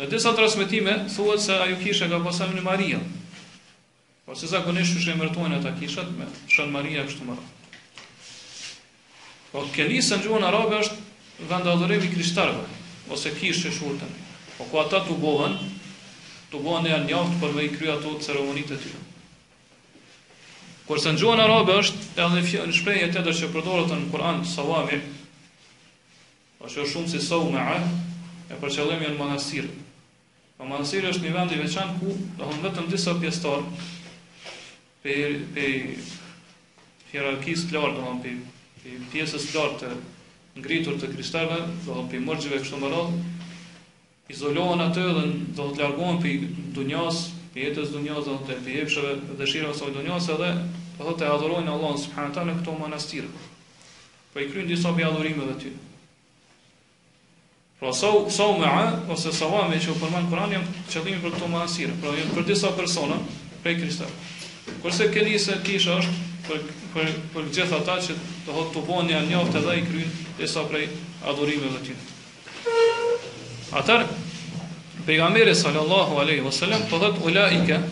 Në 0.00 0.08
disa 0.10 0.32
transmitime, 0.34 0.96
thuhet 1.14 1.42
se 1.44 1.58
ajo 1.62 1.76
kish 1.82 2.02
e 2.02 2.08
ka 2.10 2.18
po 2.24 2.32
sëmë 2.34 2.56
një 2.58 2.64
Maria. 2.66 2.98
Po 4.26 4.34
se 4.38 4.50
zakonisht 4.50 4.96
që 4.96 5.04
shë 5.04 5.14
e 5.14 5.20
mërtojnë 5.20 5.60
ata 5.60 5.74
kishat, 5.78 6.10
me 6.18 6.26
shënë 6.56 6.74
Maria 6.74 7.04
e 7.04 7.06
kështu 7.08 7.28
mërë. 7.30 7.46
Po 9.52 9.62
kenise 9.76 10.18
në 10.18 10.26
gjuhën 10.26 10.48
arabe 10.48 10.82
është 10.82 11.50
vendadërimi 11.52 12.10
krishtarëve, 12.16 12.66
ose 13.14 13.34
kish 13.38 13.62
e 13.70 13.74
shurëtën. 13.74 14.18
Po 14.58 14.66
ku 14.70 14.82
ata 14.82 15.04
të 15.06 15.18
bohen, 15.22 15.54
të 16.50 16.62
bohen 16.66 16.86
e 16.90 16.94
janë 16.96 17.10
njaftë 17.12 17.40
për 17.44 17.56
me 17.58 17.66
i 17.68 17.72
krya 17.78 17.98
ato 18.00 18.16
ceremonit 18.24 18.74
e 18.74 18.80
tyre. 18.86 19.02
Kur 20.86 20.98
sa 20.98 21.12
ngjuan 21.14 21.38
arabe 21.38 21.76
është 21.78 22.22
edhe 22.24 22.40
në 22.66 22.74
shprehje 22.76 23.10
të 23.14 23.22
që 23.38 23.48
përdoret 23.54 23.92
në 23.92 23.98
Kur'an 24.10 24.40
sawami. 24.52 24.98
Është 26.62 26.80
jo 26.80 26.86
shumë 26.92 27.10
si 27.12 27.20
sawma, 27.22 27.66
e 28.50 28.58
për 28.58 28.74
qëllim 28.78 29.04
janë 29.06 29.18
manastir. 29.20 29.68
Po 30.58 30.66
manastiri 30.66 31.10
është 31.10 31.24
një 31.26 31.34
vend 31.36 31.54
i 31.56 31.60
veçantë 31.60 32.00
ku 32.02 32.16
do 32.40 32.48
të 32.52 32.58
vetëm 32.66 32.90
disa 32.90 33.14
pjesëtor 33.22 33.62
për 35.04 35.38
për 35.54 35.76
hierarkisë 37.12 37.68
të 37.70 37.78
lartë, 37.78 38.02
domthonë 38.02 38.50
për 38.82 39.06
pjesës 39.14 39.46
të 39.50 39.58
lartë 39.58 39.92
ngritur 40.62 40.98
të 41.00 41.08
kristalëve, 41.14 41.60
do 41.86 41.94
të 42.02 42.10
përmorgjeve 42.16 42.58
kështu 42.64 42.82
më 42.82 42.90
radh. 42.90 43.14
Izolohen 44.32 44.82
atë 44.88 45.06
dhe 45.16 45.24
do 45.58 45.68
të 45.76 45.82
largohen 45.82 46.20
për 46.22 46.46
dunjas, 46.76 47.24
i 47.54 47.66
jetës 47.66 47.90
dunjose 47.92 48.34
të 48.48 48.54
pijepshëve 48.64 49.36
dëshira 49.40 49.72
së 49.76 49.90
dunjose 49.92 50.36
dhe 50.40 50.48
të 50.56 50.66
po 51.00 51.04
thotë 51.08 51.26
adhurojnë 51.32 51.72
Allahun 51.72 51.98
subhanahu 52.00 52.44
në 52.48 52.54
këto 52.60 52.74
monastire. 52.78 53.28
Po 54.32 54.40
i 54.40 54.46
kryen 54.48 54.68
disa 54.70 54.92
bi 54.96 55.04
adhurime 55.04 55.48
aty. 55.54 55.72
Pra 57.80 57.92
sa 57.92 58.12
sa 58.30 58.46
me 58.62 58.66
a 58.68 58.86
ose 59.10 59.32
sa 59.34 59.46
wa 59.50 59.66
me 59.68 59.80
çu 59.82 59.96
përmend 60.00 60.30
Kur'ani 60.30 60.56
janë 60.56 60.86
qëllimi 60.92 61.22
për 61.26 61.34
këto 61.36 61.48
monastire, 61.52 61.96
pra 62.00 62.14
janë 62.16 62.36
për 62.38 62.46
disa 62.48 62.72
persona 62.78 63.16
prej 63.62 63.78
kristianëve. 63.80 64.32
Kurse 64.82 65.10
keni 65.12 65.36
se 65.42 65.58
kisha 65.66 65.98
është 66.00 66.16
për 66.52 66.64
për 66.94 67.12
për 67.34 67.52
gjithë 67.52 67.76
ata 67.80 68.00
që 68.06 68.16
do 68.46 68.52
thotë 68.54 68.72
të 68.78 68.86
bëhen 68.88 69.12
janë 69.16 69.32
njoftë 69.34 69.64
dhe 69.66 69.76
i 69.78 69.84
kryen 69.90 70.16
disa 70.40 70.64
prej 70.72 70.88
adhurimeve 71.26 71.78
aty. 71.82 71.96
Atar 73.80 74.04
pejgamberi 75.06 75.54
sallallahu 75.54 76.18
alaihi 76.18 76.40
wasallam 76.46 76.82
po 76.86 76.98
thot 76.98 77.18
ulaika 77.26 77.82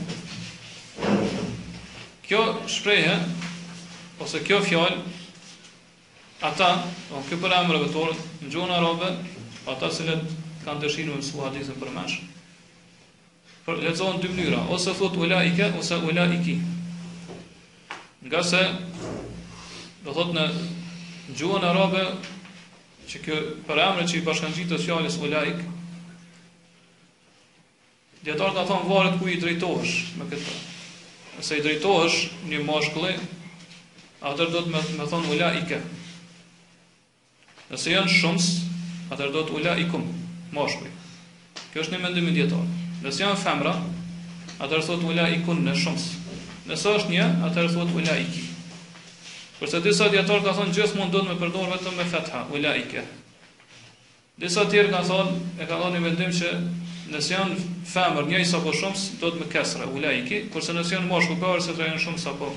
kjo 2.22 2.42
shprehje 2.70 3.16
ose 4.22 4.38
kjo 4.46 4.60
fjalë 4.62 4.94
ata 6.40 6.68
do 7.10 7.18
po, 7.18 7.22
kjo 7.28 7.38
për 7.42 7.54
emrave 7.56 7.88
të 7.90 8.04
në 8.14 8.50
gjuhën 8.54 8.74
arabe 8.76 9.08
ata 9.72 9.90
se 9.92 10.06
le 10.06 10.14
kanë 10.64 10.82
dëshirën 10.84 11.18
në 11.18 11.26
suha 11.30 11.48
hadithën 11.50 11.80
për 11.82 11.90
mesh 11.96 12.18
për 13.66 13.82
lezohen 13.88 14.22
dy 14.22 14.30
mënyra 14.36 14.62
ose 14.72 14.94
thot 14.98 15.18
ulaika 15.20 15.70
ose 15.80 15.98
ulaiki 16.06 16.56
nga 18.26 18.42
se 18.46 18.62
do 20.06 20.14
thot 20.16 20.30
në 20.36 20.46
gjuhën 21.34 21.68
arabe 21.74 22.06
që 23.10 23.24
kjo 23.26 23.40
për 23.66 23.84
emre 23.88 24.06
që 24.06 24.20
i 24.20 24.24
pashkanë 24.30 24.58
gjitë 24.60 24.76
të 24.76 24.82
fjallës 24.86 25.18
ulaik 25.26 25.66
Djetarët 28.20 28.52
në 28.52 28.62
thonë 28.68 28.88
varet 28.88 29.14
ku 29.16 29.28
i 29.32 29.38
drejtohesh 29.40 30.16
me 30.20 30.26
këtë. 30.28 30.42
Pra. 30.44 30.56
Nëse 31.38 31.56
i 31.56 31.62
drejtohesh 31.64 32.16
një 32.50 32.58
moshkëli, 32.68 33.12
atër 34.28 34.50
do 34.52 34.60
të 34.66 34.74
me, 34.98 35.06
thonë 35.08 35.30
ula 35.32 35.46
i 35.56 35.62
ke. 35.70 35.78
Nëse 37.70 37.94
janë 37.94 38.12
shumës, 38.12 38.48
atër 39.14 39.32
do 39.38 39.46
të 39.48 39.54
ula 39.56 39.72
i 39.80 39.86
kumë, 39.88 40.18
moshkëli. 40.52 40.92
Kjo 41.70 41.84
është 41.86 41.94
një 41.94 42.02
mendimin 42.02 42.36
djetarë. 42.36 42.84
Nëse 43.06 43.22
janë 43.24 43.40
femra, 43.40 43.72
atër 44.60 44.84
thot 44.84 45.06
ula 45.08 45.24
i 45.32 45.40
kunë 45.46 45.64
në 45.70 45.76
shumës. 45.80 46.04
Nëse 46.68 46.92
është 46.98 47.14
një, 47.14 47.24
atër 47.48 47.72
thot 47.72 47.94
ula 47.96 48.18
i 48.20 48.28
ki. 48.28 48.44
Përse 49.62 49.80
disa 49.84 50.10
djetarë 50.12 50.44
të 50.44 50.54
thonë 50.58 50.76
gjithë 50.76 51.00
mund 51.00 51.16
do 51.16 51.22
të 51.24 51.30
me 51.32 51.40
përdor 51.40 51.72
vetëm 51.72 51.96
me 51.96 52.04
fetha, 52.12 52.44
ula 52.52 52.76
i 52.76 52.84
ke. 52.92 53.06
Disa 54.40 54.66
tjerë 54.72 54.92
ka 54.92 55.00
thonë, 55.08 55.38
e 55.56 55.64
ka 55.68 55.80
thonë 55.80 55.96
një 55.96 56.04
mendim 56.04 56.30
që 56.36 56.52
nëse 57.10 57.32
janë 57.34 57.56
femër 57.90 58.28
një 58.30 58.40
isa 58.44 58.60
po 58.62 58.72
shumës, 58.74 59.08
do 59.20 59.32
të 59.34 59.40
me 59.42 59.46
kesra, 59.50 59.86
u 59.90 60.00
lajki, 60.02 60.44
kurse 60.54 60.74
nëse 60.76 60.94
janë 60.94 61.08
moshku 61.10 61.36
ka 61.40 61.54
se 61.62 61.74
të 61.74 61.88
janë 61.88 62.02
shumë 62.06 62.22
s'apo, 62.22 62.50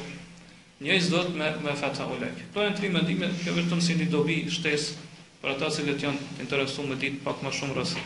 një 0.84 0.98
isa 1.00 1.12
do 1.16 1.22
të 1.28 1.36
me, 1.40 1.48
me 1.66 1.74
fatha 1.78 2.06
u 2.14 2.18
lajki. 2.22 2.48
Këto 2.48 2.54
pra 2.60 2.68
e 2.68 2.72
në 2.74 2.78
tri 2.78 2.92
mendime, 2.94 3.30
kjo 3.42 3.56
vërtëm 3.58 3.82
si 3.82 3.98
një 4.00 4.10
dobi 4.14 4.38
shtesë 4.54 5.00
për 5.42 5.54
ata 5.56 5.70
se 5.74 5.86
le 5.88 5.96
janë 6.00 6.22
të 6.38 6.46
interesu 6.46 6.86
me 6.88 6.98
ditë 7.02 7.24
pak 7.26 7.42
më 7.46 7.54
shumë 7.58 7.78
rësë, 7.80 8.04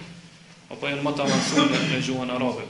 apo 0.72 0.88
janë 0.90 1.04
më 1.06 1.16
të 1.20 1.26
avansu 1.26 1.68
me, 1.68 1.84
me 1.92 2.00
në 2.32 2.38
arabe. 2.38 2.68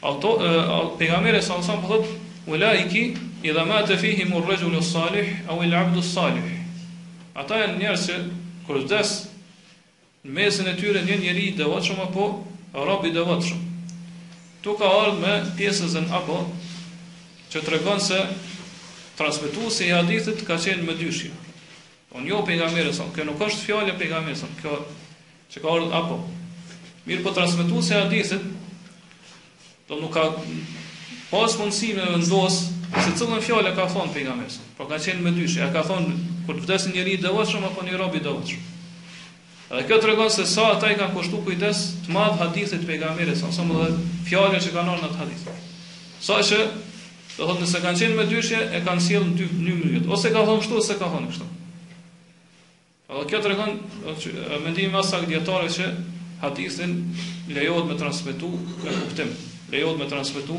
Alto, 0.00 0.34
e, 0.40 0.52
al, 0.60 0.94
pegamere 1.00 1.40
sa 1.44 1.56
nësa 1.60 1.74
pëthët, 1.80 2.12
u 2.48 2.56
lajki, 2.60 3.02
i 3.44 3.54
dhe 3.56 3.66
ma 3.68 3.80
të 3.88 3.96
fihi 4.04 4.24
më 4.30 4.44
rëgju 4.48 4.84
salih, 4.84 5.32
a 5.48 5.56
u 5.56 5.64
i 5.66 6.04
salih. 6.04 6.54
Ata 7.40 7.62
janë 7.64 7.80
njerë 7.80 7.98
që, 8.04 8.20
kërës 8.68 9.16
Në 10.20 10.34
mesin 10.36 10.66
e 10.68 10.72
tyre 10.76 11.00
një 11.00 11.14
njeri 11.16 11.42
i 11.56 11.62
apo 11.64 12.24
rabi 12.74 13.10
dhe 13.10 13.22
vëtshëm. 13.26 13.60
Tu 14.62 14.74
ka 14.78 14.88
ardhë 15.02 15.18
me 15.22 15.34
pjesën 15.58 16.08
apo, 16.14 16.36
që 17.50 17.62
të 17.64 17.72
regonë 17.76 18.02
se 18.04 18.18
transmitu 19.18 19.70
se 19.72 19.88
i 19.88 19.94
hadithit 19.94 20.44
ka 20.46 20.58
qenë 20.60 20.86
më 20.86 20.98
dyshja. 21.00 21.32
O 22.14 22.20
njo 22.22 22.42
për 22.46 22.58
nga 22.60 22.68
mire, 22.74 22.92
kjo 23.14 23.24
nuk 23.26 23.42
është 23.46 23.64
fjallë 23.66 23.96
për 24.00 24.12
nga 24.12 24.34
kjo 24.60 24.76
që 25.50 25.62
ka 25.64 25.72
ardhë 25.76 25.94
apo. 26.02 26.20
Mirë 27.08 27.22
për 27.24 27.26
po 27.26 27.34
transmitu 27.36 27.82
se 27.82 27.96
i 27.96 27.98
hadithit, 28.00 28.44
do 29.88 29.98
nuk 29.98 30.12
ka 30.14 30.28
pas 31.32 31.56
mundësi 31.60 31.96
me 31.98 32.12
ndosë, 32.22 32.76
Se 32.90 33.12
cilën 33.14 33.38
fjallë 33.38 33.70
ka 33.76 33.84
thonë 33.86 34.10
për 34.16 34.24
nga 34.26 34.32
mesë, 34.34 34.64
ka 34.74 34.82
qenë 34.90 35.22
me 35.22 35.30
dyshe, 35.36 35.62
ka 35.70 35.78
thonë 35.86 36.10
kërë 36.48 36.58
të 36.58 36.64
vdesë 36.64 36.88
njëri 36.90 37.12
i 37.14 37.20
dëvëshëm, 37.22 37.66
apo 37.68 37.84
një 37.86 38.00
robë 38.00 38.18
i 38.18 38.22
Dhe 39.70 39.84
kjo 39.86 39.96
të 40.02 40.08
regon 40.10 40.30
se 40.34 40.42
sa 40.50 40.64
ata 40.74 40.88
i 40.90 40.96
kanë 40.98 41.14
kushtu 41.14 41.38
kujtes 41.46 41.80
të 42.04 42.10
madhë 42.10 42.38
hadithit 42.40 42.82
për 42.86 42.94
i 42.96 43.00
gamire, 43.04 43.34
sa 43.38 43.46
nësëmë 43.46 43.74
dhe 43.78 44.06
fjallën 44.26 44.62
që 44.64 44.72
kanë 44.74 44.94
orë 44.96 45.02
në 45.04 45.10
të 45.12 45.18
hadith. 45.20 45.44
Sa 46.26 46.38
që, 46.48 46.56
dhe 47.36 47.46
thotë 47.46 47.62
nëse 47.62 47.82
kanë 47.84 48.00
qenë 48.00 48.16
me 48.18 48.24
dyshje, 48.32 48.58
e 48.58 48.80
kanë 48.88 49.04
sielë 49.04 49.28
në 49.28 49.34
dy 49.38 49.46
një 49.60 49.74
mëllit, 49.76 50.08
ose 50.16 50.32
ka 50.34 50.42
thonë 50.48 50.64
kështu, 50.64 50.78
ose 50.82 50.96
ka 51.02 51.10
thonë 51.12 51.30
kështu. 51.30 51.46
Dhe 53.12 53.22
kjo 53.30 53.40
të 53.44 53.52
regon, 53.52 53.78
mendimi 54.64 54.88
masa 54.96 55.22
këtë 55.22 55.34
djetare 55.36 55.70
që 55.76 55.86
hadithin 56.42 56.96
lejohet 57.54 57.86
me 57.92 57.98
transmitu 58.02 58.50
me 58.82 58.96
kuptim, 59.04 59.30
lejohet 59.70 60.02
me 60.02 60.10
transmitu 60.16 60.58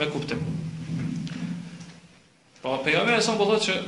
me 0.00 0.10
kuptim. 0.16 0.42
Pa 2.64 2.74
pejgamberi 2.82 3.22
sa 3.24 3.36
më 3.38 3.44
po 3.44 3.48
thotë 3.54 3.64
që 3.70 3.80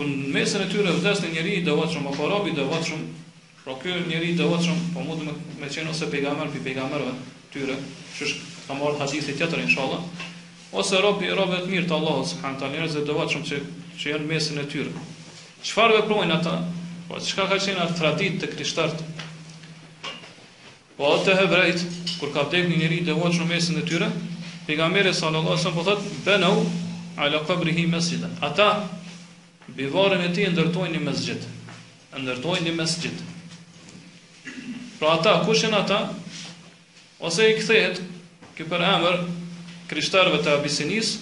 kur 0.00 0.08
në 0.08 0.34
mesën 0.40 0.64
e 0.64 0.72
tyre 0.72 0.96
vdesnë 1.02 1.34
njerëj 1.36 1.56
i 1.58 1.62
devotshëm 1.68 2.08
apo 2.10 2.32
robi 2.32 2.56
i 2.56 2.56
devotshëm, 2.56 3.04
Pra 3.66 3.74
ky 3.82 3.90
njeri 4.06 4.30
do 4.38 4.44
të 4.46 4.58
thonë 4.62 4.74
po 4.94 5.00
mund 5.02 5.24
me 5.26 5.32
me 5.60 5.66
qenë 5.74 5.90
ose 5.90 6.06
pejgamber 6.10 6.52
pi 6.54 6.60
pejgamberëve 6.62 7.14
tyre, 7.50 7.74
që 8.14 8.20
është 8.22 8.46
ka 8.68 8.76
marr 8.80 8.94
hadithe 9.00 9.34
tjetër 9.40 9.62
inshallah. 9.64 10.04
Ose 10.82 11.00
robi 11.02 11.32
robët 11.34 11.66
mirë 11.72 11.88
të 11.90 11.96
Allahut 11.96 12.28
subhanallahu 12.30 12.60
taala, 12.60 12.76
njerëz 12.76 12.94
do 12.94 13.02
të 13.08 13.16
thonë 13.34 13.50
që 13.50 13.58
që 14.02 14.12
janë 14.14 14.28
mesin 14.30 14.62
e 14.62 14.66
tyre. 14.74 15.02
Çfarë 15.70 15.96
veprojnë 15.98 16.36
ata? 16.36 16.54
Po 17.10 17.18
çka 17.26 17.48
ka 17.50 17.58
qenë 17.66 17.82
atë 17.88 17.98
traditë 18.04 18.38
të 18.46 18.50
krishterët? 18.54 19.02
Po 21.00 21.10
atë 21.18 21.36
hebrejt 21.42 21.82
kur 22.20 22.30
ka 22.36 22.46
vdekur 22.46 22.70
një 22.70 22.78
njeri 22.86 23.00
devot 23.10 23.34
në 23.40 23.50
mesin 23.50 23.82
e 23.82 23.86
tyre, 23.90 24.12
pejgamberi 24.70 25.10
sallallahu 25.10 25.58
alajhi 25.58 25.66
wasallam 25.66 25.78
po 25.82 25.88
thotë 25.90 26.18
banu 26.22 26.68
ala 27.26 27.42
qabrihi 27.50 27.90
masjidan. 27.96 28.30
Ata 28.52 28.70
bivarën 29.82 30.22
e 30.22 30.34
tij 30.38 30.54
ndërtojnë 30.54 31.00
në 31.00 31.04
mesxhit. 31.10 31.50
Ndërtojnë 32.22 32.70
në 32.70 32.76
mesxhit. 32.84 33.32
Pra 34.98 35.12
ata, 35.14 35.42
kush 35.44 35.64
ata? 35.64 36.12
Ose 37.20 37.50
i 37.50 37.56
kthehet 37.60 38.00
ky 38.56 38.64
për 38.64 38.80
emër 38.80 39.18
krishterëve 39.90 40.38
të 40.44 40.54
Abisinis, 40.56 41.14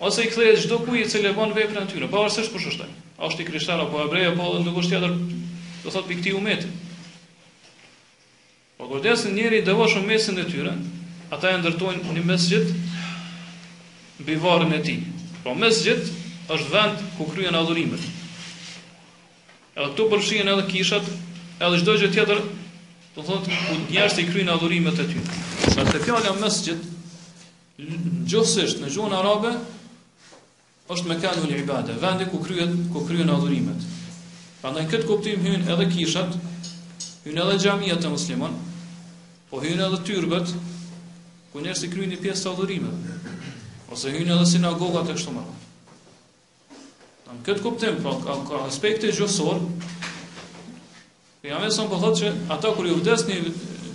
ose 0.00 0.24
i 0.24 0.30
kthehet 0.32 0.62
çdo 0.64 0.78
kujt 0.86 1.04
i 1.04 1.10
cili 1.12 1.32
bën 1.36 1.52
veprën 1.56 1.82
e 1.84 1.88
tyre, 1.90 2.08
pa 2.08 2.22
kush 2.28 2.68
është 2.72 2.86
ai. 2.86 2.92
A 3.18 3.28
është 3.28 3.44
i 3.44 3.50
krishterë 3.50 3.84
apo 3.84 3.98
po 3.98 4.08
apo 4.08 4.48
ndonjësh 4.64 4.88
tjetër, 4.90 5.12
do 5.84 5.92
thot 5.92 6.08
pikë 6.08 6.20
këtij 6.22 6.36
umeti. 6.38 6.68
Po 8.78 8.88
kujdesin 8.90 9.36
njëri 9.36 9.60
devosh 9.64 10.00
mesin 10.02 10.40
e 10.40 10.48
tyre, 10.48 10.72
ata 11.32 11.52
e 11.52 11.60
ndërtojnë 11.60 12.16
një 12.16 12.24
mesjid 12.24 12.72
mbi 14.22 14.38
varrin 14.40 14.72
e 14.74 14.80
tij. 14.82 14.98
Po 15.44 15.52
mesjid 15.54 16.00
është 16.48 16.72
vend 16.72 17.04
ku 17.18 17.28
kryen 17.32 17.54
adhurimet. 17.54 18.00
Edhe 19.74 19.88
këtu 19.92 20.08
përfshihen 20.10 20.48
edhe 20.48 20.66
kishat, 20.72 21.06
edhe 21.60 21.80
çdo 21.82 21.96
gjë 22.00 22.12
tjetër 22.14 22.40
Do 23.14 23.22
thot, 23.22 23.46
ku 23.46 23.74
njerëzit 23.94 24.24
i 24.24 24.26
kryejnë 24.26 24.50
adhurimet 24.56 24.98
e 24.98 25.04
tyre. 25.06 25.24
Sa 25.70 25.84
te 25.86 26.00
fjala 26.02 26.32
mesxhit, 26.42 26.80
gjithsesisht 28.26 28.80
në 28.82 28.88
gjuhën 28.90 29.14
arabe 29.14 29.52
është 30.90 31.10
me 31.12 31.18
kanë 31.22 31.44
një 31.46 31.60
ibadë, 31.62 31.94
vende 32.02 32.26
ku 32.32 32.40
kryen, 32.42 32.74
ku 32.90 33.04
kryen 33.06 33.30
adhurimet. 33.30 33.86
Prandaj 34.58 34.86
në 34.86 34.90
këtë 34.94 35.06
kuptim 35.12 35.46
hyn 35.46 35.62
edhe 35.62 35.86
kishat, 35.94 36.34
hyn 37.28 37.38
edhe 37.44 37.54
gjamiat 37.62 38.02
e 38.02 38.10
musliman, 38.16 38.58
po 39.50 39.62
hyn 39.62 39.78
edhe 39.86 40.02
tyrbet, 40.10 40.50
ku 41.52 41.62
njerëzit 41.62 41.92
i 41.92 41.94
kryen 41.94 42.14
një 42.16 42.20
pjesë 42.24 42.48
të 42.48 42.52
adhurimet, 42.52 43.08
ose 43.94 44.10
hyn 44.16 44.34
edhe 44.34 44.50
sinagogat 44.56 45.14
e 45.14 45.14
kështu 45.20 45.38
radhë. 45.38 45.60
Në 47.34 47.40
këtë 47.46 47.62
kuptim, 47.68 48.02
pra, 48.02 48.18
ka, 48.26 48.40
ka 48.50 48.64
aspekte 48.66 49.10
gjësor, 49.14 49.62
Pejgamberi 51.44 51.72
sa 51.76 51.84
po 51.84 51.98
thotë 52.00 52.16
që 52.22 52.28
ata 52.56 52.70
kur 52.72 52.86
ju 52.88 52.94
vdesni 53.02 53.34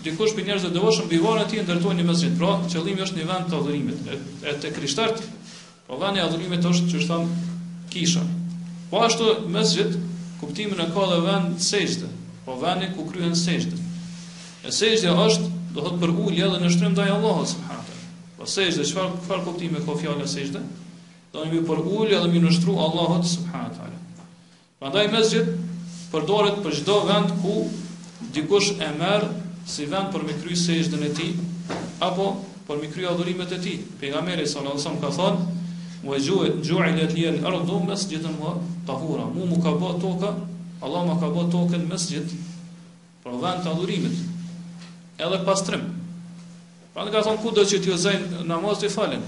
dikush 0.06 0.36
për 0.38 0.44
njerëzve 0.52 0.70
devotshëm 0.76 1.08
mbi 1.10 1.18
varrin 1.24 1.48
e 1.58 1.62
ndërtojnë 1.66 2.04
ndërtohen 2.04 2.28
në 2.30 2.36
Pra, 2.42 2.52
qëllimi 2.70 3.02
është 3.06 3.18
një 3.18 3.24
vend 3.30 3.48
të 3.50 3.56
adhurimit, 3.58 4.04
e, 4.14 4.18
e 4.68 4.72
krishtart. 4.76 5.24
Po 5.88 5.96
pra, 5.96 5.98
vani 6.04 6.22
adhurimit 6.22 6.68
është 6.70 6.92
që 6.92 7.08
thon 7.10 7.26
kisha. 7.90 8.22
Po 8.92 9.02
ashtu 9.02 9.32
mesjid 9.56 9.98
kuptimi 10.44 10.78
në 10.78 10.86
ka 10.94 11.06
dhe 11.10 11.18
vend 11.24 11.56
sejtë, 11.72 12.12
po 12.46 12.60
vendi 12.62 12.92
ku 12.94 13.08
kryhen 13.10 13.34
sejtë. 13.34 13.82
E 14.62 14.74
sejtëja 14.82 15.16
është, 15.26 15.50
do 15.74 15.88
thotë 15.88 16.02
për 16.06 16.14
ullja 16.28 16.52
dhe 16.54 16.60
në 16.60 16.70
shtrim 16.76 17.00
dhe 17.00 17.08
Allahot, 17.16 17.50
së 17.50 17.64
përhatë. 17.64 17.96
Po 18.38 18.52
sejtë, 18.58 18.86
qëfar, 18.92 19.10
qëfar 19.24 19.42
kuptime 19.50 19.82
ka 19.90 19.98
fjallë 20.04 20.30
e 20.30 20.30
sejtë? 20.38 20.62
Do 21.34 21.48
në 21.48 21.56
mi 21.58 21.64
për 21.72 21.82
ullja 21.98 22.22
dhe 22.22 22.30
mi 22.30 22.44
nështru 22.46 22.78
Allahot, 22.78 23.26
së 23.26 23.42
përhatë. 23.48 23.90
Pa 24.80 24.94
ndaj 24.94 25.10
mesjid, 25.18 25.50
përdoret 26.12 26.60
për 26.66 26.74
çdo 26.82 27.00
vend 27.06 27.32
ku 27.44 27.58
dikush 28.34 28.72
e 28.82 28.88
merr 28.98 29.28
si 29.70 29.86
vend 29.92 30.10
për 30.14 30.24
mikry 30.30 30.56
se 30.58 30.78
ishtë 30.82 31.10
ti, 31.20 31.28
apo 32.02 32.30
për 32.68 32.82
mikry 32.84 33.06
adhurimet 33.10 33.52
e 33.56 33.60
ti. 33.62 33.74
Pejgamberi 34.02 34.46
sa 34.50 34.62
në 34.66 34.76
nësëm 34.78 34.98
ka 35.02 35.10
thonë, 35.14 35.58
më 36.06 36.16
e 36.16 36.20
gjuhet 36.26 36.56
në 36.60 36.66
gjuhet 36.66 37.46
ardhu 37.50 37.80
mes 37.86 38.06
gjithën 38.10 38.36
më 38.42 38.54
tahura. 38.88 39.26
Mu 39.34 39.46
mu 39.50 39.58
ka 39.62 39.74
bë 39.82 39.92
toka, 40.02 40.34
Allah 40.86 41.06
më 41.10 41.16
ka 41.22 41.30
bë 41.34 41.46
token 41.54 41.86
mes 41.90 42.08
për 43.24 43.40
vend 43.42 43.66
të 43.66 44.18
Edhe 45.20 45.36
pastrim. 45.44 45.82
Pra 46.94 47.04
në 47.04 47.12
ka 47.12 47.22
thonë, 47.26 47.42
ku 47.44 47.52
dhe 47.52 47.66
që 47.68 47.78
t'jo 47.84 47.98
zajnë 48.00 48.44
namaz 48.48 48.80
të 48.80 48.88
falen. 48.94 49.26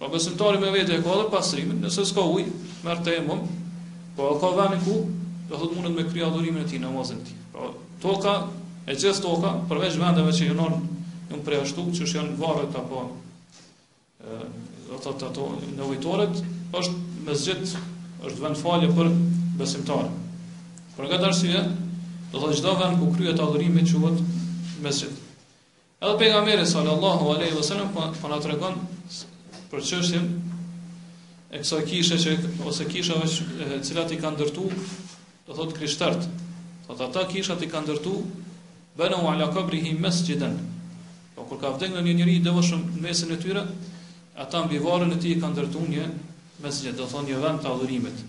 Pra 0.00 0.08
besimtari 0.10 0.58
me 0.58 0.72
vete 0.74 0.96
e 0.96 1.02
ka 1.04 1.14
dhe 1.20 1.28
pastrimin, 1.30 1.78
nëse 1.84 2.02
s'ka 2.08 2.24
ujë, 2.34 2.50
merr 2.84 3.04
të 3.06 3.20
po 4.18 4.32
ka 4.42 4.50
vend 4.58 4.80
ku 4.82 4.96
do 5.48 5.56
thot 5.58 5.72
mundet 5.76 5.96
me 5.96 6.04
kry 6.12 6.24
adhurimin 6.24 6.62
e 6.62 6.68
tij 6.68 6.78
namazin 6.80 7.16
e 7.20 7.24
tij. 7.24 7.36
Pra 7.52 7.72
toka 8.04 8.32
e 8.86 8.92
gjithë 8.94 9.22
toka 9.24 9.54
përveç 9.70 9.96
vendeve 10.00 10.32
që 10.36 10.48
janë 10.50 10.68
janë 11.32 11.40
preashtu, 11.44 11.84
që 11.96 12.08
që 12.08 12.16
janë 12.18 12.36
varret 12.40 12.76
apo 12.76 13.04
ë 14.22 14.38
do 14.88 15.12
ato 15.22 15.48
nevojtorët 15.76 16.38
është 16.76 16.98
me 17.26 17.34
zgjit 17.34 17.76
është 18.28 18.42
vend 18.44 18.60
falje 18.60 18.88
për 18.96 19.10
besimtar. 19.58 20.10
Për 20.96 21.08
gat 21.14 21.26
arsye 21.30 21.64
do 22.32 22.40
thot 22.42 22.56
çdo 22.60 22.74
vend 22.80 23.00
ku 23.00 23.08
kryhet 23.16 23.40
adhurimi 23.40 23.86
quhet 23.88 24.20
mesjid. 24.84 25.14
Edhe 25.98 26.18
pejgamberi 26.20 26.66
sallallahu 26.66 27.32
alaihi 27.34 27.56
wasallam 27.56 27.88
po, 27.94 28.04
po 28.20 28.28
na 28.30 28.38
tregon 28.38 28.76
për 29.72 29.80
çështjen 29.84 30.26
e 31.50 31.60
kësaj 31.62 31.84
kishe 31.88 32.16
që 32.20 32.34
ose 32.68 32.84
kishave 32.86 33.24
që 33.26 33.80
cilat 33.88 34.12
i 34.14 34.20
kanë 34.20 34.36
ndërtuar 34.36 34.76
do 35.48 35.54
thot 35.54 35.72
krishtart. 35.72 36.20
Do 36.88 36.94
thot 36.94 37.08
ata 37.16 37.24
kishat 37.32 37.64
i 37.64 37.68
kanë 37.72 37.88
ndërtu 37.88 38.12
u 38.98 39.28
ala 39.32 39.48
kabrihi 39.52 39.94
masjidan. 39.98 40.58
Po 41.34 41.46
kur 41.48 41.60
ka 41.60 41.70
vdekur 41.72 42.04
një 42.04 42.14
njerëz 42.20 42.36
i 42.36 42.42
devotshëm 42.44 42.82
në 42.96 43.00
mesin 43.04 43.32
e 43.32 43.36
tyre, 43.40 43.62
ata 44.36 44.64
mbi 44.66 44.78
varrin 44.78 45.12
e 45.16 45.20
tij 45.20 45.38
kanë 45.40 45.54
ndërtu 45.56 45.84
një 45.88 46.04
mesjid, 46.64 46.92
do 46.98 47.06
thon 47.08 47.24
një 47.24 47.38
vend 47.40 47.62
të 47.64 47.70
adhurimit. 47.72 48.20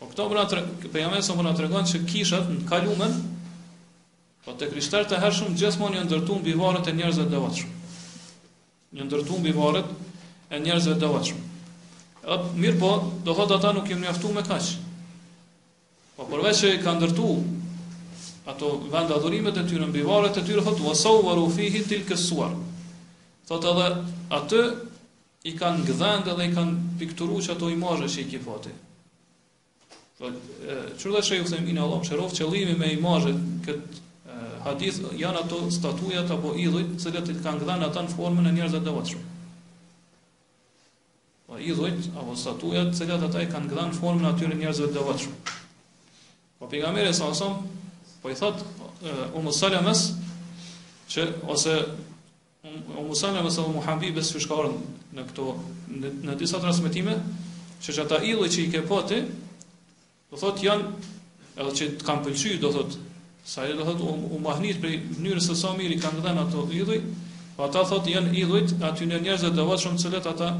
Po 0.00 0.08
këto 0.10 0.26
bëna 0.32 0.44
tre, 0.50 0.64
pejgamberi 0.90 1.22
po 1.28 1.44
të 1.46 1.54
tregon 1.62 1.86
se 1.86 2.00
kishat 2.08 2.48
në 2.50 2.64
kalumen 2.70 3.14
po 4.44 4.54
te 4.58 4.66
krishtar 4.72 5.04
të 5.06 5.20
hershëm 5.22 5.54
gjithmonë 5.60 5.98
janë 6.00 6.10
ndërtu 6.10 6.40
mbi 6.42 6.56
varrin 6.58 6.88
e 6.90 6.98
njerëzve 6.98 7.26
dhe 7.28 7.34
devotshëm. 7.38 7.74
Një 8.98 9.06
ndërtu 9.10 9.38
mbi 9.44 9.52
varrin 9.54 9.86
e 10.50 10.58
njerëzve 10.64 10.96
të 10.98 11.04
devotshëm. 11.06 11.48
Mirë 12.60 12.78
po, 12.82 12.94
do 13.24 13.34
ata 13.38 13.72
nuk 13.76 13.86
i 13.90 13.94
mjaftu 14.00 14.32
me 14.34 14.42
kaqë 14.42 14.88
Po 16.20 16.26
përveç 16.28 16.58
që 16.60 16.70
kanë 16.84 16.98
ndërtu 17.00 17.26
ato 18.52 18.66
vend 18.94 19.12
adhurimet 19.14 19.56
e 19.56 19.62
tyre 19.68 19.86
mbi 19.88 20.02
varret 20.04 20.36
e 20.36 20.42
tyre, 20.44 20.60
thotë 20.66 20.82
wasawwaru 20.86 21.44
fihi 21.54 21.80
tilka 21.88 22.16
suwar. 22.20 22.50
Thotë 23.48 23.68
edhe 23.70 23.86
atë 24.40 24.60
i 25.50 25.54
kanë 25.56 25.78
ngdhënë 25.86 26.26
dhe 26.40 26.48
i 26.50 26.50
kanë 26.58 26.98
pikturuar 27.00 27.48
ato 27.54 27.70
imazhe 27.76 28.10
që 28.16 28.20
i 28.20 28.24
ke 28.34 28.40
fati. 28.44 28.72
Po 30.18 30.28
çdo 31.00 31.22
shej 31.24 31.40
u 31.40 31.46
them 31.48 31.70
inë 31.72 31.80
Allah, 31.86 32.02
shërof 32.10 32.34
qëllimi 32.36 32.74
me 32.82 32.90
imazhet 32.98 33.38
kët 33.64 34.02
hadith 34.68 34.98
janë 35.24 35.40
ato 35.46 35.62
statujat 35.72 36.28
apo 36.36 36.52
idhujt, 36.60 36.92
të 36.98 37.06
cilët 37.06 37.32
i 37.32 37.38
kanë 37.40 37.62
ngdhënë 37.62 37.86
ata 37.88 38.02
në 38.04 38.12
formën 38.18 38.50
e 38.50 38.52
njerëzve 38.58 38.82
të 38.82 38.86
devotshëm. 38.90 39.24
Po 41.48 41.62
idhujt 41.72 42.12
apo 42.12 42.36
statujat, 42.44 42.92
të 42.92 43.00
cilat 43.00 43.24
ata 43.30 43.46
i 43.46 43.48
kanë 43.56 43.70
ngdhënë 43.72 43.94
në 43.94 43.98
formën 44.04 44.28
e 44.28 44.30
atyre 44.34 44.60
njerëzve 44.60 44.90
të 44.92 44.98
devotshëm. 45.00 45.56
Po 46.60 46.68
pejgamberi 46.68 47.08
sa 47.08 47.32
sa 47.32 47.56
po 48.20 48.28
i 48.28 48.36
thot 48.36 48.52
Ummu 49.32 49.48
Salames, 49.48 50.12
që 51.08 51.40
ose 51.48 51.72
Ummu 53.00 53.16
Salamës 53.16 53.56
edhe 53.56 53.72
Muhambi 53.72 54.10
bes 54.12 54.28
fishkar 54.36 54.68
në 54.68 55.22
këto 55.30 55.46
në, 55.96 56.08
në 56.28 56.32
disa 56.42 56.60
transmetime 56.60 57.16
që 57.80 57.90
ata 58.04 58.18
illi 58.28 58.44
që 58.52 58.60
i 58.60 58.72
ke 58.76 58.82
poti 58.92 59.22
do 59.24 60.36
thot 60.44 60.60
janë 60.66 60.84
edhe 61.64 61.72
që 61.80 61.86
të 61.96 62.04
kanë 62.10 62.22
pëlqyer 62.28 62.60
do 62.60 62.68
thot 62.76 62.98
sa 63.54 63.64
i 63.64 63.72
do 63.72 63.80
thot 63.88 63.96
u, 64.04 64.12
u 64.36 64.36
mahnit 64.44 64.84
për 64.84 65.00
mënyrën 65.16 65.40
se 65.48 65.56
sa 65.64 65.72
mirë 65.80 65.96
i 65.96 65.96
kanë 66.04 66.20
dhënë 66.26 66.44
ato 66.44 66.66
illi 66.82 67.00
po 67.56 67.70
ata 67.72 67.86
thot 67.94 68.04
janë 68.12 68.36
illit 68.44 68.76
aty 68.92 69.08
në 69.08 69.22
njerëz 69.24 69.48
dhe 69.56 69.64
vatë 69.70 69.82
shumë 69.86 70.02
cilët 70.04 70.28
ata 70.36 70.50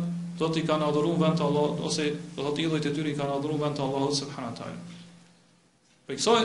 do 0.40 0.48
t'i 0.48 0.64
kanë 0.72 0.88
adhuruar 0.88 1.20
vend 1.28 1.36
të 1.36 1.44
Allahut 1.50 1.84
ose 1.92 2.08
do 2.32 2.40
thot 2.48 2.56
illit 2.64 2.88
e 2.88 2.94
tyre 2.96 3.12
i 3.12 3.18
kanë 3.20 3.36
adhuruar 3.36 3.66
vend 3.68 3.76
të 3.76 3.84
Allahut 3.90 4.16
subhanallahu 4.24 4.96
Për 6.10 6.16
kësoj, 6.18 6.40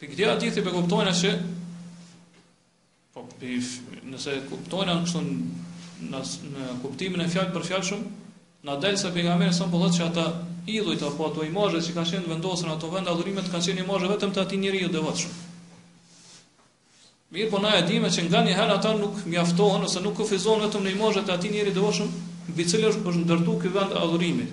për 0.00 0.08
këtë 0.12 0.24
ati 0.30 0.48
të 0.56 0.62
për 0.66 0.74
kuptojnë 0.78 1.12
që, 1.18 1.30
po, 3.14 3.22
pif, 3.40 3.70
nëse 4.08 4.34
kuptojnë 4.50 4.92
e 4.92 4.96
në 4.98 5.04
kështu 5.06 5.20
në, 5.24 6.18
në 6.52 6.74
kuptimin 6.82 7.22
e 7.24 7.28
fjallë 7.32 7.54
për 7.54 7.62
fjallë 7.70 7.86
shumë, 7.90 8.10
në 8.68 8.74
delë 8.82 8.98
se 9.04 9.12
pejgamberi 9.14 9.56
son 9.60 9.70
po 9.72 9.78
sëmë 9.78 9.88
pëllët 9.88 9.96
që 9.96 10.04
ata 10.04 10.24
idhujt 10.74 11.04
apo 11.08 11.30
ato 11.30 11.44
i 11.44 11.80
që 11.86 11.94
ka 11.96 12.04
qenë 12.10 12.28
vendosur 12.28 12.28
vendosën 12.34 12.68
ato 12.74 12.90
vend 12.96 13.08
adhurimet 13.08 13.48
ka 13.54 13.58
qenë 13.58 13.80
i 13.80 14.10
vetëm 14.12 14.34
të 14.36 14.42
ati 14.44 14.56
njëri 14.66 14.82
ju 14.82 14.88
dhe 14.88 15.00
Mirë 17.30 17.50
po 17.54 17.58
na 17.64 17.70
e 17.78 18.10
që 18.10 18.22
nga 18.28 18.42
një 18.46 18.52
herë 18.60 18.74
ata 18.76 18.92
nuk 19.00 19.24
mjaftohën 19.32 19.86
ose 19.88 20.00
nuk 20.04 20.18
këfizohën 20.20 20.68
vetëm 20.68 20.84
në 20.84 20.90
i 20.90 21.24
të 21.24 21.32
ati 21.38 21.48
njëri 21.56 21.72
dhe 21.72 21.80
vatshëm, 21.88 22.12
bi 22.60 22.68
cilë 22.68 22.90
është 22.92 23.16
ndërtu 23.24 23.56
ky 23.64 23.72
vend 23.78 23.96
adhurimi, 24.04 24.44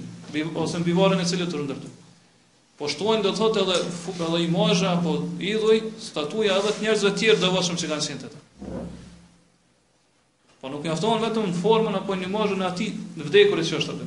ose 0.64 0.80
në 0.80 0.88
bivarën 0.92 1.20
e 1.20 1.28
cilë 1.34 1.50
të 1.52 2.00
po 2.78 2.90
shtojnë 2.90 3.22
do 3.26 3.32
thotë 3.38 3.62
edhe 3.64 3.76
edhe 3.86 4.40
imazhe 4.48 4.88
apo 4.90 5.12
idhuj, 5.46 5.76
statuja 6.02 6.56
edhe 6.60 6.72
të 6.74 6.86
njerëzve 6.86 7.12
të 7.14 7.20
tjerë 7.22 7.42
devotshëm 7.44 7.80
që 7.84 7.90
kanë 7.92 8.04
qenë 8.10 8.34
Po 10.64 10.70
nuk 10.72 10.86
mjafton 10.86 11.20
vetëm 11.20 11.50
në 11.52 11.58
formën 11.60 11.96
apo 12.00 12.16
në 12.16 12.24
imazhin 12.30 12.62
e 12.62 12.66
atij 12.70 12.90
në 13.20 13.26
vdekurit 13.28 13.68
që 13.68 13.80
është 13.82 13.94
aty. 13.98 14.06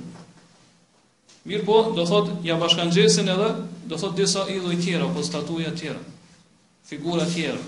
Mirë 1.50 1.66
po, 1.68 1.74
do 1.94 2.04
thotë 2.08 2.36
ja 2.48 2.56
bashkangjesin 2.62 3.28
edhe 3.28 3.50
do 3.90 3.98
thotë 4.00 4.16
disa 4.22 4.46
idhuj 4.54 4.78
tjera 4.80 5.04
apo 5.04 5.22
statuja 5.26 5.74
tjera, 5.76 6.00
figura 6.88 7.26
tjera. 7.28 7.60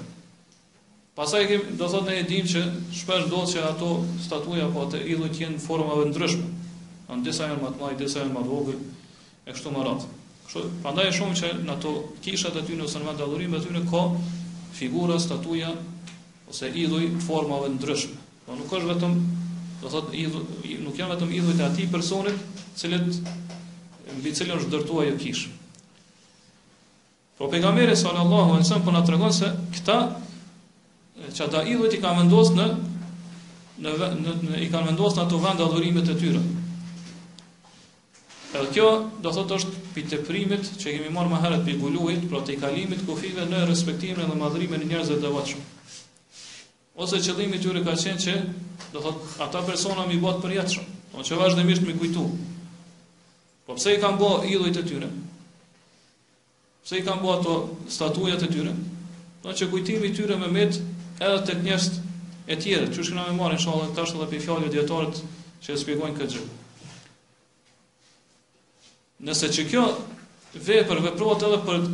Pastaj 1.21 1.45
kemi 1.51 1.77
do 1.77 1.89
thotë 1.93 2.17
ne 2.17 2.25
dimë 2.33 2.53
që 2.55 2.65
shpesh 3.03 3.29
do 3.29 3.45
që 3.53 3.67
ato 3.75 3.91
statuja 4.25 4.71
apo 4.71 4.87
ato 4.89 4.97
idhuj 5.05 5.31
të 5.37 5.45
jenë 5.45 5.59
në 5.61 5.65
formave 5.67 6.09
ndryshme. 6.09 6.49
Në 7.13 7.21
disa 7.29 7.45
janë 7.51 7.61
më 7.67 7.75
të 7.75 7.81
mëdha, 7.83 7.99
disa 8.01 8.23
janë 8.25 8.35
më 8.39 8.47
vogël 8.49 8.81
e 8.81 9.53
kështu 9.53 9.75
me 9.77 9.85
radhë. 9.85 10.09
Kështu, 10.49 10.61
prandaj 10.81 11.11
e 11.11 11.13
që 11.13 11.49
në 11.67 11.73
ato 11.75 11.91
kishat 12.25 12.55
aty 12.57 12.79
në 12.79 12.85
ose 12.87 13.03
në 13.03 13.09
vend 13.11 13.21
adhurimi 13.21 13.59
aty 13.59 13.69
në 13.75 13.83
ka 13.91 14.01
figura, 14.79 15.19
statuja 15.21 15.75
ose 16.49 16.71
idhuj 16.81 17.03
formave 17.21 17.69
ndryshme. 17.75 18.17
Po 18.47 18.57
nuk 18.57 18.73
është 18.79 18.89
vetëm, 18.89 19.19
do 19.83 19.91
thotë 19.93 20.15
idhuj, 20.17 20.79
nuk 20.87 20.97
janë 20.97 21.13
vetëm 21.13 21.35
idhujt 21.37 21.61
e 21.61 21.67
atij 21.67 21.91
personit, 21.93 22.41
cilët 22.81 23.11
mbi 24.17 24.33
cilën 24.39 24.57
është 24.57 24.73
dërtuar 24.79 25.11
ajo 25.11 25.19
kishë. 25.21 25.53
Po 27.39 27.51
pejgamberi 27.53 27.97
sallallahu 28.01 28.55
alaihi 28.55 28.65
wasallam 28.65 28.87
po 28.89 28.95
na 28.97 29.05
tregon 29.05 29.35
se 29.41 29.51
këta 29.77 29.99
që 31.37 31.43
ata 31.45 31.67
idhujt 31.75 31.99
i 31.99 32.01
kanë 32.03 32.23
vendosur 32.25 32.57
në 32.57 32.71
në, 33.85 33.93
në 34.25 34.33
në 34.49 34.65
i 34.65 34.71
kanë 34.73 34.95
vendosur 34.95 35.21
në 35.21 35.29
ato 35.29 35.43
vende 35.45 35.69
adhurimet 35.69 36.09
e 36.09 36.17
tyre. 36.25 36.41
Edhe 38.49 38.73
kjo 38.73 38.89
do 39.23 39.35
thotë 39.37 39.59
është 39.61 39.88
pi 39.99 40.05
të 40.07 40.19
primit 40.29 40.69
që 40.79 40.93
kemi 40.95 41.09
marrë 41.15 41.31
më 41.33 41.39
herët 41.43 41.65
pi 41.67 41.73
gulluit, 41.81 42.27
pra 42.31 42.39
të 42.47 42.55
i 42.55 42.59
kalimit 42.63 43.01
kufive 43.07 43.43
në 43.51 43.65
respektimin 43.67 44.29
dhe 44.31 44.37
madhrimin 44.39 44.85
njerëzve 44.87 45.17
të 45.25 45.33
vaqëm. 45.35 45.65
Ose 47.03 47.19
qëllimi 47.25 47.59
të 47.59 47.67
jure 47.67 47.83
ka 47.87 47.95
qenë 47.99 48.23
që 48.25 48.35
do 48.95 49.03
thotë 49.03 49.41
ata 49.49 49.63
persona 49.67 50.05
më 50.07 50.21
bëhat 50.23 50.39
për 50.45 50.85
por 51.11 51.25
që 51.27 51.37
vazhdimisht 51.41 51.83
dhe 51.83 51.89
mi 51.89 51.95
kujtu. 51.99 52.23
Po 53.67 53.75
pse 53.75 53.95
i 53.97 53.99
kam 54.01 54.19
bo 54.23 54.29
idhujt 54.47 54.77
e 54.79 54.83
tyre? 54.87 55.09
Pse 56.85 56.99
i 57.01 57.03
kam 57.07 57.19
bo 57.25 57.33
ato 57.35 57.55
statujat 57.91 58.45
e 58.47 58.51
tyre? 58.55 58.75
Do 59.43 59.49
po 59.51 59.57
që 59.61 59.69
kujtimi 59.73 60.13
tyre 60.15 60.37
me 60.39 60.51
mit 60.53 60.77
edhe 61.25 61.41
të 61.49 61.57
njerëzit 61.67 61.97
e 62.53 62.59
tjerë, 62.63 62.93
që 62.95 63.03
shkëna 63.09 63.25
me 63.33 63.39
marrë 63.41 63.57
në 63.59 63.65
shalën 63.67 63.93
edhe 63.97 64.07
dhe 64.21 64.31
për 64.35 64.45
fjallë 64.47 64.69
e 64.71 64.75
djetarët 64.79 65.23
që 65.67 65.75
e 65.75 65.81
shpjegojnë 65.83 66.19
këtë 66.23 66.35
gjë. 66.39 66.47
Nëse 69.27 69.49
që 69.51 69.63
kjo 69.71 69.85
vepër 70.67 71.01
veprohet 71.03 71.43
edhe 71.47 71.57
për 71.69 71.87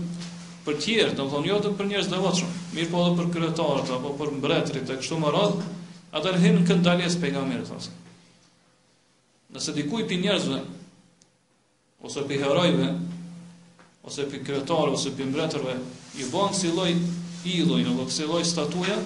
për 0.64 0.76
tjerë, 0.84 1.12
domthonjë 1.20 1.48
jo 1.50 1.54
vetëm 1.58 1.74
për 1.78 1.88
njerëz 1.92 2.06
të 2.08 2.12
devotshëm, 2.16 2.50
mirë 2.76 2.88
po 2.92 3.00
edhe 3.04 3.14
për 3.20 3.26
kryetarët 3.36 3.90
apo 3.96 4.10
për 4.18 4.30
mbretërit 4.36 4.92
e 4.92 4.96
kështu 5.00 5.18
me 5.22 5.30
radhë, 5.36 5.68
atë 6.18 6.32
rrin 6.36 6.60
kënd 6.70 6.84
daljes 6.88 7.16
pejgamberit 7.22 7.68
thosë. 7.70 7.92
Nëse 9.56 9.74
dikuj 9.78 10.04
pi 10.10 10.16
njerëzve 10.24 10.60
ose 12.08 12.24
pi 12.30 12.40
herojve 12.44 12.88
ose 14.10 14.26
pi 14.32 14.40
kryetarëve 14.48 15.00
ose 15.00 15.12
pi 15.18 15.28
mbretërve 15.30 15.76
i 16.24 16.28
bën 16.34 16.56
si 16.60 16.72
lloj 16.76 16.90
idhuj 17.56 17.84
apo 17.94 18.06
si 18.18 18.28
lloj 18.28 18.42
statuja, 18.52 18.98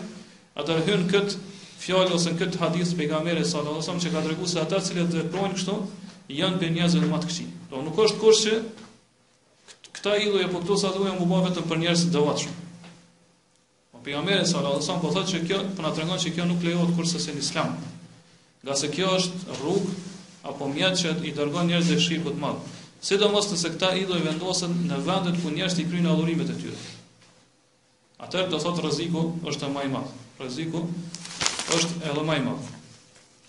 atë 0.59 0.79
rrin 0.83 1.07
kët 1.15 1.39
fjalë 1.87 2.19
ose 2.19 2.35
në 2.35 2.43
kët 2.45 2.61
hadith 2.65 2.95
pejgamberit 2.99 3.47
sallallahu 3.47 3.83
alajhi 3.83 3.87
wasallam 3.87 4.03
që 4.07 4.15
ka 4.17 4.27
treguar 4.29 4.55
se 4.57 4.63
ata 4.67 4.83
cilët 4.91 5.19
veprojnë 5.23 5.59
kështu, 5.61 5.77
janë 6.37 6.59
për 6.61 6.73
njerëzve 6.77 7.01
të 7.05 7.09
matkësi. 7.11 7.45
Do 7.71 7.83
nuk 7.85 7.99
është 8.05 8.19
kusht 8.21 8.43
që 8.47 8.59
këta 9.99 10.15
idhuj 10.25 10.43
apo 10.49 10.61
këto 10.63 10.77
sa 10.83 10.91
duhen 10.97 11.21
u 11.25 11.29
vetëm 11.45 11.69
për 11.71 11.79
njerëz 11.83 12.03
të 12.07 12.13
devotshëm. 12.17 12.55
Po 13.93 13.99
pejgamberi 14.05 14.47
sallallahu 14.47 14.79
alajhi 14.79 14.87
wasallam 14.87 15.03
po 15.07 15.13
thotë 15.15 15.31
se 15.35 15.41
kjo 15.47 15.63
po 15.79 15.83
na 15.87 15.93
tregon 15.97 16.21
se 16.25 16.31
kjo 16.37 16.45
nuk 16.51 16.63
lejohet 16.67 16.93
kurse 16.99 17.19
se 17.25 17.33
në 17.35 17.41
Islam. 17.45 17.73
Nga 18.63 18.77
se 18.83 18.91
kjo 18.95 19.13
është 19.17 19.59
rrugë 19.61 19.97
apo 20.53 20.69
mjet 20.73 21.01
që 21.01 21.15
i 21.25 21.33
dërgon 21.39 21.73
njerëz 21.73 21.93
të 21.95 22.01
shikut 22.05 22.37
të 22.37 22.45
madh. 22.45 22.63
Sidomos 23.09 23.49
nëse 23.53 23.73
këta 23.77 23.93
idhuj 24.05 24.23
vendosen 24.27 24.75
në 24.91 24.99
vendet 25.07 25.41
ku 25.43 25.51
njerëzit 25.55 25.87
kryjnë 25.89 26.13
adhurimet 26.13 26.51
e 26.53 26.57
tyre. 26.61 26.79
Atëherë 28.27 28.53
do 28.53 28.61
thotë 28.67 28.85
rreziku 28.85 29.25
është 29.53 29.71
më 29.75 29.87
i 29.89 29.93
madh. 29.97 30.15
Rreziku 30.43 30.85
është 31.79 32.05
edhe 32.11 32.27
më 32.33 32.39
i 32.43 32.45
madh. 32.51 32.75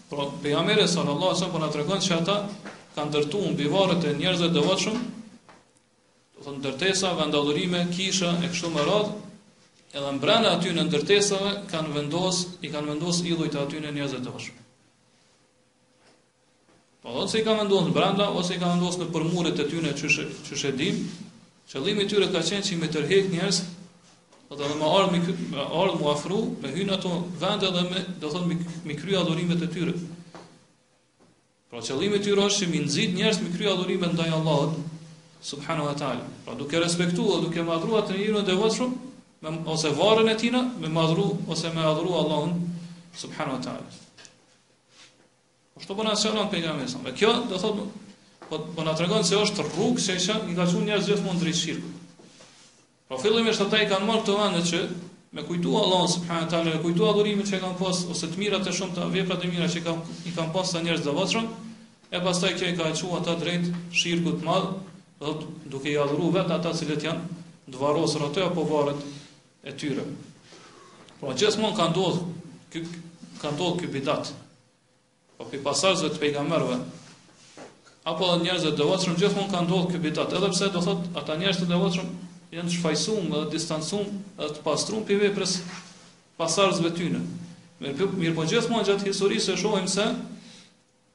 Pra, 0.09 0.25
pejgamberi 0.43 0.87
sallallahu 0.87 1.25
alajhi 1.29 1.33
wasallam 1.39 1.51
po 1.51 1.59
na 1.59 1.69
tregon 1.71 2.01
se 2.01 2.13
ata 2.17 2.49
kanë 2.97 3.09
ndërtuar 3.11 3.51
mbi 3.53 3.67
varret 3.69 4.05
e 4.09 4.13
njerëzve 4.17 4.47
të 4.49 4.55
devotshëm, 4.55 4.95
do 6.33 6.45
thonë 6.45 6.59
ndërtesa, 6.63 7.11
vendallërime, 7.19 7.83
kisha 7.93 8.31
e 8.41 8.49
kështu 8.49 8.71
me 8.73 8.85
radhë, 8.87 9.11
edhe 9.93 10.13
mbrana 10.17 10.55
aty 10.57 10.73
në 10.73 10.87
ndërtesave 10.89 11.51
kanë 11.69 11.93
vendos, 11.99 12.41
i 12.65 12.71
kanë 12.73 12.89
vendos 12.89 13.21
idhujt 13.21 13.59
aty 13.61 13.83
në 13.83 13.93
njerëz 13.99 14.15
të 14.17 14.23
devotshëm. 14.25 14.57
Po 17.03 17.13
do 17.19 17.27
se 17.29 17.39
i 17.39 17.45
kanë 17.45 17.61
vendos 17.63 17.85
në 17.91 17.95
branda 17.99 18.31
ose 18.39 18.57
i 18.57 18.57
kanë 18.63 18.79
vendos 18.79 18.97
në 19.03 19.11
përmuret 19.13 19.61
e 19.63 19.69
tyre 19.69 19.93
që 19.93 20.11
që 20.49 20.63
e 20.71 20.77
dim, 20.81 21.03
qëllimi 21.69 22.07
i 22.09 22.09
tyre 22.11 22.31
ka 22.33 22.41
qenë 22.49 22.65
që 22.65 22.73
i 22.77 22.81
më 22.81 22.91
tërheq 22.97 23.29
njerëz 23.37 23.63
Po 24.49 24.57
do 24.57 24.65
të 24.65 24.71
thonë 24.71 24.79
marr 24.81 25.09
me 25.13 25.19
ardh 25.61 25.99
me 26.01 26.39
me 26.61 26.69
hyn 26.75 26.87
ato 26.93 27.09
vende 27.41 27.67
dhe 27.73 27.81
me 27.89 27.99
do 28.21 28.29
të 28.29 28.33
thonë 28.33 28.55
me 28.85 28.93
kry 29.01 29.17
adhurimet 29.17 29.61
e 29.61 29.67
tyre. 29.73 29.91
Pra 31.69 31.81
qëllimi 31.89 32.17
i 32.19 32.23
tyre 32.27 32.41
është 32.47 32.63
që 32.65 32.69
mi 32.71 32.79
nxit 32.85 33.11
njerëz 33.17 33.39
me 33.43 33.51
kry 33.55 33.67
adhurime 33.73 34.09
ndaj 34.15 34.31
Allahut 34.33 34.73
subhanahu 35.51 35.85
wa 35.85 35.93
taala. 35.99 36.25
Pra 36.47 36.55
duke 36.63 36.81
respektuar 36.85 37.43
duke 37.45 37.61
madhruar 37.67 38.07
të 38.07 38.17
njëjtën 38.17 38.47
devotshëm 38.49 38.97
me 39.45 39.49
ose 39.75 39.93
varrën 39.99 40.31
e 40.33 40.37
tina 40.41 40.63
me 40.85 40.89
madhru 40.97 41.27
ose 41.57 41.69
me 41.77 41.85
adhuru 41.91 42.17
Allahun 42.23 42.57
subhanahu 43.25 43.59
wa 43.61 43.61
taala. 43.61 43.85
Po 45.75 45.83
çto 45.85 45.93
bëna 46.01 46.15
se 46.23 46.27
janë 46.33 46.49
pejgamberi 46.55 46.89
sa. 46.89 46.97
Kjo 47.21 47.37
do 47.45 47.55
thotë 47.67 47.87
po-, 48.49 48.65
po 48.75 48.83
na 48.89 48.97
tregon 48.97 49.23
se 49.23 49.37
është 49.45 49.69
rrugë 49.69 50.01
që 50.07 50.17
i 50.25 50.53
ka 50.55 50.65
thënë 50.65 50.85
njerëz 50.89 51.13
gjithmonë 51.13 51.39
drejt 51.45 51.61
shirkut. 51.63 51.95
Po 53.09 53.17
fillim 53.17 53.47
është 53.49 53.63
ata 53.65 53.77
i 53.81 53.85
kanë 53.89 54.05
marrë 54.07 54.21
këto 54.21 54.33
vëndë 54.39 54.59
që 54.69 54.79
me 55.37 55.43
kujtu 55.47 55.71
Allah 55.79 56.01
subhanahu 56.11 56.43
wa 56.45 56.49
taala, 56.51 56.73
me 56.75 56.81
kujtu 56.83 57.05
adhurimin 57.11 57.47
që 57.51 57.57
kanë 57.63 57.77
pas 57.79 58.01
ose 58.15 58.27
të 58.33 58.37
mirat 58.41 58.65
të 58.67 58.73
shumta, 58.79 59.07
veprat 59.15 59.45
e 59.47 59.49
mira 59.53 59.65
që 59.75 59.81
kanë 59.85 60.17
i 60.29 60.33
kanë 60.35 60.51
pas 60.57 60.69
sa 60.75 60.81
njerëz 60.85 61.01
zavatshëm, 61.07 61.47
e 62.13 62.21
pastaj 62.27 62.51
kjo 62.59 62.67
i 62.69 62.75
ka 62.77 62.91
çu 62.99 63.09
ata 63.17 63.33
drejt 63.41 63.65
shirkut 64.01 64.37
të 64.43 64.45
madh, 64.51 64.69
do 65.23 65.33
duke 65.73 65.89
i 65.89 65.97
adhuru 66.03 66.29
vetë 66.37 66.55
ata 66.59 66.69
që 66.81 66.99
janë 67.07 67.41
dvarosur 67.77 68.27
aty 68.27 68.45
apo 68.45 68.67
varet 68.73 69.01
e 69.65 69.73
tyre. 69.81 70.05
Pra 71.23 71.33
gjithmonë 71.33 71.77
kanë 71.81 71.93
ndodh 71.97 72.23
ky 72.75 72.85
kanë 73.41 73.57
ndodh 73.57 73.75
ky 73.81 73.89
bidat. 73.97 74.31
Po 75.41 75.49
pe 75.49 75.57
pasazhet 75.65 76.13
të 76.13 76.23
pejgamberëve, 76.27 76.77
apo 78.13 78.29
njerëzve 78.45 78.75
të 78.77 78.83
devotshëm 78.85 79.17
gjithmonë 79.23 79.55
kanë 79.57 79.67
ndodhur 79.71 79.93
ky 79.97 80.05
bidat, 80.07 80.29
edhe 80.37 80.53
pse 80.53 80.71
do 80.77 80.85
thotë 80.91 81.15
ata 81.23 81.39
njerëz 81.41 81.63
të 81.65 81.71
devotshëm 81.73 82.17
janë 82.53 82.71
shfajsuar 82.73 83.25
dhe 83.31 83.41
distancuar 83.55 84.05
dhe 84.39 84.47
të 84.55 84.63
pastrum 84.65 85.03
pe 85.09 85.17
veprës 85.21 85.57
pasarëzve 86.39 86.91
tyne. 86.97 87.21
Mirë, 87.79 87.93
po, 87.99 88.07
mirë 88.21 88.35
po 88.37 88.45
gjithë 88.49 88.71
mund 88.73 88.87
gjatë 88.89 89.09
historisë 89.11 89.53
e 89.53 89.59
shohim 89.63 89.87
se 89.91 90.05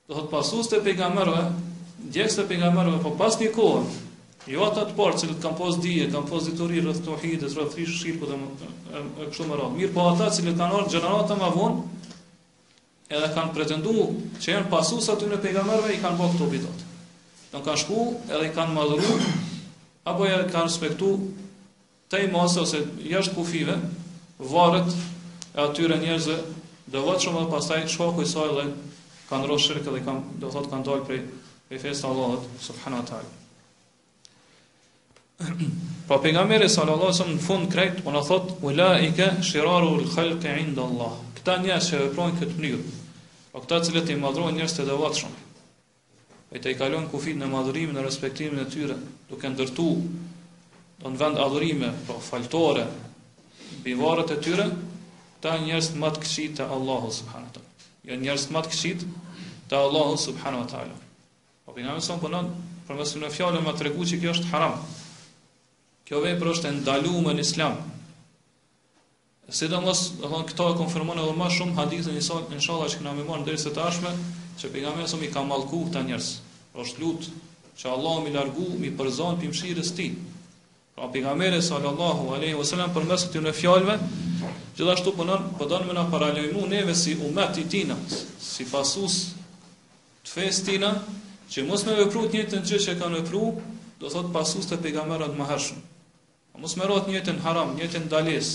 dhe 0.07 0.15
hëtë 0.19 0.31
pasus 0.31 0.69
të 0.71 0.81
pegamerve, 0.87 1.43
djekës 2.15 2.39
të 2.39 2.45
pegamerve, 2.53 2.99
po 3.05 3.13
pas 3.21 3.37
një 3.41 3.49
kohë, 3.57 3.83
jo 4.53 4.63
atë 4.69 4.83
atë 4.85 4.97
parë, 4.99 5.17
cilët 5.23 5.41
kam 5.43 5.57
posë 5.59 5.81
dhije, 5.83 6.07
kam 6.13 6.27
posë 6.31 6.53
ditori, 6.55 6.83
rëth 6.85 7.01
të 7.05 7.13
ohidës, 7.17 7.57
të 7.57 7.67
rishë 7.81 7.97
shqipë, 8.03 8.29
dhe 8.29 8.37
më 8.37 8.73
e 9.25 9.29
kështu 9.31 9.49
më 9.51 9.59
ratë. 9.61 9.79
Mirë 9.81 9.95
po 9.97 10.05
atë 10.11 10.27
atë 10.29 10.37
cilët 10.39 10.61
kanë 10.61 10.79
orë 10.79 10.93
gjënëratë 10.95 11.39
më 11.43 11.49
avonë, 11.49 12.05
edhe 13.17 13.33
kanë 13.37 13.55
pretendu 13.57 13.97
që 14.45 14.53
janë 14.53 14.67
në 14.67 14.73
pasus 14.77 15.09
atë 15.13 15.25
të 15.25 15.33
në 15.35 15.41
pegamerve, 15.49 15.97
i 15.97 16.01
kanë 16.05 16.21
bëhë 16.21 16.37
këto 16.37 16.51
bidatë. 16.55 16.91
Në 17.55 17.65
kanë 17.67 17.83
shku 17.87 18.07
edhe 18.29 18.45
i 18.45 18.55
kanë 18.61 18.77
madhuru 18.79 19.21
apo 20.05 20.27
ja 20.29 20.45
ka 20.49 20.63
respektu 20.65 21.17
te 22.13 22.21
i 22.25 22.29
mosë 22.33 22.61
ose 22.63 22.81
jashtë 23.09 23.35
kufive, 23.35 23.77
varët 24.39 24.91
e 25.55 25.63
atyre 25.65 25.97
njerëzë 26.03 26.37
dhe 26.93 27.01
vëtë 27.07 27.25
shumë 27.25 27.45
dhe 27.45 27.53
pastaj 27.55 27.87
shoku 27.89 28.27
i 28.27 28.29
saj 28.29 28.51
dhe 28.59 28.67
kanë 29.31 29.49
rosh 29.49 29.71
shirkë 29.71 29.95
dhe 29.97 30.03
kanë, 30.05 30.37
do 30.43 30.51
thotë 30.53 30.71
kanë 30.75 30.85
dal 30.91 31.01
prej 31.09 31.23
e 31.73 31.81
fesë 31.81 32.07
të 32.07 33.25
pra 36.07 36.17
për 36.23 36.31
nga 36.37 36.43
mire, 36.47 36.69
sallallahu 36.71 37.13
sëmë 37.17 37.33
në 37.35 37.41
fund 37.43 37.67
krejt, 37.73 37.97
ona 38.07 38.21
thot, 38.23 38.45
thotë, 38.61 38.69
u 38.69 38.71
la 38.79 38.93
i 39.03 39.09
ke 39.19 39.27
shiraru 39.45 39.97
lë 40.05 40.13
khalqe 40.13 40.53
inda 40.61 40.85
Allah. 40.87 41.17
Këta 41.37 41.57
njerëz 41.65 41.89
që 41.91 41.99
e 42.05 42.11
projnë 42.15 42.39
këtë 42.41 42.55
mënyrë, 42.61 42.93
o 43.51 43.57
po 43.59 43.63
këta 43.65 43.81
të 43.89 44.15
i 44.15 44.19
madrojnë 44.23 44.61
njerëz 44.61 44.77
të 44.77 44.87
dhe 44.89 44.99
vëtë 45.01 45.33
e 46.55 46.63
të 46.63 46.71
i 46.71 46.79
kalonë 46.79 47.11
kufit 47.11 47.41
në 47.41 47.51
madhurimin, 47.51 47.97
në 47.99 48.05
respektimin 48.07 48.63
e 48.63 48.69
tyre, 48.71 48.97
duke 49.33 49.51
ndërtu 49.53 49.85
do 51.03 51.13
në 51.13 51.19
vend 51.21 51.39
adhurime 51.45 51.91
pra 52.09 52.17
faltore 52.25 52.85
bivarët 53.85 54.33
e 54.37 54.41
tyre 54.47 54.67
ta 55.45 55.57
njërës 55.61 55.91
të 55.93 56.03
matë 56.03 56.23
këshit 56.25 56.55
të 56.59 56.67
Allahu 56.77 57.13
subhanu 57.19 57.51
ta 57.57 57.63
ja 58.11 58.19
njërës 58.21 58.47
të 58.51 58.57
matë 58.59 58.73
këshit 58.75 59.07
të 59.71 59.81
Allahu 59.81 60.19
subhanu 60.27 60.63
ta 60.73 60.83
ala 60.85 60.99
pa 60.99 61.73
po 61.73 61.77
për 61.79 61.87
nëmë 61.89 62.05
sëmë 62.09 62.25
përnën 62.27 62.53
për 62.89 62.99
mësë 63.01 63.23
në 63.25 63.33
fjallën 63.39 63.65
më 63.67 63.75
të 63.79 63.87
regu 63.89 64.09
që 64.13 64.21
kjo 64.25 64.37
është 64.37 64.51
haram 64.53 64.77
kjo 66.09 66.21
vej 66.27 66.37
për 66.43 66.53
është 66.55 66.75
e 66.75 66.77
në 66.77 67.41
islam 67.47 67.81
se 69.55 69.67
dhe 69.69 69.79
këta 70.49 70.67
e 70.73 70.77
konfirmon 70.83 71.19
edhe 71.21 71.33
ma 71.39 71.49
shumë 71.57 71.77
hadithin 71.79 72.17
në 72.19 72.37
në 72.55 72.61
shala 72.67 72.87
që 72.93 73.01
këna 73.01 73.11
me 73.19 73.43
deri 73.47 73.61
së 73.61 73.73
tashme, 73.77 74.13
dhe 74.61 74.71
pejgamberi 74.77 75.09
dhe 75.09 75.27
dhe 75.33 76.05
dhe 76.13 76.21
dhe 76.21 76.85
dhe 76.85 77.11
dhe 77.25 77.43
që 77.79 77.91
Allah 77.91 78.21
mi 78.25 78.31
largu, 78.31 78.67
mi 78.79 78.91
përzon 78.99 79.41
për 79.41 79.51
mshirës 79.53 79.91
ti. 79.99 80.09
Pra 80.95 81.09
pejgamberi 81.11 81.59
sallallahu 81.67 82.31
alaihi 82.37 82.55
për 82.55 82.93
përmes 82.97 83.25
të 83.27 83.31
këtyre 83.33 83.53
fjalëve 83.61 83.97
gjithashtu 84.79 85.15
punon, 85.17 85.43
po, 85.59 85.65
po 85.65 85.65
don 85.71 85.87
më 85.89 85.95
na 85.95 86.05
neve 86.75 86.95
si 86.95 87.15
umet 87.29 87.59
i 87.59 87.69
tina, 87.73 87.97
si 88.43 88.65
pasus 88.71 89.17
të 90.25 90.31
fes 90.35 90.63
tina, 90.67 90.93
që 91.51 91.65
mos 91.67 91.83
me 91.87 91.97
vëpru 91.99 92.23
të 92.29 92.39
njëtën 92.39 92.63
gjë 92.67 92.79
që 92.87 92.95
kanë 93.01 93.19
vëpru, 93.23 93.49
do 94.01 94.09
thot 94.11 94.31
pasus 94.35 94.67
të 94.71 94.79
pejgamberat 94.87 95.35
më 95.39 95.45
hershëm. 95.51 95.79
A 95.79 96.57
po 96.57 96.63
mos 96.63 96.77
me 96.79 96.87
rrot 96.87 97.09
njëtën 97.11 97.41
haram, 97.45 97.75
njëtën 97.77 98.07
dalis. 98.11 98.55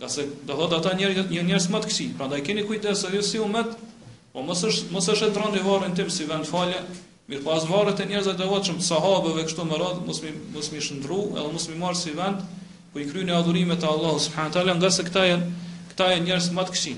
Gase 0.00 0.26
do 0.46 0.56
thot 0.60 0.76
ata 0.78 0.92
njerë, 0.96 1.24
një 1.32 1.44
njerës 1.48 1.68
më 1.72 1.80
të 1.82 1.90
kësi, 1.90 2.06
pra 2.18 2.28
da 2.30 2.38
i 2.40 2.44
keni 2.46 2.64
kujtë 2.68 2.92
e 2.92 2.96
së 3.00 3.22
si 3.26 3.38
umet 3.42 3.74
po 4.32 4.42
mos 4.46 4.60
është, 4.68 4.92
mos 4.94 5.08
është 5.08 5.30
e 5.32 5.36
të 5.38 5.64
varrin 5.66 5.94
tim 5.98 6.10
si 6.12 6.24
vend 6.28 6.46
falje, 6.46 6.80
Mirë 7.28 7.42
pas 7.44 7.60
po 7.68 7.76
varët 7.82 7.98
e 8.00 8.06
njerëzat 8.08 8.38
të 8.40 8.44
vëllëshëm 8.48 8.76
të 8.80 8.84
sahabëve 8.86 9.42
kështu 9.48 9.64
më 9.68 9.78
radhë, 9.82 10.00
mos 10.08 10.20
mi 10.24 10.30
mos 10.54 10.70
shndru, 10.88 11.18
edhe 11.36 11.50
mos 11.52 11.66
mi 11.68 11.74
marr 11.76 11.98
si 12.00 12.14
vend 12.16 12.40
ku 12.94 13.02
i 13.02 13.04
kryeni 13.10 13.34
adhurimet 13.36 13.84
e 13.84 13.88
Allahut 13.90 14.22
subhanahu 14.24 14.54
teala, 14.56 14.74
nga 14.78 14.88
se 14.96 15.04
këta 15.04 15.24
janë 15.26 15.50
këta 15.90 16.06
janë 16.12 16.24
njerëz 16.24 16.48
më 16.56 16.64
të 16.64 16.78
këqij. 16.78 16.96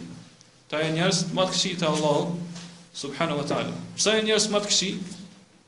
Këta 0.62 0.84
janë 0.84 0.96
njerëz 0.98 1.20
më 1.34 1.48
të 1.50 1.56
këqij 1.56 1.76
të 1.82 1.90
Allahut 1.90 2.62
subhanahu 3.02 3.40
wa 3.40 3.48
taala. 3.50 3.76
Pse 3.98 4.14
janë 4.20 4.26
njerëz 4.30 4.46
më 4.54 4.54
të 4.66 4.70
këqij? 4.70 4.96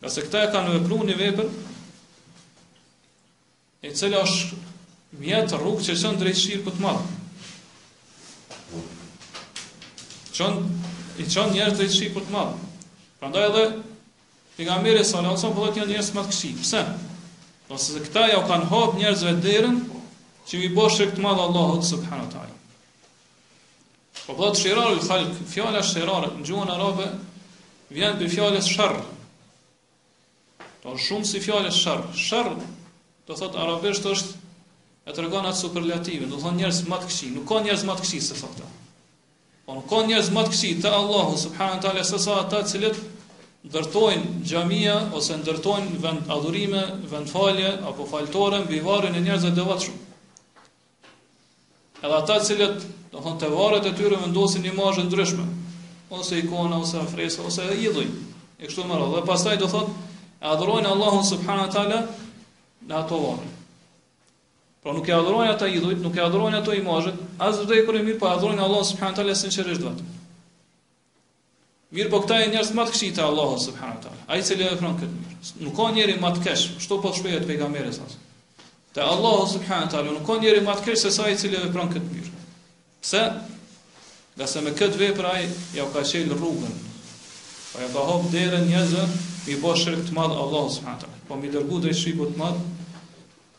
Nga 0.05 0.13
se 0.15 0.25
këta 0.31 0.47
kanë 0.55 0.79
vepruar 0.79 1.07
një 1.11 1.21
vepër 1.25 1.53
e 3.91 3.95
cila 3.99 4.23
është 4.23 4.65
mjet 5.25 5.57
rrugë 5.59 5.89
që 5.91 5.99
çon 6.03 6.23
drejt 6.23 6.39
shirkut 6.39 6.79
të 6.79 6.85
madh. 6.87 7.07
Çon 10.31 10.69
i 11.21 11.27
çon 11.27 11.51
njerëz 11.51 11.81
drejt 11.83 12.13
për 12.15 12.31
të 12.31 12.31
madh. 12.31 12.69
Prandaj 13.19 13.51
edhe 13.51 13.67
Pejgamberi 14.63 15.03
sallallahu 15.05 15.33
alajhi 15.35 15.43
wasallam 15.45 15.59
po 15.59 15.65
thotë 15.67 15.87
njerëz 15.91 16.09
më 16.17 16.23
të 16.23 16.33
këshi. 16.33 16.51
Pse? 16.63 16.83
Ose 17.75 17.95
se 17.97 18.01
këta 18.07 18.23
ja 18.31 18.37
u 18.39 18.45
kanë 18.47 18.69
hap 18.71 18.95
njerëzve 19.01 19.33
derën 19.47 19.79
që 20.51 20.61
i 20.67 20.69
bësh 20.77 20.99
shirk 21.01 21.17
të 21.17 21.25
madh 21.25 21.41
Allahut 21.47 21.83
subhanahu 21.83 22.29
wa 22.29 22.31
taala. 22.31 22.53
Po 24.23 24.37
thotë 24.39 24.61
shirrul 24.61 25.01
xalk, 25.07 25.33
fjala 25.51 25.83
shirrar 25.91 26.29
në 26.37 26.47
gjuhën 26.47 26.71
arabe 26.77 27.09
vjen 27.97 28.21
për 28.21 28.31
fjalën 28.37 28.63
sharr. 28.69 29.01
Do 30.85 30.93
po 30.93 30.95
shumë 31.09 31.27
si 31.33 31.43
fjala 31.43 31.73
sharr. 31.75 32.05
Sharr 32.15 32.55
do 33.27 33.35
thotë 33.39 33.59
arabisht 33.65 34.07
është 34.13 34.37
e 35.11 35.17
tregon 35.17 35.49
atë 35.51 35.59
superlativin, 35.65 36.31
do 36.31 36.39
thonë 36.43 36.61
njerëz 36.63 36.85
më 36.91 37.01
të 37.03 37.11
këshi, 37.11 37.33
nuk 37.35 37.49
ka 37.51 37.59
njerëz 37.67 37.83
më 37.89 37.99
të 37.99 38.07
këshi 38.07 38.23
se 38.29 38.39
fakta. 38.39 38.71
Po 39.67 39.81
nuk 39.81 39.91
ka 39.91 40.05
njerëz 40.07 40.31
më 40.37 40.47
të 40.47 40.55
këshi 40.55 40.73
te 40.85 40.93
Allahu 41.01 41.35
subhanahu 41.49 41.81
wa 41.81 41.85
taala 41.89 42.05
se 42.07 42.23
sa 42.27 42.39
ata 42.45 42.63
të 42.63 42.75
cilët 42.77 43.03
ndërtojnë 43.63 44.31
xhamia 44.51 44.95
ose 45.19 45.37
ndërtojnë 45.41 45.99
vend 46.05 46.31
adhurime, 46.37 46.81
vend 47.11 47.29
falje 47.33 47.69
apo 47.91 48.07
faltore 48.13 48.59
mbi 48.65 48.81
varrin 48.87 49.15
e 49.15 49.23
njerëzve 49.27 49.53
të 49.53 49.59
devotshëm. 49.61 50.01
Edhe 52.03 52.15
ata 52.17 52.39
të 52.41 52.47
cilët, 52.49 52.83
do 53.13 53.23
thonë, 53.27 53.39
të 53.43 53.51
varret 53.53 53.87
e 53.87 53.93
tyre 54.01 54.19
vendosin 54.25 54.67
imazhe 54.71 55.05
ndryshme, 55.07 55.45
ose 56.19 56.41
ikona 56.41 56.81
ose 56.83 56.99
afresa 57.05 57.47
ose 57.51 57.69
idhuj. 57.87 58.09
E 58.59 58.67
kështu 58.67 58.83
me 58.89 58.99
radhë. 58.99 59.21
Dhe 59.21 59.29
pastaj 59.31 59.57
do 59.61 59.69
thotë, 59.71 59.95
e 60.41 60.49
adhurojnë 60.57 60.91
Allahun 60.97 61.23
subhanahu 61.27 61.71
wa 61.71 62.03
në 62.91 62.97
ato 62.99 63.17
vone. 63.23 63.47
Pra 64.83 64.93
nuk 64.97 65.07
e 65.09 65.15
adhurojnë 65.15 65.55
ata 65.55 65.69
idhujt, 65.71 66.03
nuk 66.03 66.19
e 66.19 66.25
adhurojnë 66.27 66.59
ato 66.59 66.75
imazhe, 66.83 67.15
as 67.39 67.63
vetë 67.63 67.79
i 67.85 67.99
i 68.01 68.03
mirë 68.11 68.19
po 68.19 68.27
adhurojnë 68.35 68.63
Allahun 68.67 68.91
subhanahu 68.91 69.29
wa 69.31 69.37
sinqerisht 69.45 69.87
vetëm. 69.87 70.11
Mirë 71.93 72.09
po 72.13 72.19
këta 72.25 72.37
e 72.41 72.47
njerës 72.55 72.69
më 72.73 72.85
të 72.89 72.93
këshita 72.95 73.25
Allahu 73.29 73.57
subhanu 73.63 73.97
ta. 74.01 74.11
A 74.33 74.39
i 74.41 74.45
cili 74.49 74.65
e 74.65 74.77
fronë 74.81 75.01
këtë 75.03 75.17
mirë. 75.17 75.49
Nuk 75.65 75.75
ka 75.79 75.89
njeri 75.93 76.15
më 76.23 76.29
të 76.39 76.43
kesh, 76.47 76.63
shto 76.87 76.97
po 77.03 77.11
shpeje 77.17 77.41
të 77.43 77.49
pegamere 77.51 77.91
sasë. 77.93 78.21
Te 78.97 79.03
Allahu 79.17 79.43
subhanu 79.55 79.91
ta, 79.93 80.01
nuk 80.07 80.23
ka 80.29 80.39
njeri 80.41 80.63
më 80.65 80.77
të 80.79 80.87
kesh 80.87 81.03
se 81.05 81.11
sa 81.19 81.27
i 81.29 81.37
cili 81.41 81.59
e 81.61 81.67
fronë 81.75 81.95
këtë 81.97 82.15
mirë. 82.15 82.33
Pse? 83.05 83.23
Nga 84.39 84.49
se 84.55 84.63
me 84.65 84.73
këtë 84.81 85.01
vepër 85.03 85.29
a 85.29 85.35
i 85.45 85.51
ja 85.77 85.85
ka 85.93 86.05
qelë 86.13 86.33
rrugën. 86.41 86.73
Pa 86.73 87.75
po 87.75 87.85
ja 87.85 87.91
ka 87.99 88.07
hopë 88.09 88.33
dere 88.39 88.63
njëzë, 88.71 89.05
mi 89.51 89.59
bo 89.61 89.77
shërkë 89.83 90.07
të 90.09 90.17
madhë 90.17 90.41
Allahu 90.47 90.73
subhanu 90.73 91.05
ta. 91.05 91.13
Po 91.29 91.41
mi 91.45 91.53
dërgu 91.53 91.83
dhe 91.85 91.93
i 91.93 91.99
shqipu 92.01 92.31
të 92.33 92.41
madhë, 92.41 92.67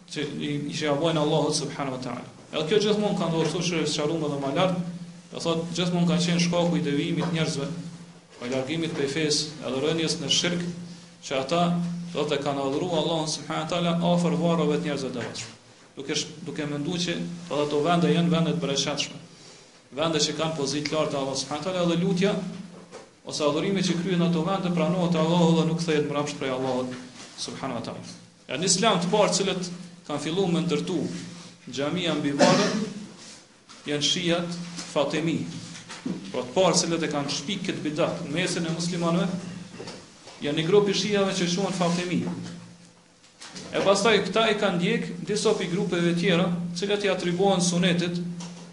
që 0.09 0.25
i, 0.41 0.51
i 0.73 0.77
shqabojnë 0.81 1.21
Allahu 1.27 1.53
subhanu 1.59 2.01
ta. 2.01 2.17
E 2.49 2.65
kjo 2.65 2.81
gjithmonë 2.81 3.21
kanë 3.21 3.35
dorësu 3.37 3.61
shërë 3.69 3.87
së 3.93 4.01
qarumë 4.03 4.33
dhe 4.33 4.41
malartë, 4.47 4.99
e 5.37 5.41
thotë 5.45 5.71
gjithmonë 5.77 6.09
kanë 6.13 6.27
qenë 6.31 6.47
shkaku 6.47 6.79
i 6.81 6.85
devimit 6.89 7.29
njerëzve, 7.37 7.69
pa 8.43 8.51
largimit 8.51 8.91
prej 8.91 9.07
fes, 9.07 9.35
edhe 9.63 9.79
rënies 9.79 10.17
në 10.19 10.27
shirk, 10.31 10.59
që 11.23 11.33
ata 11.47 11.61
dhe 12.11 12.25
të 12.27 12.37
kanë 12.43 12.59
Allah 12.59 12.83
Allahun 12.99 13.29
subhanahu 13.31 13.69
teala 13.71 13.93
afër 14.11 14.35
varrave 14.39 14.75
të 14.81 14.83
njerëzve 14.89 15.11
të 15.13 15.15
dashur. 15.23 15.53
Duke 15.95 16.17
duke 16.49 16.65
menduar 16.67 16.99
që 16.99 17.15
edhe 17.15 17.61
ato 17.63 17.79
vende 17.87 18.11
janë 18.11 18.33
vende 18.33 18.53
të 18.57 18.61
breshtshme. 18.65 19.21
Vende 19.95 20.19
që 20.25 20.35
kanë 20.39 20.57
pozitë 20.59 20.91
lartë 20.95 21.13
të 21.15 21.19
Allahut 21.21 21.41
subhanahu 21.43 21.87
dhe 21.91 21.97
lutja 22.03 22.35
ose 23.31 23.47
adhurimi 23.47 23.85
që 23.87 23.97
kryhet 24.01 24.19
në 24.19 24.27
ato 24.27 24.43
vende 24.51 24.73
pranohet 24.75 25.15
te 25.15 25.23
Allahu 25.23 25.53
dhe 25.61 25.65
nuk 25.71 25.85
thehet 25.87 26.07
mbrapsht 26.09 26.39
prej 26.41 26.51
Allahut 26.57 26.97
subhanahu 27.45 27.85
teala. 27.87 28.07
Ja 28.51 28.59
në 28.59 28.67
Islam 28.67 28.99
të 28.99 29.07
parë 29.07 29.37
që 29.39 29.59
kanë 30.03 30.19
filluar 30.19 30.51
të 30.57 30.65
ndërtu 30.67 30.99
xhamia 31.71 32.17
mbi 32.19 32.35
varrë 32.41 32.67
janë 33.87 34.03
shiat 34.09 34.61
Fatimi, 34.91 35.39
Pra 36.31 36.41
të 36.43 36.51
parë 36.55 36.75
se 36.75 36.87
e 36.87 37.09
kanë 37.11 37.31
shpik 37.31 37.61
këtë 37.67 37.83
bidat 37.85 38.17
në 38.25 38.33
mesin 38.33 38.65
e 38.67 38.71
muslimanëve, 38.73 39.27
janë 40.43 40.57
një 40.59 40.65
grupi 40.67 40.95
shiave 40.99 41.35
që 41.37 41.45
shumën 41.53 41.77
fatemi. 41.77 42.17
E 43.73 43.79
pastaj 43.85 44.13
këta 44.25 44.43
i 44.51 44.57
kanë 44.59 44.81
djekë 44.81 45.13
disa 45.29 45.53
pi 45.57 45.69
grupeve 45.71 46.11
tjera, 46.19 46.49
cilat 46.77 47.05
i 47.07 47.11
atribuan 47.13 47.63
sunetit 47.63 48.19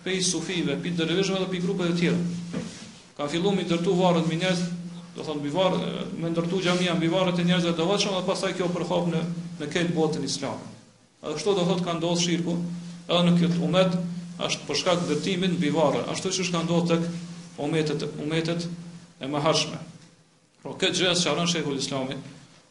pe 0.02 0.16
i 0.16 0.22
sufive, 0.24 0.74
pi 0.82 0.90
dërëvishme 0.98 1.38
dhe 1.44 1.48
pi 1.52 1.62
grupeve 1.62 1.94
tjera. 1.96 2.18
Ka 3.16 3.28
fillu 3.30 3.52
mi 3.54 3.68
dërtu 3.68 3.94
varët 4.00 4.26
me 4.26 4.38
njerëz, 4.40 4.62
do 5.14 5.24
thonë 5.26 5.44
bivarë, 5.46 5.80
me 6.20 6.32
ndërtu 6.34 6.58
gjamia 6.64 6.96
në 6.98 7.10
varët 7.14 7.38
e 7.38 7.46
njerëzve 7.46 7.76
dhe 7.78 7.86
vëqëm, 7.92 8.16
dhe 8.18 8.26
pastaj 8.28 8.54
kjo 8.58 8.68
përkhop 8.74 9.08
në, 9.14 9.22
në 9.62 9.70
këtë 9.76 9.94
botën 9.96 10.26
islamë. 10.26 10.72
Edhe 11.22 11.36
kështu 11.38 11.56
do 11.60 11.66
thotë 11.70 11.86
ka 11.86 11.96
ndodhur 12.00 12.24
shirku 12.26 12.56
edhe 13.06 13.22
në 13.26 13.38
këtë 13.38 13.62
umet, 13.68 13.98
është 14.46 14.66
për 14.68 14.78
shkak 14.82 15.02
të 15.24 15.34
mbi 15.56 15.70
varrë, 15.74 16.04
ashtu 16.12 16.30
siç 16.32 16.48
ka 16.54 16.62
ndodhur 16.64 16.88
tek 16.88 17.06
umetet, 17.60 18.04
umetet 18.24 18.64
e 19.20 19.28
mëhashme. 19.28 19.78
Por 20.62 20.76
këtë 20.80 20.96
gjë 21.04 21.10
është 21.14 21.26
çaron 21.26 21.48
shehull 21.50 21.80
Islami, 21.80 22.16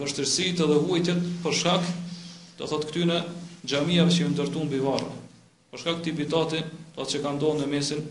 vështirësitë 0.00 0.68
dhe 0.70 0.78
vujtjet 0.88 1.20
për 1.44 1.56
shkak 1.56 1.90
do 2.58 2.68
thotë 2.68 2.88
këtyn 2.90 3.12
e 3.14 3.20
xhamia 3.68 4.06
që 4.08 4.26
u 4.28 4.32
ndërtuan 4.32 4.68
mbi 4.70 4.80
varrë. 4.84 5.10
Për 5.72 5.82
shkak 5.82 6.00
të 6.04 6.14
bitatë, 6.20 6.62
do 6.62 6.96
thotë 6.98 7.14
që 7.14 7.22
kanë 7.26 7.42
ndonë 7.42 7.62
në 7.62 7.70
mesin 7.76 8.02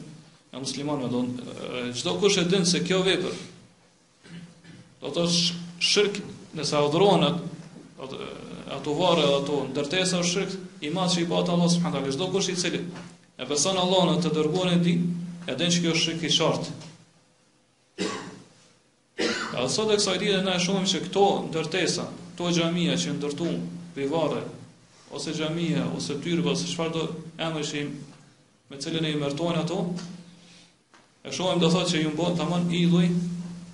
e 0.53 0.61
muslimanëve 0.61 1.11
don 1.13 1.33
çdo 1.97 2.15
kush 2.21 2.39
e 2.41 2.45
din 2.51 2.65
se 2.69 2.81
kjo 2.85 3.01
vepër 3.05 3.35
do 5.01 5.09
të 5.09 5.27
thotë 5.27 6.31
nëse 6.53 6.75
adhurohen 6.75 7.23
ato 8.71 8.93
varre 8.95 9.23
dhe 9.25 9.35
ato 9.39 9.57
ndërtesa 9.71 10.19
e 10.19 10.23
shirk 10.27 10.51
i 10.83 10.89
madh 10.95 11.13
që 11.15 11.23
i 11.23 11.27
bota 11.29 11.53
Allah 11.55 11.69
subhanahu 11.71 11.99
wa 11.99 12.03
taala 12.03 12.15
çdo 12.17 12.27
kush 12.33 12.49
i 12.51 12.55
cili 12.55 12.81
e 13.37 13.45
beson 13.49 13.77
Allahun 13.77 14.19
të 14.23 14.31
dërguar 14.35 14.71
e 14.75 14.77
di 14.83 14.93
e 15.51 15.55
din 15.59 15.71
që 15.73 15.83
kjo 15.83 15.91
është 15.93 16.03
shirk 16.05 16.23
i 16.23 16.31
shart. 16.31 16.71
Ka 19.51 19.67
sot 19.69 19.91
e 19.93 19.99
kësaj 19.99 20.17
ditë 20.21 20.41
na 20.45 20.55
e 20.55 20.63
shohim 20.63 20.87
se 20.87 21.01
këto 21.03 21.25
ndërtesa, 21.49 22.07
këto 22.33 22.49
xhamia 22.57 22.95
që 22.97 23.15
ndërtu 23.19 23.51
pe 23.95 24.07
varre 24.11 24.43
ose 25.11 25.35
xhamia 25.35 25.85
ose 25.97 26.17
tyrë 26.23 26.47
ose 26.51 26.67
çfarë 26.71 26.93
do 26.95 27.05
emri 27.37 27.67
shim 27.67 27.93
me 28.71 28.79
cilën 28.79 29.07
e 29.07 29.13
mërtojnë 29.19 29.63
ato 29.65 29.79
e 31.27 31.31
shohim 31.31 31.59
do 31.63 31.69
thotë 31.75 31.91
që 31.95 32.03
ju 32.05 32.15
bëhet 32.17 32.39
tamam 32.39 32.67
idhuj 32.71 33.05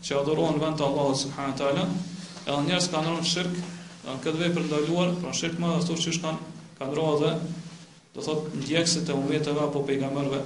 që 0.08 0.20
adhurohen 0.24 0.60
vend 0.62 0.78
të 0.82 0.90
Allahut 0.90 1.22
subhanahu 1.26 1.58
taala 1.62 1.88
edhe 2.48 2.64
njerëz 2.68 2.86
kanë 2.94 3.10
rënë 3.12 3.28
shirk, 3.30 3.58
kanë 4.06 4.22
këtë 4.24 4.42
vepër 4.44 4.66
ndaluar, 4.68 5.10
pra 5.22 5.34
shirk 5.36 5.58
më 5.60 5.72
ashtu 5.82 5.98
që 6.04 6.14
kanë 6.24 6.52
kanë 6.80 6.94
rënë 6.98 7.20
dhe 7.24 7.32
do 8.16 8.24
thot 8.28 8.46
ndjekësit 8.62 9.12
e 9.12 9.16
umeteve 9.20 9.64
apo 9.66 9.82
pejgamberëve 9.90 10.40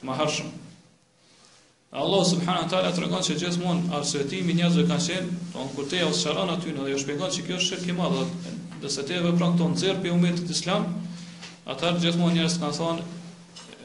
të 0.00 0.08
mëhershëm. 0.10 0.50
Allah 1.98 2.24
subhanahu 2.30 2.66
wa 2.66 2.70
taala 2.72 2.90
tregon 2.98 3.24
se 3.28 3.36
gjithmonë 3.40 3.92
arsyetimi 3.96 4.54
njerëzve 4.58 4.84
ka 4.90 4.98
qenë, 5.06 5.38
do 5.54 5.64
kur 5.74 5.88
te 5.88 6.02
ose 6.04 6.26
çaron 6.26 6.52
aty 6.52 6.74
në 6.74 6.84
dhe 6.84 6.90
ju 6.92 6.98
shpjegon 7.04 7.32
se 7.32 7.42
kjo 7.46 7.56
është 7.60 7.68
shirk 7.70 7.88
i 7.88 7.96
madh, 7.96 8.18
do 8.82 8.90
se 8.96 9.04
te 9.08 9.18
vepron 9.24 9.56
ton 9.58 9.76
xherpi 9.80 10.12
umetit 10.12 10.52
islam, 10.52 10.84
ata 11.64 11.94
gjithmonë 12.02 12.40
njerëz 12.42 12.58
kanë 12.64 12.82
thonë 12.82 13.14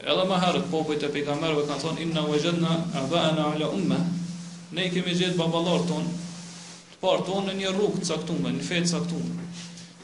Edhe 0.04 0.24
më 0.28 0.36
herët 0.36 0.66
popujt 0.68 1.00
e 1.06 1.08
pejgamberëve 1.08 1.62
kanë 1.64 1.80
thonë 1.80 2.02
inna 2.04 2.26
wajadna 2.28 2.74
abaana 3.00 3.46
ala 3.54 3.70
umma. 3.72 3.96
Ne 4.76 4.90
kemi 4.92 5.14
gjetë 5.16 5.38
baballarët 5.38 5.88
Por 7.02 7.22
të 7.26 7.32
unë 7.38 7.52
në 7.52 7.54
një 7.60 7.70
rrugë 7.76 8.00
të 8.02 8.08
saktume, 8.12 8.50
në 8.56 8.66
fejtë 8.66 8.90
saktume. 8.90 9.46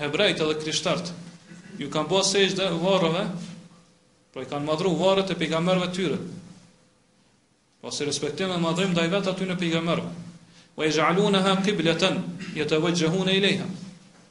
hebrejt 0.00 0.42
edhe 0.42 0.56
krishtart, 0.58 1.12
ju 1.78 1.86
kanë 1.94 2.10
bërë 2.10 2.28
sejtë 2.32 2.56
dhe 2.58 2.80
varëve, 2.82 3.22
pra 4.34 4.42
i 4.42 4.48
kanë 4.50 4.66
madru 4.66 4.96
varret 4.98 5.30
e 5.30 5.36
pejgamberëve 5.38 5.88
tyre, 5.94 6.16
pa 7.80 7.92
se 7.94 8.08
respektim 8.10 8.50
e 8.50 8.56
madhrim, 8.66 8.90
dhe 8.98 9.04
i 9.06 9.12
vetë 9.14 9.30
aty 9.36 9.46
në 9.46 9.58
pigamërve, 9.62 10.10
pa 10.74 10.82
i 10.82 10.90
gjaluneha 10.90 11.54
kibletën, 11.62 12.18
jetë 12.58 12.82
vëgjëhune 12.88 13.36
i 13.38 13.44
lejha, 13.46 13.70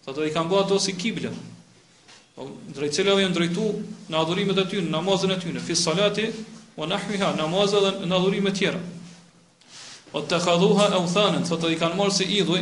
thot, 0.03 0.19
i 0.27 0.35
kanë 0.35 0.51
bëhë 0.51 0.67
ato 0.67 0.81
si 0.83 0.97
kibletën, 0.99 1.48
Po, 2.39 2.45
drejt 2.71 2.95
cilave 2.95 3.19
janë 3.25 3.35
drejtu 3.35 3.63
në 4.07 4.15
adhurimet 4.15 4.59
e 4.61 4.63
tyre, 4.71 4.83
në 4.85 4.93
namazën 4.93 5.33
e 5.33 5.35
tyre, 5.41 5.59
fi 5.59 5.75
salati 5.75 6.29
wa 6.79 6.85
nahwiha, 6.87 7.33
namazën 7.35 7.81
dhe 7.83 7.89
në 8.07 8.15
adhurimet 8.15 8.53
e 8.55 8.55
tjera. 8.55 8.79
O 10.15 10.21
të 10.23 10.37
kaduha 10.45 10.85
e 10.95 11.01
u 11.03 11.09
thanën, 11.11 11.41
të 11.49 11.57
të 11.59 11.71
i 11.73 11.79
kanë 11.81 11.97
morë 11.99 12.13
si 12.21 12.29
idhuj, 12.37 12.61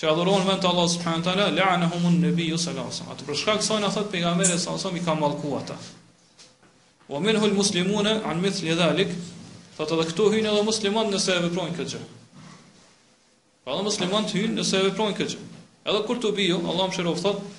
që 0.00 0.08
adhuron 0.08 0.48
vend 0.48 0.62
të 0.64 0.70
Allah 0.70 0.88
subhanë 0.94 1.26
të 1.26 1.34
ala, 1.34 1.48
le 1.58 1.66
anë 1.66 1.88
humun 1.92 2.16
nëbi 2.22 2.46
ju 2.48 2.56
së 2.64 2.72
lausëm. 2.78 3.10
A 3.12 3.16
të 3.20 3.26
përshka 3.28 3.58
kësojnë, 3.60 3.90
a 3.90 3.90
thëtë 3.92 4.10
për 4.14 4.24
nga 4.40 4.46
së 4.54 4.72
lausëm, 4.72 4.96
i 4.96 5.02
ka 5.04 5.16
malkua 5.20 5.60
ta. 5.68 5.76
O 7.12 7.20
minë 7.20 7.42
hulë 7.44 7.58
muslimune, 7.60 8.14
anë 8.24 8.40
mitë 8.46 8.64
li 8.70 8.76
dhalik, 8.80 9.12
të 9.76 9.90
dhe 9.98 10.06
këtu 10.14 10.30
hynë 10.32 10.48
edhe 10.54 10.62
muslimon 10.70 11.12
nëse 11.12 11.28
e 11.36 11.44
veprojnë 11.50 11.76
këtë 11.82 11.92
gjë. 11.92 12.00
Pa 13.68 13.76
dhe 13.76 13.84
muslimon 13.90 14.24
të 14.32 14.40
hynë 14.40 14.58
nëse 14.62 14.80
e 14.80 14.86
veprojnë 14.88 15.18
këtë 15.20 15.36
gjë. 15.36 15.46
Edhe 15.84 16.02
kur 16.08 16.16
të 16.24 16.32
biju, 16.40 16.62
Allah 16.64 16.88
më 16.88 16.96
shërof 16.98 17.20
thotë, 17.20 17.52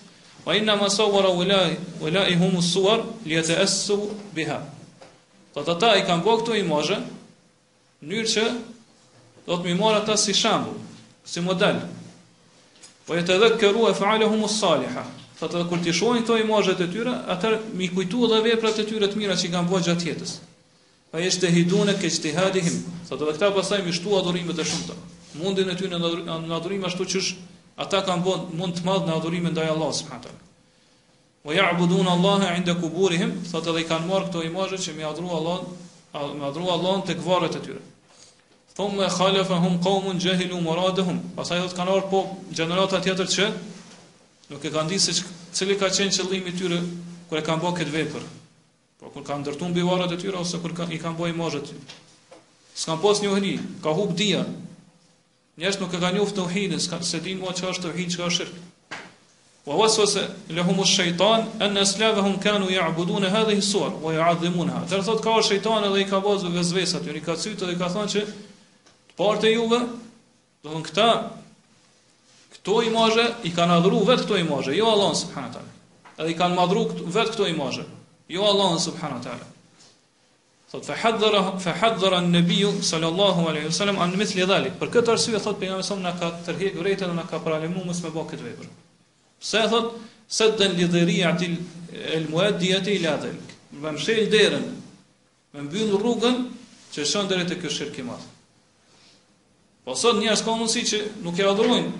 Wa 0.45 0.53
inna 0.57 0.75
ma 0.75 0.89
sawara 0.89 1.29
ulai 1.33 1.75
ulai 1.99 2.35
hum 2.37 2.61
suwar 2.61 3.03
li 3.25 3.33
yata'assu 3.35 3.97
biha. 4.37 4.61
Do 5.55 5.63
të 5.65 5.73
ta 5.81 5.95
i 5.97 6.03
kanë 6.05 6.21
bërë 6.21 6.41
këto 6.43 6.57
imazhe 6.61 6.97
në 7.01 8.09
mënyrë 8.11 8.29
që 8.35 8.43
do 9.47 9.57
të 9.57 9.63
më 9.71 9.77
marr 9.79 9.97
ata 10.03 10.17
si 10.25 10.35
shembull, 10.37 10.77
si 11.25 11.41
model. 11.41 11.79
Po 13.07 13.17
e 13.17 13.23
të 13.25 13.39
dhëkëru 13.41 13.87
e 13.89 13.95
faale 13.97 14.27
humus 14.29 14.59
saliha. 14.61 15.07
Tha 15.39 15.49
të 15.49 15.61
dhe 15.63 15.69
kur 15.71 15.81
të 15.83 15.93
shohin 15.97 16.23
këto 16.27 16.37
imajët 16.43 16.79
e 16.85 16.87
tyre, 16.93 17.13
atër 17.33 17.57
mi 17.77 17.89
kujtu 17.91 18.27
dhe 18.31 18.43
veprat 18.45 18.77
e 18.79 18.85
tyre 18.87 19.09
të 19.09 19.19
mira 19.23 19.33
që 19.37 19.47
i 19.49 19.51
kanë 19.55 19.71
bëhë 19.71 19.83
gjatë 19.89 20.07
jetës. 20.11 20.35
Pa 21.11 21.19
jeshtë 21.23 21.47
shte 21.47 21.53
hidune 21.57 21.97
ke 21.99 22.11
që 22.17 22.35
hadihim. 22.37 22.77
Tha 23.09 23.17
të 23.19 23.25
dhe 23.29 23.35
këta 23.39 23.49
pasaj 23.57 23.81
mi 23.85 23.93
shtu 23.93 24.13
adhurimet 24.19 24.61
e 24.63 24.67
shumëta. 24.69 24.95
Mundin 25.41 25.69
e 25.69 25.75
ty 25.75 25.89
në 25.91 26.01
adhurim 26.55 26.85
ashtu 26.87 27.07
që 27.13 27.23
ata 27.79 28.01
kanë 28.07 28.23
bën 28.23 28.43
mund 28.59 28.77
të 28.77 28.85
madh 28.87 29.07
në 29.07 29.15
adhurimin 29.19 29.53
ndaj 29.55 29.65
Allahut 29.73 29.95
subhanahu 29.95 30.23
wa 30.23 30.25
taala. 30.25 30.41
Wa 31.47 31.51
ya'budun 31.55 32.07
Allah 32.11 32.45
'inda 32.55 32.73
quburihim, 32.83 33.33
thotë 33.51 33.75
ai 33.79 33.83
kanë 33.89 34.07
marr 34.11 34.29
këto 34.31 34.43
imazhe 34.47 34.79
që 34.85 34.95
mi 34.99 35.03
adhuru 35.03 35.33
Allah 35.35 35.59
mi 36.35 36.43
adhuru 36.47 36.69
Allahun 36.75 37.03
tek 37.09 37.19
varret 37.25 37.55
e 37.55 37.59
tyre. 37.65 37.81
Thonë 38.75 38.95
me 38.99 39.07
khalefa 39.17 39.55
hum 39.63 39.75
qaumun 39.83 40.19
jahilu 40.19 40.59
muraduhum, 40.61 41.19
pastaj 41.35 41.61
do 41.63 41.67
të 41.67 41.75
kanë 41.79 41.91
ardhur 41.95 42.09
po 42.09 42.19
gjenerata 42.55 42.99
tjetër 43.05 43.27
që 43.27 43.45
nuk 44.51 44.63
e 44.67 44.71
kanë 44.75 44.89
ditë 44.93 45.03
se 45.03 45.23
cili 45.59 45.75
ka 45.79 45.89
qenë 45.95 46.11
qëllimi 46.17 46.49
i 46.51 46.55
tyre 46.59 46.79
kur 47.29 47.37
e 47.39 47.43
kanë 47.43 47.61
bërë 47.63 47.75
këtë 47.77 47.93
vepër. 47.93 48.23
Po 48.99 49.11
kur 49.13 49.23
kanë 49.23 49.43
ndërtuar 49.45 49.69
mbi 49.71 49.83
varret 49.87 50.15
e 50.15 50.17
tyre 50.23 50.39
ose 50.41 50.59
kur 50.63 50.71
kanë 50.75 50.95
i 50.95 50.99
kanë 50.99 51.17
bërë 51.19 51.35
imazhet. 51.35 51.71
S'kan 52.75 52.99
pas 53.03 53.19
një 53.23 53.55
ka 53.83 53.91
hub 53.99 54.15
dia, 54.15 54.43
Njështë 55.55 55.81
nuk 55.85 55.93
e 55.95 55.99
ka 56.03 56.09
njuf 56.11 56.31
të 56.35 56.43
uhidin, 56.49 56.81
s'ka 56.83 56.97
din 56.99 57.07
sedin 57.09 57.37
mua 57.39 57.51
që 57.57 57.69
është 57.71 57.83
të 57.85 57.91
uhid 57.93 58.09
që 58.15 58.23
është 58.23 58.37
shirkë. 58.41 58.63
Wa 59.67 59.77
wasu 59.79 60.03
se 60.13 60.23
lehumu 60.57 60.83
shëjtan, 60.89 61.45
e 61.63 61.69
në 61.71 62.09
hun 62.25 62.35
kanu 62.43 62.67
i 62.67 62.75
hadhihi 62.75 63.21
në 63.23 63.29
hadhe 63.35 63.55
wa 64.03 64.11
i 64.11 64.19
adhimun 64.23 64.73
Tërë 64.91 65.05
thot 65.07 65.23
ka 65.23 65.35
shejtan 65.39 65.87
shëjtan 65.87 65.87
edhe 65.89 66.03
i 66.03 66.09
ka 66.11 66.19
bazë 66.25 66.51
dhe 66.57 66.63
zvesat, 66.71 67.07
unë 67.07 67.21
i 67.21 67.23
ka 67.29 67.37
cytë 67.43 67.69
dhe 67.71 67.71
i 67.71 67.79
ka 67.79 67.87
thonë 67.95 68.11
që 68.15 68.25
të 68.27 69.15
parte 69.21 69.53
juve, 69.55 69.79
dhe 70.65 70.75
në 70.75 70.83
këta, 70.91 71.07
këto 72.59 72.75
i 72.83 72.91
maje, 72.97 73.25
i 73.49 73.55
kanë 73.55 73.79
adhru 73.79 74.03
vetë 74.11 74.27
këto 74.27 74.35
i 74.35 74.75
jo 74.81 74.91
Allah 74.91 75.15
në 75.15 75.49
taala. 75.55 75.73
Edhe 76.19 76.29
i 76.35 76.39
kanë 76.43 76.57
madhru 76.61 76.85
vetë 76.91 77.31
këto 77.33 77.47
i 77.47 77.55
jo 78.37 78.43
Allah 78.51 78.75
në 78.75 78.97
taala. 78.99 79.54
Thot 80.71 80.83
fa 80.85 80.95
haddhara 80.97 81.59
fa 81.59 81.73
haddhara 81.77 82.17
an-nabi 82.25 82.63
sallallahu 82.65 83.45
alaihi 83.49 83.67
wasallam 83.69 83.99
an 84.01 84.09
mithli 84.17 84.45
dhalik. 84.49 84.77
Për 84.81 84.89
këtë 84.97 85.13
arsye 85.13 85.39
thot 85.45 85.59
pejgamberi 85.61 85.85
sa 85.85 85.95
na 86.05 86.13
ka 86.17 86.31
urrëtet 86.49 87.11
na 87.17 87.25
ka 87.29 87.37
paralë 87.45 87.69
mua 87.73 87.85
mos 87.91 88.01
më 88.05 88.09
bë 88.15 88.23
kët 88.31 88.41
vepër. 88.47 88.69
Pse 89.39 89.61
thot 89.73 89.91
se 90.27 90.47
den 90.61 90.73
lidhëria 90.79 91.35
ti 91.37 91.51
el 92.15 92.25
muaddiyati 92.33 92.95
ila 92.97 93.13
dhalik. 93.21 93.51
Do 93.73 93.83
të 93.83 93.91
mshël 93.99 94.31
derën. 94.33 94.65
Më 95.53 95.67
mbyll 95.69 95.93
rrugën 96.01 96.41
që 96.95 97.05
shon 97.05 97.29
drejt 97.29 97.51
të 97.53 97.59
këshir 97.61 97.93
kimat. 97.95 98.25
Po 99.85 99.93
sot 99.95 100.17
njerëz 100.17 100.41
kanë 100.41 100.61
mundësi 100.63 100.83
që 100.89 101.03
nuk 101.21 101.37
e 101.37 101.45
adhurojnë. 101.45 101.93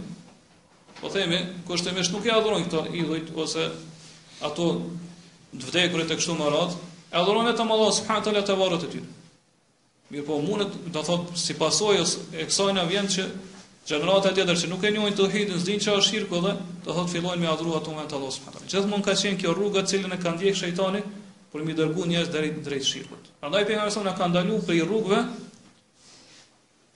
Po 1.04 1.12
themi, 1.14 1.38
kushtemisht 1.70 2.10
nuk 2.16 2.26
e 2.26 2.34
adhurojnë 2.34 2.66
këto 2.66 2.82
idhujt 3.04 3.32
ose 3.46 3.70
ato 4.50 4.70
të 5.54 5.70
vdekurit 5.70 6.10
të 6.10 6.18
kështu 6.18 6.34
më 6.40 6.50
radhë, 6.54 6.80
e 7.16 7.16
adhuron 7.18 7.48
vetëm 7.48 7.72
Allah 7.72 7.92
subhanahu 7.96 8.28
wa 8.36 8.42
taala 8.44 8.76
të 8.78 8.88
tyre. 8.92 9.08
Mirë 10.12 10.26
po, 10.28 10.36
mundet 10.44 10.74
do 10.92 11.02
thot 11.02 11.32
si 11.40 11.56
pasojë 11.56 12.04
e 12.36 12.48
kësaj 12.50 12.74
na 12.76 12.84
vjen 12.90 13.08
që 13.10 13.24
gjenerata 13.88 14.34
tjetër 14.36 14.60
që 14.60 14.68
nuk 14.70 14.84
e 14.86 14.92
njohin 14.94 15.16
tauhidin, 15.18 15.56
s'din 15.62 15.80
çfarë 15.80 16.02
është 16.04 16.12
shirku 16.12 16.42
dhe 16.44 16.52
të 16.86 16.98
thot 16.98 17.14
fillojnë 17.14 17.40
me 17.42 17.48
adhuru 17.48 17.78
ato 17.80 17.96
me 17.96 18.04
Allah 18.04 18.34
subhanahu 18.36 18.60
wa 18.60 18.60
taala. 18.60 18.68
Gjithmonë 18.74 19.08
ka 19.08 19.16
qenë 19.24 19.40
kjo 19.42 19.56
rruga 19.56 19.86
e 19.86 19.90
cilën 19.94 20.12
e 20.12 20.20
ka 20.22 20.36
ndjekur 20.36 20.60
shejtani 20.60 21.02
për 21.56 21.64
mi 21.64 21.78
dërgu 21.80 22.06
njerëz 22.12 22.32
deri 22.36 22.52
drejt 22.68 22.86
shirkut. 22.90 23.32
Prandaj 23.40 23.64
pejgamberi 23.70 23.96
sa 23.96 24.04
na 24.04 24.14
ka 24.18 24.28
ndaluar 24.28 24.66
prej 24.68 24.84
rrugëve, 24.84 25.22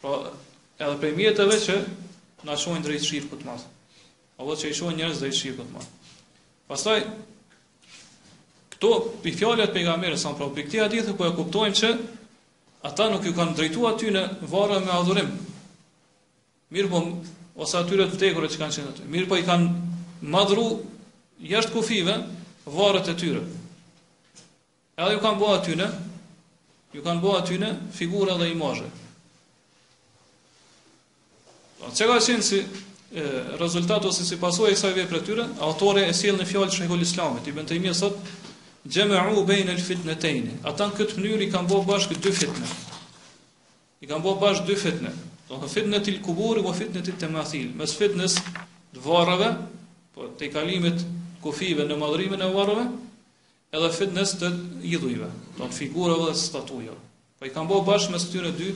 pra 0.03 0.13
edhe 0.83 0.99
prej 0.99 1.15
mjeteve 1.15 1.57
që 1.63 1.79
na 2.43 2.59
shojnë 2.59 2.83
drejt 2.83 3.07
shirkut 3.07 3.47
më. 3.47 3.55
Allah 4.39 4.55
që 4.59 4.67
i 4.67 4.75
shojnë 4.83 4.99
njerëz 4.99 5.23
drejt 5.23 5.39
shirkut 5.47 5.71
më. 5.73 5.87
Pastaj 6.67 7.05
Këto 8.79 9.09
i 9.27 9.31
fjalët 9.35 9.73
pejgamberit 9.75 10.19
sa 10.21 10.29
propri 10.39 10.63
këtë 10.63 10.79
hadith 10.85 11.09
po 11.19 11.25
e 11.27 11.33
kuptojmë 11.35 11.75
që 11.75 11.89
ata 12.87 13.09
nuk 13.11 13.25
ju 13.27 13.33
kanë 13.35 13.57
drejtuar 13.57 13.97
aty 13.97 14.13
në 14.15 14.21
varre 14.47 14.77
me 14.85 14.93
adhurim. 14.95 15.33
Mirë 16.71 16.87
po 16.93 17.01
ose 17.59 17.75
atyre 17.81 18.07
të 18.07 18.15
vdekur 18.15 18.47
që 18.53 18.61
kanë 18.61 18.75
qenë 18.77 18.93
aty. 18.93 19.07
Mirë 19.17 19.27
po 19.27 19.35
i 19.35 19.43
kanë 19.43 20.31
madhru 20.35 20.63
jashtë 21.51 21.75
kufive 21.75 22.15
varret 22.77 23.11
e 23.11 23.19
tyre. 23.19 23.43
Edhe 24.95 25.11
ju 25.17 25.23
kanë 25.27 25.41
bëu 25.43 25.51
aty 25.59 25.75
në 25.81 25.89
ju 26.95 27.03
kanë 27.03 27.23
bëu 27.27 27.35
aty 27.43 27.59
në 27.59 27.73
figura 27.99 28.39
dhe 28.39 28.47
imazhe. 28.55 28.87
Do 31.83 31.91
të 31.91 32.07
thotë 32.15 32.41
si 32.47 32.63
e, 32.63 33.27
rezultat 33.59 34.05
ose 34.07 34.23
si 34.27 34.39
pasojë 34.39 34.71
e 34.71 34.75
kësaj 34.79 34.95
vepre 35.01 35.19
tyre, 35.27 35.49
autori 35.67 36.07
e 36.07 36.15
sjell 36.15 36.37
në 36.39 36.45
fjalë 36.47 36.71
shehul 36.79 37.03
islamit, 37.03 37.47
i 37.47 37.51
bën 37.55 37.67
të 37.67 37.75
imi 37.79 37.91
sot 37.97 38.15
Gjemëru 38.89 39.43
bejnë 39.45 39.75
e 39.77 39.81
fitne 39.85 40.15
tejni. 40.17 40.55
Ata 40.65 40.87
në 40.89 40.97
këtë 40.97 41.17
mënyrë 41.21 41.45
i 41.45 41.49
kanë 41.53 41.69
bo 41.69 41.81
bashkë 41.85 42.15
dë 42.25 42.31
fitnë. 42.39 42.69
I 44.01 44.07
kanë 44.09 44.23
bo 44.25 44.33
bashkë 44.41 44.65
dë 44.65 44.77
fitnë. 44.83 45.11
Do 45.49 45.59
në 45.61 45.69
fitnë 45.69 45.99
të 46.07 46.13
kubur, 46.25 46.57
më 46.65 46.73
fitnë 46.79 47.03
të 47.05 47.17
të 47.21 47.29
Mes 47.77 47.93
fitnes 47.99 48.39
të 48.93 49.03
varëve, 49.05 49.49
po 50.15 50.29
të 50.39 50.47
i 50.49 50.49
kalimit 50.53 51.05
kufive 51.43 51.85
në 51.85 51.97
madhrimin 52.01 52.41
e 52.41 52.49
varëve, 52.53 52.87
edhe 53.77 53.91
fitnes 53.93 54.33
të 54.41 54.49
jidhujve, 54.81 55.29
do 55.59 55.69
në 55.69 55.75
figurëve 55.77 56.31
dhe 56.31 56.33
statuja. 56.41 56.97
Po 57.39 57.45
i 57.45 57.53
kanë 57.53 57.69
bo 57.69 57.83
bashkë 57.85 58.15
mes 58.15 58.25
të 58.25 58.53
dy, 58.57 58.71